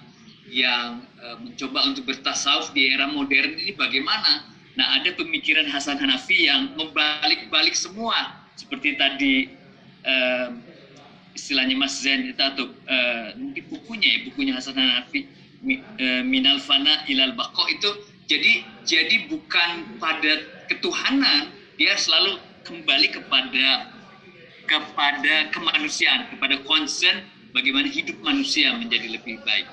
yang 0.49 1.05
uh, 1.21 1.37
mencoba 1.37 1.93
untuk 1.93 2.09
bertasawuf 2.09 2.73
di 2.73 2.89
era 2.95 3.05
modern 3.11 3.59
ini 3.59 3.77
bagaimana 3.77 4.58
Nah, 4.79 5.03
ada 5.03 5.11
pemikiran 5.19 5.67
Hasan 5.67 5.99
Hanafi 5.99 6.47
yang 6.47 6.79
membalik-balik 6.79 7.75
semua 7.75 8.47
seperti 8.55 8.95
tadi 8.95 9.51
uh, 10.07 10.55
istilahnya 11.35 11.75
Mas 11.75 11.99
Zen 11.99 12.31
itu 12.31 12.39
atau 12.39 12.71
uh, 12.87 13.35
di 13.35 13.59
bukunya 13.67 14.07
ya 14.07 14.19
bukunya 14.31 14.55
Hasan 14.55 14.79
Hanafi 14.79 15.27
uh, 15.67 16.23
Minal 16.23 16.63
Fana 16.63 17.03
Ilal 17.11 17.35
Bako 17.35 17.67
itu 17.75 17.91
jadi 18.31 18.63
jadi 18.87 19.27
bukan 19.27 19.99
pada 19.99 20.47
ketuhanan 20.71 21.51
dia 21.75 21.99
selalu 21.99 22.39
kembali 22.63 23.19
kepada 23.19 23.91
kepada 24.71 25.35
kemanusiaan 25.51 26.31
kepada 26.31 26.63
concern 26.63 27.27
bagaimana 27.51 27.91
hidup 27.91 28.15
manusia 28.23 28.71
menjadi 28.79 29.11
lebih 29.11 29.43
baik. 29.43 29.67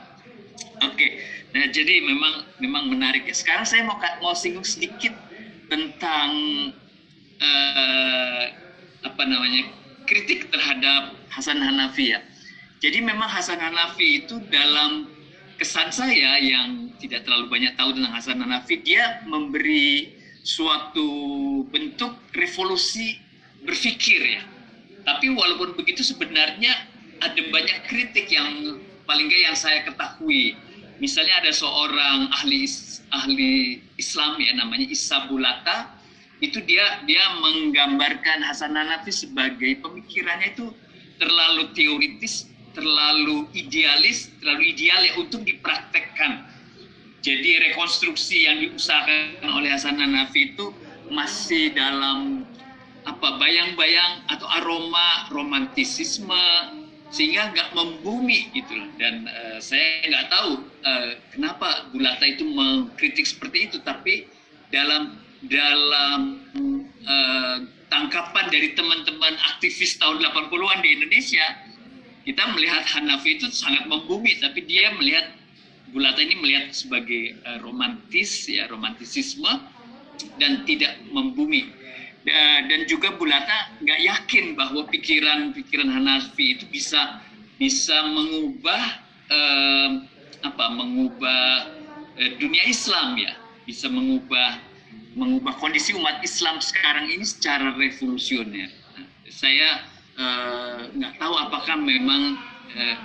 Oke. 0.83 0.95
Okay. 0.95 1.09
Nah, 1.55 1.71
jadi 1.71 2.03
memang 2.03 2.33
memang 2.59 2.83
menarik 2.91 3.23
ya. 3.27 3.35
Sekarang 3.35 3.63
saya 3.63 3.87
mau 3.87 3.95
mau 4.19 4.35
singgung 4.35 4.67
sedikit 4.67 5.15
tentang 5.71 6.31
uh, 7.39 8.43
apa 9.05 9.23
namanya 9.23 9.71
kritik 10.03 10.51
terhadap 10.51 11.15
Hasan 11.31 11.63
Hanafi 11.63 12.11
ya. 12.11 12.19
Jadi 12.83 12.99
memang 13.01 13.31
Hasan 13.31 13.57
Hanafi 13.57 14.25
itu 14.25 14.43
dalam 14.51 15.07
kesan 15.55 15.89
saya 15.89 16.35
yang 16.43 16.91
tidak 16.99 17.23
terlalu 17.23 17.47
banyak 17.47 17.73
tahu 17.79 17.95
tentang 17.95 18.13
Hasan 18.13 18.37
Hanafi, 18.43 18.83
dia 18.83 19.23
memberi 19.23 20.11
suatu 20.45 21.07
bentuk 21.71 22.13
revolusi 22.35 23.17
berpikir 23.63 24.21
ya. 24.21 24.43
Tapi 25.05 25.31
walaupun 25.31 25.77
begitu 25.79 26.03
sebenarnya 26.03 26.73
ada 27.23 27.41
banyak 27.49 27.87
kritik 27.87 28.29
yang 28.29 28.77
paling 29.07 29.25
nggak 29.31 29.41
yang 29.51 29.57
saya 29.57 29.85
ketahui. 29.87 30.57
Misalnya 30.97 31.43
ada 31.43 31.51
seorang 31.51 32.31
ahli 32.31 32.63
ahli 33.11 33.83
Islam 33.99 34.39
ya 34.39 34.51
namanya 34.55 34.87
Isa 34.87 35.27
Bulata 35.27 35.95
itu 36.39 36.59
dia 36.63 37.03
dia 37.07 37.23
menggambarkan 37.39 38.43
Hasan 38.43 38.75
Hanafi 38.75 39.11
sebagai 39.11 39.79
pemikirannya 39.79 40.55
itu 40.55 40.71
terlalu 41.19 41.71
teoritis, 41.71 42.51
terlalu 42.75 43.47
idealis, 43.55 44.31
terlalu 44.43 44.75
ideal 44.75 44.99
ya 45.03 45.13
untuk 45.19 45.47
dipraktekkan. 45.47 46.47
Jadi 47.23 47.57
rekonstruksi 47.71 48.45
yang 48.45 48.61
diusahakan 48.61 49.47
oleh 49.51 49.71
Hasan 49.71 49.97
Hanafi 49.97 50.53
itu 50.55 50.75
masih 51.09 51.71
dalam 51.73 52.43
apa 53.05 53.37
bayang-bayang 53.37 54.25
atau 54.29 54.47
aroma 54.49 55.29
romantisisme 55.29 56.45
sehingga 57.13 57.53
nggak 57.53 57.69
membumi 57.77 58.49
gitu 58.53 58.71
loh. 58.73 58.89
Dan 58.97 59.29
uh, 59.29 59.57
saya 59.61 60.05
nggak 60.09 60.27
tahu 60.29 60.51
uh, 60.85 61.09
kenapa 61.33 61.89
Bulata 61.93 62.25
itu 62.25 62.45
mengkritik 62.45 63.25
seperti 63.25 63.69
itu. 63.69 63.77
Tapi 63.81 64.25
dalam 64.73 65.17
dalam 65.45 66.41
uh, 67.05 67.57
tangkapan 67.93 68.45
dari 68.49 68.73
teman-teman 68.73 69.33
aktivis 69.53 70.01
tahun 70.01 70.25
80-an 70.25 70.79
di 70.81 70.89
Indonesia 70.97 71.45
kita 72.25 72.41
melihat 72.57 72.81
Hanafi 72.89 73.37
itu 73.37 73.47
sangat 73.53 73.85
membumi. 73.85 74.33
Tapi 74.41 74.65
dia 74.65 74.89
melihat 74.97 75.37
Bulata 75.93 76.17
ini 76.19 76.35
melihat 76.41 76.73
sebagai 76.73 77.37
uh, 77.45 77.61
romantis 77.61 78.49
ya 78.49 78.65
romantisisme 78.67 79.75
dan 80.41 80.63
tidak 80.65 80.95
membumi 81.11 81.69
dan 82.25 82.89
juga 82.89 83.13
Bulata 83.13 83.69
nggak 83.85 83.99
yakin 84.01 84.57
bahwa 84.57 84.89
pikiran-pikiran 84.89 85.89
Hanafi 85.93 86.57
itu 86.57 86.65
bisa 86.73 87.21
bisa 87.61 87.93
mengubah 88.09 88.81
eh, 89.29 89.89
apa 90.41 90.65
mengubah 90.73 91.69
eh, 92.17 92.33
dunia 92.41 92.65
Islam 92.65 93.13
ya. 93.21 93.37
Bisa 93.69 93.89
mengubah 93.89 94.57
mengubah 95.15 95.53
kondisi 95.61 95.93
umat 95.95 96.21
Islam 96.25 96.57
sekarang 96.59 97.13
ini 97.13 97.25
secara 97.25 97.77
revolusioner. 97.77 98.73
Saya 99.29 99.85
eh, 100.17 100.79
nggak 100.97 101.13
eh, 101.13 101.19
tahu 101.21 101.33
apakah 101.37 101.77
memang 101.77 102.41
eh, 102.73 102.97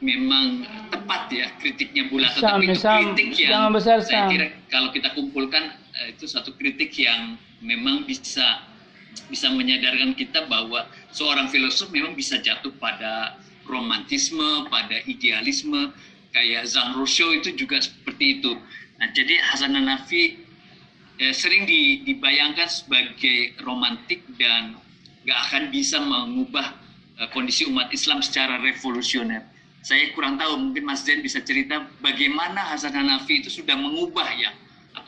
memang 0.00 0.64
tepat 0.88 1.26
ya 1.34 1.46
kritiknya 1.58 2.06
Bulata 2.06 2.38
tapi 2.38 2.70
itu 2.70 2.78
kritik 2.80 3.34
yang 3.34 3.74
besar, 3.74 3.98
saya 4.06 4.30
kira 4.30 4.46
kalau 4.70 4.94
kita 4.94 5.10
kumpulkan 5.12 5.74
eh, 6.00 6.14
itu 6.14 6.24
satu 6.30 6.54
kritik 6.54 6.94
yang 6.94 7.34
memang 7.62 8.06
bisa 8.06 8.64
bisa 9.28 9.50
menyadarkan 9.50 10.14
kita 10.14 10.46
bahwa 10.46 10.86
seorang 11.10 11.50
filosof 11.50 11.90
memang 11.90 12.14
bisa 12.14 12.38
jatuh 12.38 12.70
pada 12.78 13.36
romantisme, 13.68 14.68
pada 14.72 15.02
idealisme, 15.04 15.92
kayak 16.32 16.64
Zhang 16.70 16.96
Rousseau 16.96 17.34
itu 17.34 17.52
juga 17.56 17.82
seperti 17.82 18.40
itu. 18.40 18.56
Nah, 18.98 19.08
jadi 19.12 19.38
Hasan 19.52 19.76
Hanafi 19.76 20.38
eh, 21.20 21.34
sering 21.34 21.68
di, 21.68 22.02
dibayangkan 22.08 22.68
sebagai 22.68 23.58
romantik 23.62 24.24
dan 24.40 24.78
gak 25.28 25.38
akan 25.50 25.62
bisa 25.68 26.00
mengubah 26.00 26.72
eh, 27.20 27.28
kondisi 27.34 27.68
umat 27.68 27.92
Islam 27.92 28.24
secara 28.24 28.62
revolusioner. 28.62 29.44
Saya 29.84 30.10
kurang 30.12 30.36
tahu, 30.36 30.58
mungkin 30.58 30.84
Mas 30.84 31.06
Zen 31.06 31.22
bisa 31.22 31.38
cerita 31.44 31.86
bagaimana 32.02 32.74
Hasan 32.74 32.92
Hanafi 32.92 33.44
itu 33.44 33.50
sudah 33.62 33.78
mengubah 33.78 34.26
ya 34.36 34.50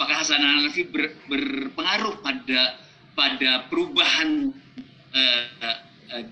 apakah 0.01 0.25
Hasan 0.25 0.41
Hanafi 0.41 0.89
ber, 0.89 1.13
berpengaruh 1.29 2.25
pada 2.25 2.81
pada 3.13 3.69
perubahan 3.69 4.49
uh, 5.13 5.77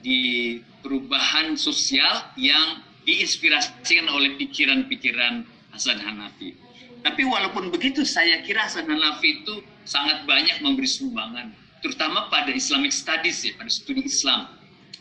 di 0.01 0.57
perubahan 0.81 1.53
sosial 1.53 2.33
yang 2.41 2.81
diinspirasikan 3.05 4.09
oleh 4.09 4.41
pikiran-pikiran 4.41 5.45
Hasan 5.77 6.01
Hanafi. 6.01 6.57
Tapi 7.05 7.29
walaupun 7.29 7.69
begitu, 7.69 8.09
saya 8.09 8.41
kira 8.41 8.64
Hasan 8.64 8.89
Hanafi 8.89 9.45
itu 9.45 9.61
sangat 9.85 10.25
banyak 10.25 10.64
memberi 10.64 10.89
sumbangan, 10.89 11.53
terutama 11.85 12.33
pada 12.33 12.49
Islamic 12.49 12.97
Studies 12.97 13.45
ya, 13.45 13.53
pada 13.61 13.69
studi 13.69 14.09
Islam. 14.09 14.49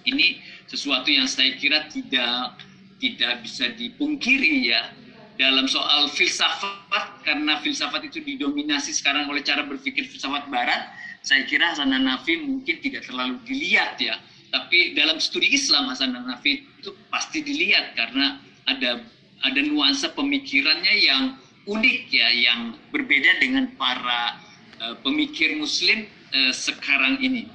Ini 0.03 0.43
sesuatu 0.67 1.07
yang 1.07 1.23
saya 1.23 1.55
kira 1.55 1.87
tidak 1.87 2.59
tidak 2.99 3.47
bisa 3.47 3.71
dipungkiri 3.71 4.75
ya 4.75 4.91
dalam 5.37 5.69
soal 5.69 6.09
filsafat 6.09 7.21
karena 7.21 7.61
filsafat 7.61 8.09
itu 8.09 8.19
didominasi 8.25 8.89
sekarang 8.91 9.29
oleh 9.29 9.45
cara 9.45 9.61
berpikir 9.63 10.09
filsafat 10.09 10.49
barat 10.49 10.89
saya 11.27 11.43
kira 11.43 11.75
Hasan 11.75 11.91
Hanafi 11.91 12.39
mungkin 12.39 12.79
tidak 12.79 13.03
terlalu 13.03 13.35
dilihat 13.43 13.99
ya. 13.99 14.15
Tapi 14.47 14.95
dalam 14.95 15.19
studi 15.19 15.51
Islam 15.51 15.91
Hasan 15.91 16.15
Hanafi 16.15 16.63
itu 16.63 16.95
pasti 17.11 17.43
dilihat 17.43 17.99
karena 17.99 18.39
ada 18.63 19.03
ada 19.43 19.59
nuansa 19.59 20.15
pemikirannya 20.15 20.93
yang 21.03 21.35
unik 21.67 21.99
ya 22.15 22.29
yang 22.31 22.79
berbeda 22.95 23.43
dengan 23.43 23.67
para 23.75 24.39
uh, 24.79 24.95
pemikir 25.03 25.59
muslim 25.59 26.07
uh, 26.31 26.53
sekarang 26.55 27.19
ini. 27.19 27.51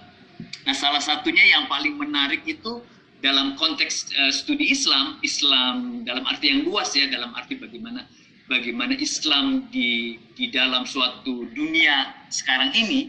Nah 0.68 0.76
salah 0.76 1.00
satunya 1.00 1.42
yang 1.56 1.64
paling 1.64 1.96
menarik 1.96 2.44
itu 2.44 2.84
dalam 3.22 3.54
konteks 3.54 4.10
uh, 4.18 4.32
studi 4.34 4.74
Islam, 4.74 5.22
Islam 5.22 6.02
dalam 6.02 6.26
arti 6.26 6.50
yang 6.50 6.66
luas 6.66 6.92
ya, 6.92 7.06
dalam 7.06 7.30
arti 7.38 7.54
bagaimana 7.54 8.04
bagaimana 8.50 8.98
Islam 8.98 9.70
di 9.70 10.18
di 10.34 10.50
dalam 10.50 10.82
suatu 10.82 11.46
dunia 11.54 12.26
sekarang 12.28 12.74
ini, 12.74 13.08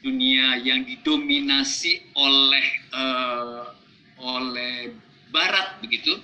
dunia 0.00 0.58
yang 0.64 0.88
didominasi 0.88 2.16
oleh 2.16 2.66
uh, 2.96 3.64
oleh 4.24 4.96
Barat 5.28 5.84
begitu, 5.84 6.16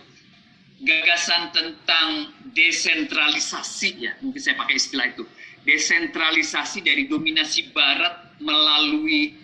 gagasan 0.80 1.52
tentang 1.52 2.32
desentralisasi 2.56 4.08
ya, 4.08 4.16
mungkin 4.24 4.40
saya 4.40 4.56
pakai 4.56 4.80
istilah 4.80 5.12
itu, 5.12 5.28
desentralisasi 5.68 6.80
dari 6.80 7.04
dominasi 7.12 7.76
Barat 7.76 8.40
melalui 8.40 9.36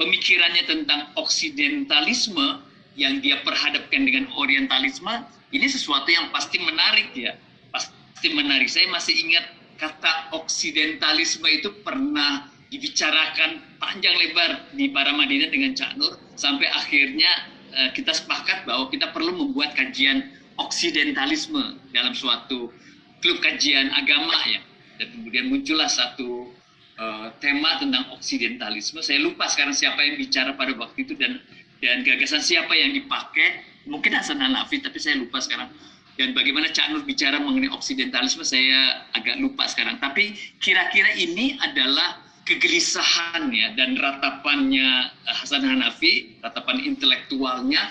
pemikirannya 0.00 0.64
tentang 0.64 1.12
oksidentalisme 1.20 2.71
yang 2.98 3.24
dia 3.24 3.40
perhadapkan 3.40 4.04
dengan 4.04 4.28
orientalisme 4.36 5.24
ini 5.52 5.68
sesuatu 5.68 6.08
yang 6.08 6.32
pasti 6.32 6.56
menarik 6.60 7.12
ya. 7.12 7.36
Pasti 7.68 8.32
menarik. 8.32 8.72
Saya 8.72 8.88
masih 8.88 9.12
ingat 9.20 9.44
kata 9.76 10.32
oksidentalisme 10.32 11.44
itu 11.48 11.68
pernah 11.84 12.48
dibicarakan 12.72 13.76
panjang 13.76 14.16
lebar 14.16 14.72
di 14.72 14.88
para 14.88 15.12
Madinah 15.12 15.52
dengan 15.52 15.76
Cak 15.76 16.00
Nur 16.00 16.16
sampai 16.40 16.72
akhirnya 16.72 17.28
uh, 17.76 17.90
kita 17.92 18.16
sepakat 18.16 18.64
bahwa 18.64 18.88
kita 18.88 19.12
perlu 19.12 19.36
membuat 19.36 19.76
kajian 19.76 20.32
oksidentalisme 20.56 21.76
dalam 21.92 22.16
suatu 22.16 22.72
klub 23.20 23.38
kajian 23.44 23.92
agama 23.92 24.36
ya. 24.48 24.60
Dan 24.96 25.20
kemudian 25.20 25.52
muncullah 25.52 25.88
satu 25.88 26.48
uh, 26.96 27.28
tema 27.44 27.76
tentang 27.76 28.08
oksidentalisme. 28.16 29.04
Saya 29.04 29.20
lupa 29.20 29.52
sekarang 29.52 29.76
siapa 29.76 30.00
yang 30.00 30.16
bicara 30.16 30.56
pada 30.56 30.72
waktu 30.80 31.04
itu 31.04 31.12
dan 31.20 31.44
dan 31.82 32.06
gagasan 32.06 32.38
siapa 32.38 32.70
yang 32.78 32.94
dipakai 32.94 33.66
mungkin 33.90 34.14
Hasan 34.14 34.38
Hanafi 34.38 34.78
tapi 34.78 35.02
saya 35.02 35.18
lupa 35.18 35.42
sekarang. 35.42 35.68
Dan 36.14 36.36
bagaimana 36.36 36.70
Cak 36.70 36.94
Nur 36.94 37.02
bicara 37.02 37.40
mengenai 37.42 37.72
oksidentalisme 37.72 38.46
saya 38.46 39.08
agak 39.18 39.42
lupa 39.42 39.66
sekarang. 39.66 39.98
Tapi 39.98 40.38
kira-kira 40.62 41.10
ini 41.18 41.58
adalah 41.58 42.22
kegelisahan 42.46 43.50
ya 43.50 43.74
dan 43.74 43.98
ratapannya 43.98 45.10
Hasan 45.26 45.66
Hanafi 45.66 46.38
ratapan 46.38 46.86
intelektualnya 46.86 47.90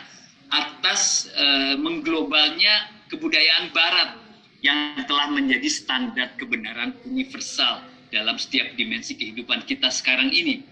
atas 0.52 1.32
uh, 1.36 1.76
mengglobalnya 1.76 2.96
kebudayaan 3.12 3.76
barat 3.76 4.16
yang 4.64 5.04
telah 5.10 5.28
menjadi 5.34 5.68
standar 5.68 6.32
kebenaran 6.39 6.96
universal 7.08 7.84
dalam 8.12 8.36
setiap 8.36 8.76
dimensi 8.76 9.16
kehidupan 9.16 9.64
kita 9.66 9.88
sekarang 9.88 10.30
ini 10.30 10.64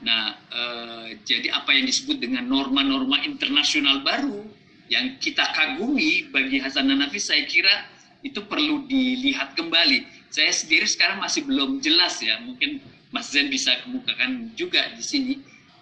Nah, 0.00 0.32
eh, 0.48 1.08
jadi 1.28 1.52
apa 1.52 1.76
yang 1.76 1.84
disebut 1.84 2.24
dengan 2.24 2.48
norma-norma 2.48 3.20
internasional 3.20 4.00
baru 4.00 4.48
yang 4.88 5.20
kita 5.20 5.44
kagumi 5.52 6.32
bagi 6.32 6.56
Hasan 6.56 6.88
Hanafi, 6.88 7.20
saya 7.20 7.44
kira 7.44 7.86
itu 8.24 8.40
perlu 8.48 8.88
dilihat 8.88 9.54
kembali. 9.56 10.08
Saya 10.32 10.52
sendiri 10.52 10.88
sekarang 10.88 11.20
masih 11.20 11.44
belum 11.44 11.84
jelas 11.84 12.20
ya, 12.24 12.40
mungkin 12.40 12.80
Mas 13.12 13.28
Zen 13.28 13.52
bisa 13.52 13.76
kemukakan 13.84 14.54
juga 14.56 14.88
di 14.96 15.04
sini. 15.04 15.34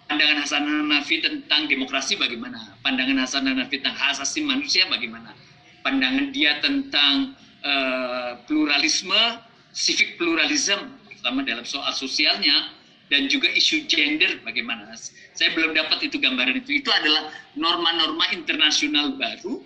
Pandangan 0.09 0.41
Hasan 0.41 0.65
Hanafi 0.65 1.21
tentang 1.21 1.69
demokrasi 1.69 2.17
bagaimana? 2.17 2.73
Pandangan 2.81 3.23
Hasan 3.23 3.45
Hanafi 3.45 3.77
tentang 3.77 3.93
hak 3.93 4.17
asasi 4.17 4.41
manusia 4.41 4.89
bagaimana? 4.89 5.37
Pandangan 5.85 6.33
dia 6.33 6.57
tentang 6.65 7.37
uh, 7.61 8.41
pluralisme, 8.49 9.37
civic 9.69 10.17
pluralism, 10.17 10.97
terutama 11.07 11.45
dalam 11.45 11.61
soal 11.61 11.93
sosialnya, 11.93 12.73
dan 13.09 13.25
juga 13.25 13.49
isu 13.49 13.89
gender 13.89 14.37
bagaimana. 14.45 14.93
Saya 15.33 15.49
belum 15.57 15.73
dapat 15.73 16.05
itu 16.05 16.21
gambaran 16.21 16.61
itu. 16.61 16.79
Itu 16.79 16.93
adalah 16.93 17.33
norma-norma 17.57 18.29
internasional 18.31 19.17
baru 19.17 19.65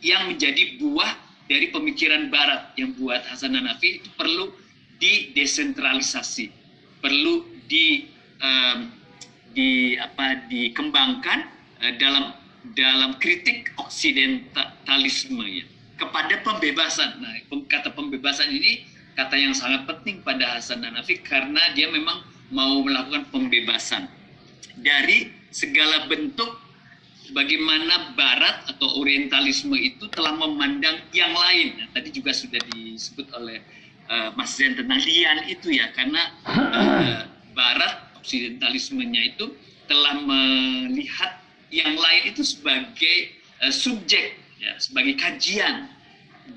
yang 0.00 0.32
menjadi 0.32 0.80
buah 0.80 1.12
dari 1.46 1.68
pemikiran 1.68 2.32
barat 2.32 2.72
yang 2.80 2.96
buat 2.96 3.20
Hasan 3.28 3.52
Hanafi 3.52 4.00
itu 4.00 4.08
perlu 4.16 4.54
didesentralisasi, 4.96 6.48
perlu 7.04 7.44
di 7.68 8.08
um, 8.40 8.88
di 9.52 9.98
apa 10.00 10.46
dikembangkan 10.48 11.38
uh, 11.84 11.92
dalam 12.00 12.32
dalam 12.76 13.18
kritik 13.20 13.72
oksidentalisme 13.76 15.44
ya 15.44 15.66
kepada 16.00 16.40
pembebasan. 16.40 17.20
Nah, 17.20 17.34
kata 17.68 17.92
pembebasan 17.92 18.48
ini 18.56 18.88
kata 19.18 19.36
yang 19.36 19.52
sangat 19.52 19.84
penting 19.84 20.24
pada 20.24 20.56
Hasan 20.56 20.80
Hanafi 20.80 21.20
karena 21.20 21.60
dia 21.76 21.92
memang 21.92 22.24
mau 22.50 22.82
melakukan 22.82 23.30
pembebasan 23.30 24.10
dari 24.82 25.30
segala 25.50 26.06
bentuk 26.06 26.50
bagaimana 27.30 28.14
Barat 28.18 28.66
atau 28.70 28.98
Orientalisme 28.98 29.74
itu 29.78 30.10
telah 30.10 30.34
memandang 30.34 30.98
yang 31.14 31.30
lain. 31.30 31.78
Nah, 31.78 31.88
tadi 31.94 32.10
juga 32.10 32.34
sudah 32.34 32.58
disebut 32.74 33.30
oleh 33.38 33.62
uh, 34.10 34.34
Mas 34.34 34.54
Zen 34.58 34.74
tentang 34.74 34.98
lian 35.02 35.46
itu 35.46 35.70
ya, 35.74 35.90
karena 35.94 36.22
uh, 36.46 37.18
Barat 37.54 38.18
Oksidentalismenya 38.18 39.34
itu 39.34 39.54
telah 39.86 40.22
melihat 40.22 41.38
yang 41.70 41.94
lain 41.94 42.22
itu 42.34 42.42
sebagai 42.42 43.16
uh, 43.62 43.72
subjek 43.72 44.38
ya, 44.58 44.74
sebagai 44.82 45.14
kajian 45.18 45.86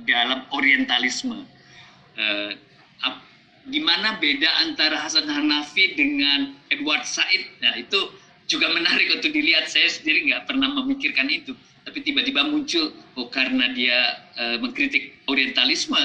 dalam 0.10 0.46
orientalisme. 0.54 1.46
Uh, 2.14 2.54
di 3.68 3.80
mana 3.80 4.20
beda 4.20 4.50
antara 4.68 5.00
Hasan 5.00 5.28
Hanafi 5.28 5.96
dengan 5.96 6.56
Edward 6.74 7.08
Said? 7.08 7.48
Nah 7.64 7.80
itu 7.80 8.12
juga 8.48 8.72
menarik 8.72 9.20
untuk 9.20 9.32
dilihat. 9.32 9.72
Saya 9.72 9.88
sendiri 9.88 10.32
nggak 10.32 10.50
pernah 10.52 10.70
memikirkan 10.84 11.32
itu, 11.32 11.56
tapi 11.88 12.04
tiba-tiba 12.04 12.48
muncul 12.48 12.92
oh 13.16 13.28
karena 13.32 13.72
dia 13.72 14.28
uh, 14.36 14.58
mengkritik 14.60 15.16
orientalisme 15.32 16.00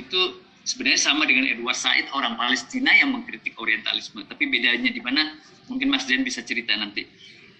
itu 0.00 0.40
sebenarnya 0.64 1.00
sama 1.00 1.28
dengan 1.28 1.48
Edward 1.52 1.76
Said 1.76 2.08
orang 2.16 2.40
Palestina 2.40 2.92
yang 2.96 3.12
mengkritik 3.12 3.52
orientalisme. 3.60 4.24
Tapi 4.24 4.48
bedanya 4.48 4.88
di 4.88 5.00
mana? 5.04 5.36
Mungkin 5.68 5.88
Mas 5.88 6.08
Zen 6.08 6.26
bisa 6.26 6.42
cerita 6.42 6.74
nanti 6.74 7.06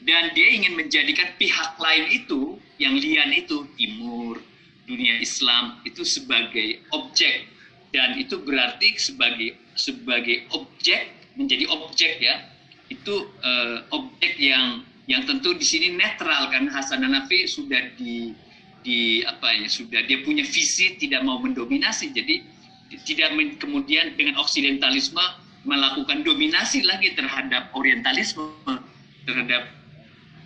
dan 0.03 0.35
dia 0.35 0.49
ingin 0.51 0.75
menjadikan 0.75 1.31
pihak 1.39 1.79
lain 1.79 2.05
itu 2.11 2.59
yang 2.83 2.99
lian 2.99 3.31
itu 3.31 3.67
timur 3.79 4.43
dunia 4.87 5.23
Islam 5.23 5.79
itu 5.87 6.03
sebagai 6.03 6.83
objek 6.91 7.47
dan 7.93 8.17
itu 8.17 8.41
berarti 8.41 8.97
sebagai 8.97 9.55
sebagai 9.77 10.49
objek 10.57 11.13
menjadi 11.37 11.69
objek 11.69 12.19
ya. 12.19 12.49
Itu 12.89 13.29
uh, 13.45 13.85
objek 13.93 14.41
yang 14.41 14.85
yang 15.09 15.29
tentu 15.29 15.53
di 15.53 15.65
sini 15.65 15.93
netral 15.93 16.49
kan. 16.49 16.69
Hasan 16.73 17.05
Hanafi 17.05 17.45
sudah 17.45 17.93
di 18.01 18.33
di 18.83 19.23
apa 19.23 19.55
ya 19.55 19.69
sudah 19.69 20.01
dia 20.09 20.25
punya 20.25 20.43
visi 20.43 20.97
tidak 20.97 21.21
mau 21.21 21.37
mendominasi. 21.39 22.17
Jadi 22.17 22.41
tidak 23.05 23.37
kemudian 23.61 24.17
dengan 24.17 24.41
oksidentalisme 24.41 25.23
melakukan 25.69 26.27
dominasi 26.27 26.83
lagi 26.83 27.15
terhadap 27.15 27.71
orientalisme 27.77 28.51
terhadap 29.23 29.71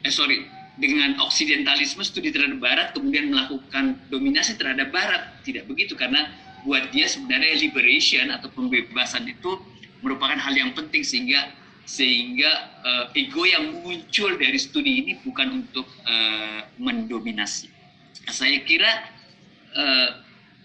eh 0.04 0.12
sorry 0.12 0.44
dengan 0.76 1.16
oksidentalisme 1.24 2.04
studi 2.04 2.28
terhadap 2.28 2.60
barat 2.60 2.92
kemudian 2.92 3.32
melakukan 3.32 3.96
dominasi 4.10 4.58
terhadap 4.58 4.90
barat. 4.90 5.30
Tidak 5.46 5.64
begitu 5.70 5.94
karena 5.94 6.26
buat 6.66 6.90
dia 6.90 7.06
sebenarnya 7.06 7.62
liberation 7.62 8.34
atau 8.34 8.50
pembebasan 8.50 9.30
itu 9.30 9.62
merupakan 10.02 10.34
hal 10.34 10.52
yang 10.58 10.74
penting 10.74 11.06
sehingga 11.06 11.54
sehingga 11.86 12.50
uh, 12.82 13.04
ego 13.14 13.46
yang 13.46 13.86
muncul 13.86 14.34
dari 14.34 14.58
studi 14.58 15.06
ini 15.06 15.12
bukan 15.22 15.62
untuk 15.62 15.86
uh, 16.02 16.66
mendominasi. 16.82 17.70
Saya 18.26 18.58
kira 18.66 18.90
uh, 19.70 20.08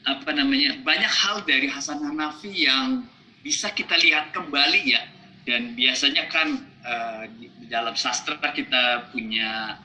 apa 0.09 0.33
namanya 0.33 0.81
banyak 0.81 1.13
hal 1.13 1.45
dari 1.45 1.69
Hasan 1.69 2.01
Hanafi 2.01 2.65
yang 2.65 3.05
bisa 3.45 3.69
kita 3.69 3.93
lihat 4.01 4.33
kembali 4.33 4.81
ya 4.97 5.05
dan 5.45 5.77
biasanya 5.77 6.25
kan 6.33 6.65
uh, 6.81 7.23
di, 7.37 7.49
dalam 7.69 7.93
sastra 7.93 8.37
kita 8.53 9.13
punya 9.13 9.77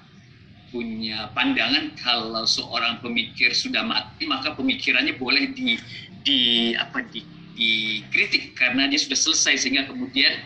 punya 0.72 1.30
pandangan 1.32 1.94
kalau 2.00 2.44
seorang 2.44 3.00
pemikir 3.00 3.52
sudah 3.52 3.86
mati 3.86 4.28
maka 4.28 4.52
pemikirannya 4.52 5.16
boleh 5.16 5.52
di 5.52 5.78
di 6.26 6.74
apa 6.74 7.06
di 7.06 7.22
dikritik 7.56 8.58
karena 8.58 8.90
dia 8.90 8.98
sudah 8.98 9.16
selesai 9.16 9.64
sehingga 9.64 9.86
kemudian 9.86 10.42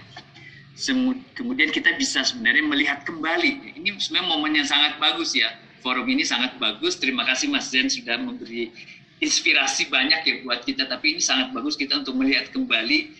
kemudian 1.34 1.72
kita 1.74 1.96
bisa 1.98 2.22
sebenarnya 2.22 2.62
melihat 2.68 3.02
kembali 3.02 3.80
ini 3.80 3.96
sebenarnya 3.98 4.28
momen 4.28 4.52
yang 4.60 4.68
sangat 4.68 5.00
bagus 5.00 5.34
ya 5.34 5.50
forum 5.82 6.06
ini 6.06 6.22
sangat 6.22 6.54
bagus 6.60 7.00
terima 7.00 7.24
kasih 7.26 7.50
Mas 7.50 7.72
Zen 7.72 7.90
sudah 7.90 8.20
memberi 8.20 8.70
inspirasi 9.18 9.90
banyak 9.90 10.20
ya 10.22 10.34
buat 10.46 10.62
kita 10.62 10.86
tapi 10.86 11.18
ini 11.18 11.22
sangat 11.24 11.50
bagus 11.50 11.74
kita 11.74 11.98
untuk 11.98 12.14
melihat 12.14 12.52
kembali 12.54 13.10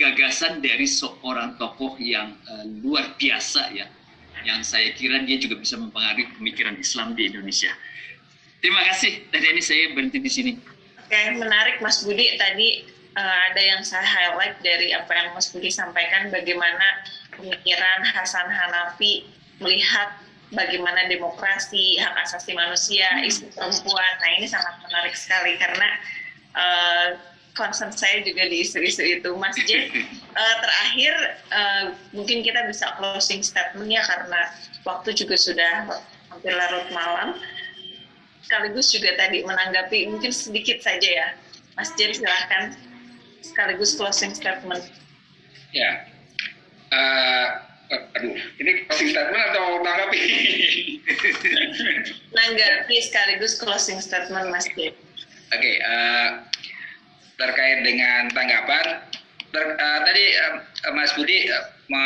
gagasan 0.00 0.64
dari 0.64 0.88
seorang 0.88 1.60
tokoh 1.60 2.00
yang 2.00 2.32
uh, 2.48 2.64
luar 2.80 3.12
biasa 3.20 3.68
ya, 3.76 3.84
yang 4.48 4.64
saya 4.64 4.96
kira 4.96 5.20
dia 5.28 5.36
juga 5.36 5.60
bisa 5.60 5.76
mempengaruhi 5.76 6.32
pemikiran 6.40 6.80
Islam 6.80 7.12
di 7.12 7.28
Indonesia. 7.28 7.68
Terima 8.64 8.80
kasih. 8.88 9.28
Tadi 9.28 9.46
ini 9.52 9.60
saya 9.60 9.92
berhenti 9.92 10.18
di 10.24 10.32
sini. 10.32 10.52
Oke, 11.10 11.42
menarik 11.42 11.82
Mas 11.82 12.06
Budi. 12.06 12.38
Tadi 12.38 12.86
uh, 13.18 13.38
ada 13.50 13.58
yang 13.58 13.82
saya 13.82 14.06
highlight 14.06 14.62
dari 14.62 14.94
apa 14.94 15.10
yang 15.10 15.34
Mas 15.34 15.50
Budi 15.50 15.66
sampaikan, 15.66 16.30
bagaimana 16.30 17.02
pemikiran 17.34 18.06
Hasan 18.14 18.46
Hanafi 18.46 19.26
melihat 19.58 20.22
bagaimana 20.54 21.10
demokrasi, 21.10 21.98
hak 21.98 22.14
asasi 22.14 22.54
manusia, 22.54 23.10
isu 23.26 23.50
perempuan. 23.50 24.12
Nah 24.22 24.30
ini 24.38 24.46
sangat 24.46 24.78
menarik 24.86 25.18
sekali 25.18 25.58
karena 25.58 25.88
uh, 26.54 27.08
concern 27.58 27.90
saya 27.90 28.22
juga 28.22 28.46
di 28.46 28.62
isu-isu 28.62 29.02
itu. 29.02 29.34
Mas 29.34 29.58
J, 29.66 29.90
uh, 30.30 30.54
terakhir 30.62 31.14
uh, 31.50 31.84
mungkin 32.14 32.46
kita 32.46 32.70
bisa 32.70 32.86
closing 33.02 33.42
statement 33.42 33.90
ya 33.90 34.06
karena 34.06 34.54
waktu 34.86 35.10
juga 35.18 35.34
sudah 35.34 35.90
hampir 36.30 36.54
larut 36.54 36.86
malam. 36.94 37.34
Sekaligus 38.50 38.90
juga 38.90 39.14
tadi 39.14 39.46
menanggapi 39.46 40.10
mungkin 40.10 40.34
sedikit 40.34 40.82
saja 40.82 41.06
ya, 41.06 41.28
Mas 41.78 41.94
J 41.94 42.10
silahkan 42.18 42.74
sekaligus 43.46 43.94
closing 43.94 44.34
statement. 44.34 44.90
Ya, 45.70 46.10
uh, 46.90 47.46
aduh, 47.94 48.34
ini 48.58 48.90
closing 48.90 49.14
statement 49.14 49.54
atau 49.54 49.86
tanggapi? 49.86 50.22
Nanggapi 52.34 52.96
sekaligus 53.06 53.54
closing 53.54 54.02
statement 54.02 54.50
Mas 54.50 54.66
J. 54.74 54.90
Oke, 54.90 54.98
okay, 55.54 55.74
uh, 55.86 56.42
terkait 57.38 57.86
dengan 57.86 58.34
tanggapan 58.34 58.98
ter, 59.54 59.62
uh, 59.78 59.98
tadi 60.10 60.24
uh, 60.42 60.90
Mas 60.98 61.14
Budi 61.14 61.46
uh, 61.54 61.70
me, 61.86 62.02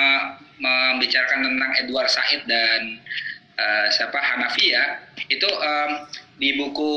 membicarakan 0.61 1.40
tentang 1.40 1.72
Edward 1.80 2.12
Said 2.12 2.45
dan 2.45 3.01
uh, 3.59 3.86
siapa 3.90 4.18
Hanafi 4.18 4.74
ya 4.74 5.00
itu 5.30 5.46
um, 5.46 5.90
di 6.38 6.59
buku 6.59 6.94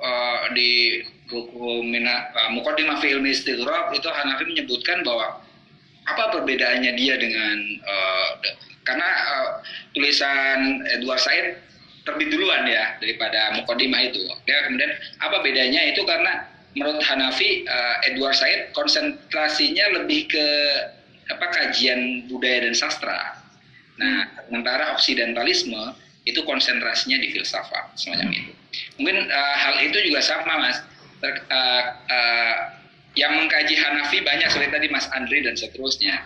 uh, 0.00 0.40
di 0.54 1.02
buku 1.30 1.86
Mina, 1.86 2.30
uh, 2.34 2.50
Muqaddimah 2.54 2.98
fi 2.98 3.14
Ilmi 3.14 3.30
itu 3.30 4.08
Hanafi 4.10 4.44
menyebutkan 4.46 5.06
bahwa 5.06 5.38
apa 6.10 6.24
perbedaannya 6.34 6.92
dia 6.98 7.14
dengan 7.20 7.56
uh, 7.86 8.28
karena 8.82 9.08
uh, 9.08 9.48
tulisan 9.94 10.82
Edward 10.90 11.22
Said 11.22 11.62
terbit 12.02 12.32
duluan 12.32 12.66
ya 12.66 12.98
daripada 12.98 13.54
Muqaddimah 13.60 14.00
itu. 14.10 14.26
Ya 14.48 14.66
kemudian 14.66 14.90
apa 15.22 15.38
bedanya 15.44 15.80
itu 15.94 16.02
karena 16.02 16.48
menurut 16.74 17.02
Hanafi 17.04 17.62
uh, 17.68 17.96
Edward 18.10 18.34
Said 18.34 18.74
konsentrasinya 18.74 20.02
lebih 20.02 20.26
ke 20.26 20.46
apa 21.30 21.46
kajian 21.54 22.26
budaya 22.26 22.66
dan 22.66 22.74
sastra. 22.74 23.39
Nah, 24.00 24.24
sementara 24.48 24.96
oksidentalisme 24.96 25.92
itu 26.24 26.40
konsentrasinya 26.48 27.20
di 27.20 27.28
filsafat 27.36 27.96
semacam 28.00 28.32
hmm. 28.32 28.40
itu. 28.40 28.52
Mungkin 28.96 29.28
uh, 29.28 29.56
hal 29.60 29.74
itu 29.84 29.98
juga 30.08 30.20
sama 30.24 30.56
Mas. 30.56 30.78
Ter, 31.20 31.36
uh, 31.52 31.84
uh, 32.08 32.56
yang 33.18 33.36
mengkaji 33.36 33.76
Hanafi 33.76 34.24
banyak 34.24 34.48
seperti 34.48 34.72
tadi 34.72 34.86
Mas 34.88 35.04
Andri 35.12 35.44
dan 35.44 35.52
seterusnya. 35.52 36.16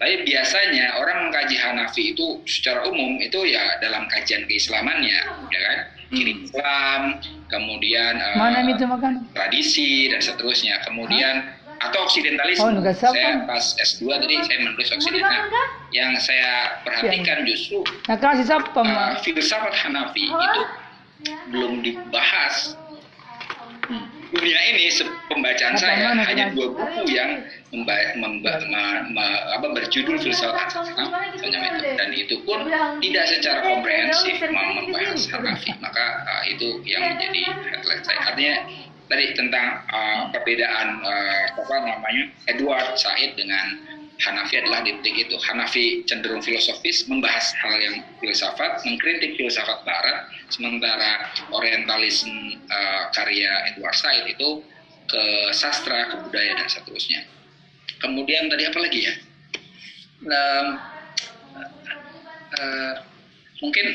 Tapi 0.00 0.24
biasanya 0.24 0.96
orang 0.96 1.28
mengkaji 1.28 1.60
Hanafi 1.60 2.16
itu 2.16 2.40
secara 2.48 2.88
umum 2.88 3.20
itu 3.20 3.44
ya 3.44 3.76
dalam 3.84 4.08
kajian 4.08 4.48
keislamannya, 4.48 5.20
ya 5.52 5.60
kan? 5.60 5.78
Hmm. 6.10 6.26
Islam, 6.26 7.02
kemudian 7.46 8.18
Mana 8.34 8.66
uh, 8.66 8.72
itu 8.74 8.82
makan? 8.82 9.30
tradisi 9.30 10.10
dan 10.10 10.18
seterusnya. 10.18 10.82
Kemudian 10.82 11.46
atau 11.80 11.98
oksidentalisme. 12.04 12.60
Oh, 12.60 12.92
saya 12.92 13.48
pas 13.48 13.64
S2 13.80 14.04
tadi 14.20 14.34
saya 14.44 14.58
menulis 14.68 14.88
oksidental. 14.92 15.48
Yang 15.90 16.12
saya 16.28 16.80
perhatikan 16.84 17.42
ya. 17.42 17.48
justru 17.48 17.82
nah, 18.06 18.16
kasih 18.20 18.46
siapa, 18.46 18.68
uh, 18.78 19.16
filsafat 19.24 19.74
Hanafi 19.74 20.28
oh. 20.28 20.38
itu 20.38 20.62
belum 21.50 21.72
dibahas. 21.82 22.76
Dunia 24.30 24.60
ini 24.70 24.86
pembacaan 25.26 25.74
saya 25.74 26.14
hanya 26.14 26.54
dua 26.54 26.70
buku 26.70 27.02
yang 27.10 27.42
memba, 27.74 28.14
memba, 28.14 28.62
me, 28.70 28.82
me, 29.10 29.26
apa, 29.58 29.66
berjudul 29.74 30.22
filsafat 30.22 30.70
dan 31.98 32.10
itu 32.14 32.38
pun 32.46 32.62
tidak 33.02 33.24
secara 33.26 33.66
komprehensif 33.66 34.38
membahas 34.46 35.26
Hanafi. 35.34 35.74
Maka 35.82 36.04
uh, 36.28 36.42
itu 36.46 36.78
yang 36.86 37.18
menjadi 37.18 37.40
headline 37.50 38.02
saya. 38.06 38.20
Artinya 38.30 38.56
tadi 39.10 39.34
tentang 39.34 39.82
uh, 39.90 40.30
perbedaan 40.30 41.02
uh, 41.02 41.44
apa 41.58 41.76
namanya 41.82 42.24
Edward 42.46 42.94
Said 42.94 43.34
dengan 43.34 43.82
Hanafi 44.20 44.60
adalah 44.60 44.84
di 44.84 44.94
titik 45.00 45.26
itu. 45.28 45.36
Hanafi 45.40 46.04
cenderung 46.04 46.44
filosofis, 46.44 47.08
membahas 47.08 47.56
hal 47.56 47.74
yang 47.80 47.96
filsafat, 48.20 48.84
mengkritik 48.84 49.34
filsafat 49.40 49.80
Barat, 49.82 50.28
sementara 50.52 51.32
Orientalisme 51.50 52.60
uh, 52.68 53.08
karya 53.16 53.74
Edward 53.74 53.96
Said 53.96 54.28
itu 54.30 54.60
ke 55.10 55.24
sastra, 55.56 56.14
ke 56.14 56.16
budaya 56.28 56.54
dan 56.54 56.68
seterusnya. 56.70 57.26
Kemudian 57.98 58.46
tadi 58.52 58.68
apa 58.68 58.78
lagi 58.78 59.00
ya? 59.08 59.14
Nah, 60.20 60.64
uh, 62.60 62.94
mungkin 63.64 63.86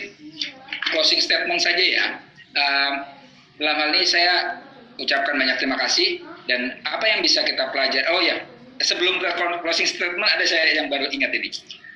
closing 0.92 1.22
statement 1.22 1.62
saja 1.62 1.86
ya. 1.86 2.06
Uh, 2.56 2.94
dalam 3.62 3.76
hal 3.78 3.90
ini 3.96 4.04
saya 4.04 4.65
ucapkan 5.00 5.36
banyak 5.36 5.58
terima 5.60 5.78
kasih 5.80 6.24
dan 6.46 6.78
apa 6.86 7.06
yang 7.06 7.20
bisa 7.26 7.42
kita 7.44 7.70
pelajari. 7.74 8.06
Oh 8.12 8.22
ya, 8.22 8.42
sebelum 8.82 9.20
ke 9.22 9.30
closing 9.64 9.88
statement 9.88 10.28
ada 10.28 10.46
saya 10.46 10.76
yang 10.76 10.88
baru 10.88 11.08
ingat 11.10 11.32
ini. 11.34 11.50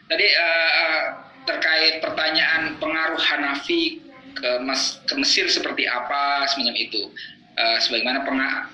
Tadi 0.09 0.25
uh, 0.25 1.03
terkait 1.45 2.01
pertanyaan 2.01 2.77
pengaruh 2.81 3.19
Hanafi 3.19 4.01
ke, 4.33 4.49
Mas, 4.65 5.01
ke 5.05 5.13
Mesir 5.17 5.45
seperti 5.49 5.85
apa 5.85 6.49
semacam 6.49 6.75
itu. 6.77 7.09
Uh, 7.59 7.75
sebagaimana 7.83 8.23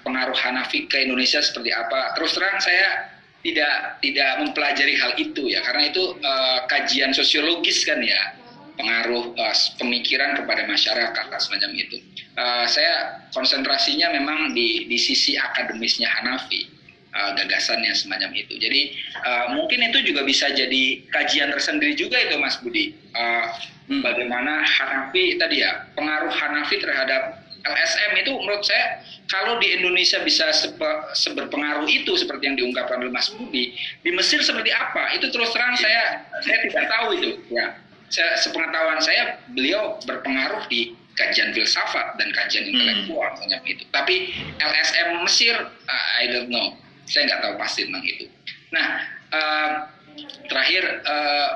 pengaruh 0.05 0.37
Hanafi 0.37 0.85
ke 0.85 1.09
Indonesia 1.09 1.41
seperti 1.41 1.73
apa. 1.73 2.13
Terus 2.13 2.37
terang 2.37 2.61
saya 2.61 3.15
tidak 3.45 4.01
tidak 4.01 4.41
mempelajari 4.41 4.97
hal 4.97 5.13
itu 5.21 5.53
ya 5.53 5.61
karena 5.61 5.93
itu 5.93 6.17
uh, 6.17 6.65
kajian 6.65 7.13
sosiologis 7.13 7.85
kan 7.85 8.01
ya 8.01 8.33
pengaruh 8.75 9.33
uh, 9.35 9.55
pemikiran 9.79 10.39
kepada 10.39 10.67
masyarakat 10.67 11.25
semacam 11.41 11.71
itu. 11.75 11.97
Uh, 12.35 12.67
saya 12.67 13.23
konsentrasinya 13.31 14.11
memang 14.11 14.51
di 14.51 14.87
di 14.91 14.97
sisi 14.99 15.39
akademisnya 15.39 16.07
Hanafi 16.07 16.67
uh, 17.15 17.31
gagasannya 17.35 17.95
semacam 17.95 18.35
itu. 18.35 18.59
Jadi 18.59 18.81
uh, 19.23 19.55
mungkin 19.55 19.91
itu 19.91 20.11
juga 20.13 20.27
bisa 20.27 20.51
jadi 20.51 21.01
kajian 21.09 21.49
tersendiri 21.55 21.95
juga 21.95 22.19
itu 22.19 22.35
Mas 22.37 22.59
Budi. 22.59 22.91
Uh, 23.15 23.47
bagaimana 24.03 24.65
Hanafi 24.65 25.39
tadi 25.39 25.63
ya 25.63 25.87
pengaruh 25.95 26.31
Hanafi 26.33 26.81
terhadap 26.81 27.45
LSM 27.65 28.11
itu 28.21 28.29
menurut 28.29 28.61
saya 28.61 29.01
kalau 29.25 29.57
di 29.57 29.73
Indonesia 29.73 30.21
bisa 30.21 30.53
sepe, 30.53 30.85
seberpengaruh 31.17 31.89
itu 31.89 32.13
seperti 32.13 32.45
yang 32.45 32.57
diungkapkan 32.61 33.01
oleh 33.01 33.09
Mas 33.09 33.33
Budi, 33.33 33.73
di 34.05 34.09
Mesir 34.13 34.37
seperti 34.45 34.69
apa? 34.69 35.17
Itu 35.17 35.33
terus 35.33 35.49
terang 35.49 35.73
saya 35.73 36.21
saya 36.45 36.57
tidak 36.61 36.85
tahu 36.85 37.07
itu. 37.17 37.29
Ya, 37.49 37.73
saya, 38.09 38.37
sepengetahuan 38.39 38.99
saya 39.01 39.41
beliau 39.53 39.97
berpengaruh 40.05 40.65
di 40.69 40.93
kajian 41.15 41.55
filsafat 41.55 42.19
dan 42.19 42.29
kajian 42.35 42.67
hmm. 42.67 42.71
intelektual 42.75 43.31
hmm. 43.33 43.71
itu. 43.71 43.83
Tapi 43.89 44.15
LSM 44.59 45.09
Mesir, 45.23 45.55
uh, 45.63 46.07
I 46.19 46.29
don't 46.31 46.51
know. 46.51 46.75
Saya 47.05 47.29
nggak 47.29 47.41
tahu 47.45 47.53
pasti 47.61 47.85
tentang 47.85 48.05
itu. 48.05 48.25
Nah, 48.73 48.87
uh, 49.31 49.69
terakhir 50.49 50.83
uh, 51.05 51.49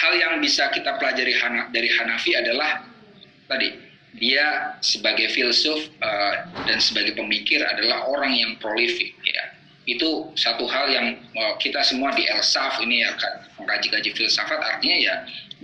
hal 0.00 0.12
yang 0.16 0.34
bisa 0.40 0.72
kita 0.72 0.96
pelajari 0.96 1.36
dari 1.70 1.88
Hanafi 1.92 2.32
adalah 2.32 2.86
tadi 3.50 3.90
dia 4.18 4.74
sebagai 4.82 5.30
filsuf 5.30 5.86
uh, 6.02 6.34
dan 6.66 6.82
sebagai 6.82 7.14
pemikir 7.14 7.62
adalah 7.62 8.10
orang 8.10 8.34
yang 8.34 8.52
prolific 8.58 9.14
ya 9.22 9.44
itu 9.88 10.28
satu 10.36 10.68
hal 10.68 10.92
yang 10.92 11.06
uh, 11.36 11.54
kita 11.56 11.80
semua 11.80 12.12
di 12.12 12.28
Elsaf 12.28 12.78
ini 12.84 13.00
ya 13.00 13.16
mengkaji-kaji 13.56 14.12
filsafat 14.12 14.60
artinya 14.60 14.96
ya 15.00 15.14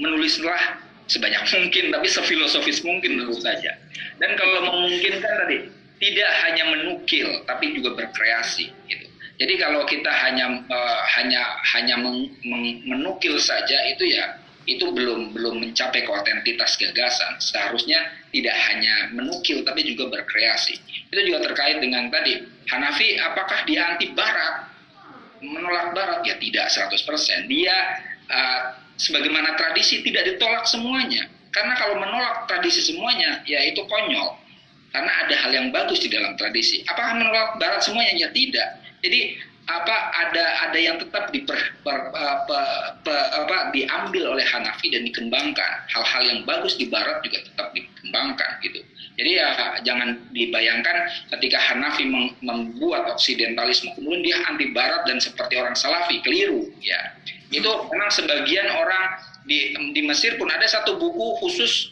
menulislah 0.00 0.80
sebanyak 1.06 1.42
mungkin 1.56 1.84
tapi 1.92 2.06
sefilosofis 2.08 2.80
mungkin 2.82 3.20
tentu 3.20 3.36
saja. 3.40 3.76
Dan 4.16 4.30
kalau 4.40 4.72
memungkinkan 4.72 5.32
tadi 5.44 5.58
tidak 6.00 6.30
hanya 6.44 6.64
menukil 6.76 7.28
tapi 7.44 7.76
juga 7.76 7.96
berkreasi 7.96 8.72
gitu. 8.88 9.06
Jadi 9.36 9.54
kalau 9.60 9.84
kita 9.84 10.08
hanya 10.08 10.64
uh, 10.64 11.00
hanya 11.20 11.60
hanya 11.76 12.00
meng, 12.00 12.32
meng, 12.40 12.80
menukil 12.88 13.36
saja 13.36 13.84
itu 13.84 14.16
ya 14.16 14.32
itu 14.66 14.90
belum 14.90 15.32
belum 15.32 15.62
mencapai 15.62 16.02
keotentitas 16.02 16.74
gagasan. 16.78 17.38
Seharusnya 17.38 18.02
tidak 18.34 18.56
hanya 18.70 19.14
menukil 19.14 19.62
tapi 19.62 19.86
juga 19.86 20.10
berkreasi. 20.10 20.74
Itu 21.10 21.22
juga 21.22 21.46
terkait 21.46 21.78
dengan 21.78 22.10
tadi 22.10 22.56
Hanafi 22.66 23.14
apakah 23.22 23.62
dia 23.64 23.94
anti 23.94 24.10
barat? 24.10 24.66
Menolak 25.38 25.94
barat 25.94 26.20
ya 26.26 26.34
tidak 26.42 26.66
100%. 26.66 27.46
Dia 27.46 27.76
uh, 28.26 28.60
sebagaimana 28.98 29.54
tradisi 29.54 30.02
tidak 30.02 30.34
ditolak 30.34 30.66
semuanya. 30.66 31.30
Karena 31.54 31.78
kalau 31.78 31.96
menolak 32.02 32.50
tradisi 32.50 32.82
semuanya 32.82 33.40
ya 33.46 33.62
itu 33.62 33.86
konyol. 33.86 34.34
Karena 34.90 35.12
ada 35.22 35.34
hal 35.46 35.50
yang 35.54 35.66
bagus 35.70 36.02
di 36.02 36.10
dalam 36.10 36.34
tradisi. 36.34 36.82
Apakah 36.90 37.20
menolak 37.20 37.60
barat 37.62 37.84
semuanya? 37.84 38.16
Ya 38.16 38.28
tidak. 38.34 38.82
Jadi 39.04 39.38
apa 39.66 39.96
ada 40.14 40.44
ada 40.70 40.78
yang 40.78 40.96
tetap 41.02 41.34
diper, 41.34 41.58
per, 41.82 42.14
apa, 42.14 42.58
apa, 43.34 43.56
diambil 43.74 44.38
oleh 44.38 44.46
Hanafi 44.46 44.94
dan 44.94 45.02
dikembangkan. 45.02 45.90
Hal-hal 45.90 46.22
yang 46.22 46.40
bagus 46.46 46.78
di 46.78 46.86
Barat 46.86 47.18
juga 47.26 47.42
tetap 47.42 47.74
dikembangkan 47.74 48.62
gitu. 48.62 48.78
Jadi 49.18 49.30
ya 49.42 49.48
jangan 49.82 50.22
dibayangkan 50.30 51.10
ketika 51.34 51.58
Hanafi 51.58 52.06
mem, 52.06 52.30
membuat 52.46 53.10
oksidentalisme 53.10 53.90
kemudian 53.98 54.22
dia 54.22 54.36
anti 54.46 54.70
Barat 54.70 55.02
dan 55.10 55.18
seperti 55.18 55.58
orang 55.58 55.74
Salafi 55.74 56.22
keliru 56.22 56.70
ya. 56.78 57.18
Itu 57.50 57.90
memang 57.90 58.10
sebagian 58.14 58.70
orang 58.70 59.18
di 59.50 59.74
di 59.90 60.00
Mesir 60.06 60.38
pun 60.38 60.46
ada 60.46 60.66
satu 60.70 60.94
buku 60.94 61.42
khusus 61.42 61.90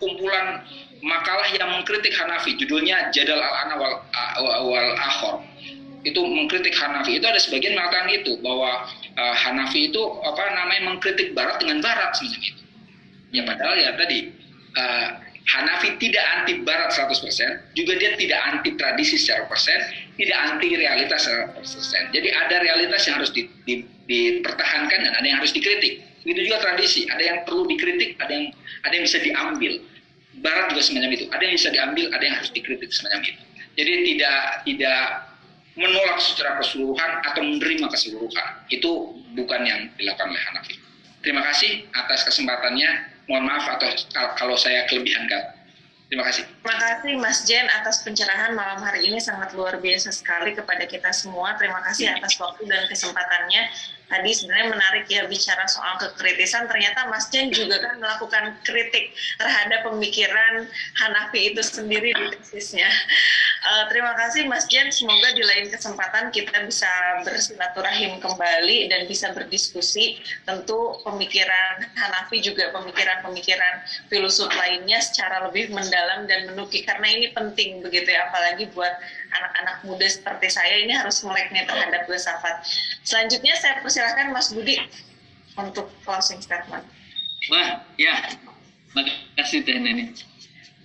kumpulan 0.00 0.64
makalah 1.04 1.46
yang 1.54 1.76
mengkritik 1.76 2.14
Hanafi 2.16 2.56
judulnya 2.56 3.12
Jadal 3.12 3.38
al-Ana 3.38 3.74
wal, 3.78 3.94
wal 4.66 4.90
Akhor 4.98 5.44
itu 6.02 6.18
mengkritik 6.18 6.74
Hanafi 6.74 7.22
itu 7.22 7.26
ada 7.26 7.38
sebagian 7.38 7.78
mengatakan 7.78 8.10
itu 8.10 8.34
bahwa 8.42 8.90
uh, 9.14 9.34
Hanafi 9.38 9.90
itu 9.94 10.02
apa 10.26 10.42
namanya 10.54 10.82
mengkritik 10.90 11.30
Barat 11.34 11.62
dengan 11.62 11.78
Barat 11.78 12.18
semacam 12.18 12.42
itu. 12.42 12.62
Ya 13.32 13.42
padahal 13.46 13.74
ya 13.78 13.90
tadi 13.94 14.18
uh, 14.74 15.08
Hanafi 15.42 15.98
tidak 15.98 16.22
anti 16.38 16.62
Barat 16.62 16.94
100%, 16.94 17.74
juga 17.74 17.92
dia 17.98 18.14
tidak 18.14 18.40
anti 18.46 18.78
tradisi 18.78 19.18
secara 19.18 19.50
persen, 19.50 19.74
tidak 20.14 20.38
anti 20.38 20.78
realitas 20.78 21.26
secara 21.26 21.50
persen. 21.50 22.02
Jadi 22.14 22.28
ada 22.30 22.56
realitas 22.62 23.02
yang 23.10 23.18
harus 23.18 23.34
di, 23.34 23.50
di, 23.66 23.82
dipertahankan 24.06 25.02
dan 25.02 25.12
ada 25.18 25.26
yang 25.26 25.42
harus 25.42 25.50
dikritik. 25.50 25.98
Begitu 26.22 26.46
juga 26.46 26.62
tradisi, 26.62 27.10
ada 27.10 27.18
yang 27.18 27.38
perlu 27.42 27.66
dikritik, 27.66 28.14
ada 28.22 28.30
yang 28.30 28.54
ada 28.86 28.92
yang 28.94 29.04
bisa 29.06 29.18
diambil. 29.18 29.72
Barat 30.42 30.64
juga 30.74 30.82
semacam 30.82 31.10
itu, 31.10 31.26
ada 31.34 31.42
yang 31.42 31.54
bisa 31.58 31.70
diambil, 31.74 32.06
ada 32.14 32.22
yang 32.22 32.36
harus 32.38 32.50
dikritik 32.54 32.90
semacam 32.94 33.20
itu. 33.26 33.42
Jadi 33.72 33.92
tidak 34.14 34.38
tidak 34.62 35.31
menolak 35.76 36.20
secara 36.20 36.60
keseluruhan 36.60 37.10
atau 37.24 37.40
menerima 37.40 37.86
keseluruhan. 37.88 38.48
Itu 38.68 39.16
bukan 39.32 39.60
yang 39.64 39.80
dilakukan 39.96 40.28
oleh 40.32 40.42
Hanafi. 40.52 40.74
Terima 41.22 41.42
kasih 41.48 41.86
atas 41.94 42.26
kesempatannya. 42.28 43.12
Mohon 43.30 43.44
maaf 43.54 43.64
atau 43.78 43.88
kalau 44.34 44.58
saya 44.58 44.84
kelebihan 44.90 45.30
kata. 45.30 45.62
Terima 46.12 46.28
kasih. 46.28 46.44
Terima 46.44 46.76
kasih 46.76 47.12
Mas 47.16 47.38
Jen 47.48 47.64
atas 47.72 48.04
pencerahan 48.04 48.52
malam 48.52 48.84
hari 48.84 49.08
ini 49.08 49.16
sangat 49.16 49.56
luar 49.56 49.80
biasa 49.80 50.12
sekali 50.12 50.52
kepada 50.52 50.84
kita 50.84 51.08
semua. 51.08 51.56
Terima 51.56 51.80
kasih 51.80 52.12
atas 52.12 52.36
waktu 52.36 52.68
dan 52.68 52.84
kesempatannya 52.84 53.64
tadi 54.12 54.30
sebenarnya 54.36 54.68
menarik 54.76 55.04
ya 55.08 55.24
bicara 55.24 55.64
soal 55.64 55.96
kekritisan 55.96 56.68
ternyata 56.68 57.08
Mas 57.08 57.32
Jen 57.32 57.48
juga 57.48 57.80
kan 57.80 57.96
melakukan 57.96 58.60
kritik 58.60 59.16
terhadap 59.40 59.88
pemikiran 59.88 60.68
Hanafi 61.00 61.56
itu 61.56 61.64
sendiri 61.64 62.12
di 62.12 62.24
tesisnya. 62.36 62.92
Uh, 63.62 63.86
terima 63.88 64.12
kasih 64.18 64.44
Mas 64.50 64.68
Jen, 64.68 64.92
semoga 64.92 65.32
di 65.32 65.40
lain 65.40 65.72
kesempatan 65.72 66.28
kita 66.28 66.66
bisa 66.68 66.90
bersilaturahim 67.24 68.20
kembali 68.20 68.92
dan 68.92 69.08
bisa 69.08 69.32
berdiskusi. 69.32 70.20
Tentu 70.44 71.00
pemikiran 71.06 71.88
Hanafi 71.96 72.44
juga 72.44 72.68
pemikiran-pemikiran 72.76 73.74
filsuf 74.12 74.52
lainnya 74.52 75.00
secara 75.00 75.48
lebih 75.48 75.72
mendalam 75.72 76.28
dan 76.28 76.52
menukik 76.52 76.84
karena 76.84 77.08
ini 77.08 77.26
penting 77.32 77.80
begitu 77.80 78.12
ya 78.12 78.28
apalagi 78.28 78.68
buat 78.76 78.92
anak-anak 79.32 79.76
muda 79.88 80.04
seperti 80.10 80.52
saya 80.52 80.84
ini 80.84 80.92
harus 80.92 81.24
meleknya 81.24 81.64
terhadap 81.64 82.04
filsafat. 82.04 82.60
Selanjutnya 83.02 83.54
saya 83.58 83.82
persilahkan 83.82 84.30
Mas 84.30 84.54
Budi 84.54 84.78
untuk 85.58 85.90
closing 86.06 86.38
statement. 86.38 86.86
Wah, 87.50 87.82
ya, 87.98 88.14
makasih 88.94 89.66
Teh 89.66 89.74
Neni. 89.74 90.14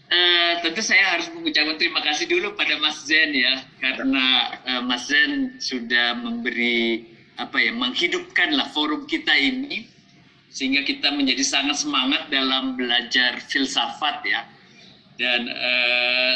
Uh, 0.07 0.63
tentu 0.63 0.79
saya 0.79 1.19
harus 1.19 1.27
mengucapkan 1.35 1.75
terima 1.75 1.99
kasih 1.99 2.31
dulu 2.31 2.55
pada 2.55 2.79
Mas 2.79 3.03
Zen 3.03 3.35
ya, 3.35 3.59
karena 3.83 4.55
uh, 4.63 4.81
Mas 4.87 5.11
Zen 5.11 5.59
sudah 5.59 6.15
memberi 6.15 7.03
apa 7.35 7.59
ya, 7.59 7.75
menghidupkanlah 7.75 8.71
forum 8.71 9.03
kita 9.05 9.35
ini 9.35 9.85
sehingga 10.47 10.87
kita 10.87 11.11
menjadi 11.11 11.43
sangat 11.43 11.83
semangat 11.83 12.31
dalam 12.31 12.79
belajar 12.79 13.37
filsafat 13.51 14.23
ya. 14.23 14.41
Dan 15.19 15.51
uh, 15.51 16.33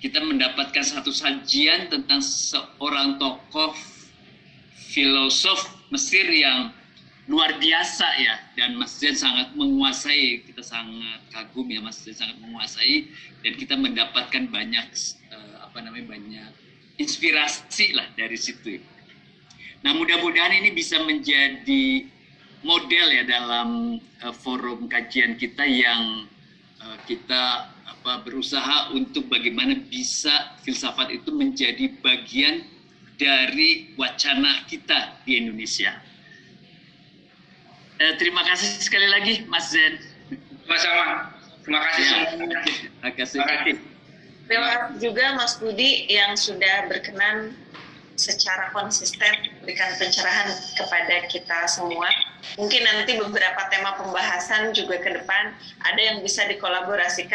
kita 0.00 0.24
mendapatkan 0.24 0.80
satu 0.80 1.12
sajian 1.12 1.92
tentang 1.92 2.24
seorang 2.24 3.20
tokoh 3.20 3.76
filosof 4.90 5.78
Mesir 5.90 6.26
yang 6.26 6.74
luar 7.30 7.58
biasa 7.58 8.06
ya. 8.18 8.34
Dan 8.58 8.78
Mas 8.78 8.98
Zain 8.98 9.14
sangat 9.14 9.54
menguasai 9.54 10.46
kita 10.46 10.62
sangat 10.62 11.22
kagum 11.30 11.66
ya 11.70 11.78
Mas 11.82 12.02
Zain 12.02 12.14
sangat 12.18 12.36
menguasai. 12.42 13.10
Dan 13.46 13.54
kita 13.54 13.78
mendapatkan 13.78 14.50
banyak 14.50 14.86
uh, 15.30 15.56
apa 15.66 15.78
namanya 15.82 16.18
banyak 16.18 16.50
inspirasi 17.00 17.96
lah 17.96 18.06
dari 18.12 18.36
situ 18.36 18.76
Nah, 19.80 19.96
mudah-mudahan 19.96 20.60
ini 20.60 20.76
bisa 20.76 21.00
menjadi 21.00 22.04
model 22.60 23.06
ya 23.16 23.24
dalam 23.24 23.96
uh, 24.20 24.34
forum 24.36 24.84
kajian 24.92 25.40
kita 25.40 25.64
yang 25.64 26.28
uh, 26.84 26.96
kita 27.08 27.72
apa 27.88 28.20
berusaha 28.20 28.92
untuk 28.92 29.32
bagaimana 29.32 29.80
bisa 29.88 30.56
filsafat 30.60 31.16
itu 31.16 31.32
menjadi 31.32 31.96
bagian 32.04 32.60
dari 33.20 33.92
wacana 34.00 34.64
kita 34.64 35.20
di 35.28 35.44
Indonesia. 35.44 35.92
Uh, 38.00 38.16
terima 38.16 38.40
kasih 38.48 38.80
sekali 38.80 39.04
lagi, 39.12 39.44
Mas 39.44 39.68
Zen. 39.68 40.00
Sama-sama. 40.64 41.36
Terima 41.60 41.80
kasih 41.84 42.00
Ya. 42.00 42.08
semuanya. 42.32 42.58
Terima 42.64 43.10
kasih. 43.12 43.36
Terima 43.36 43.46
kasih. 43.52 43.74
Terima 44.48 44.66
kasih 44.72 44.96
juga 45.04 45.24
Mas 45.36 45.52
Budi 45.60 46.08
yang 46.08 46.32
sudah 46.32 46.88
berkenan 46.88 47.52
secara 48.16 48.72
konsisten 48.72 49.32
memberikan 49.60 49.96
pencerahan 50.00 50.48
kepada 50.76 51.16
kita 51.28 51.58
semua. 51.68 52.08
Mungkin 52.56 52.80
nanti 52.84 53.20
beberapa 53.20 53.68
tema 53.68 53.96
pembahasan 54.00 54.72
juga 54.72 54.96
ke 55.00 55.12
depan 55.12 55.52
ada 55.84 56.00
yang 56.00 56.24
bisa 56.24 56.48
dikolaborasikan 56.48 57.28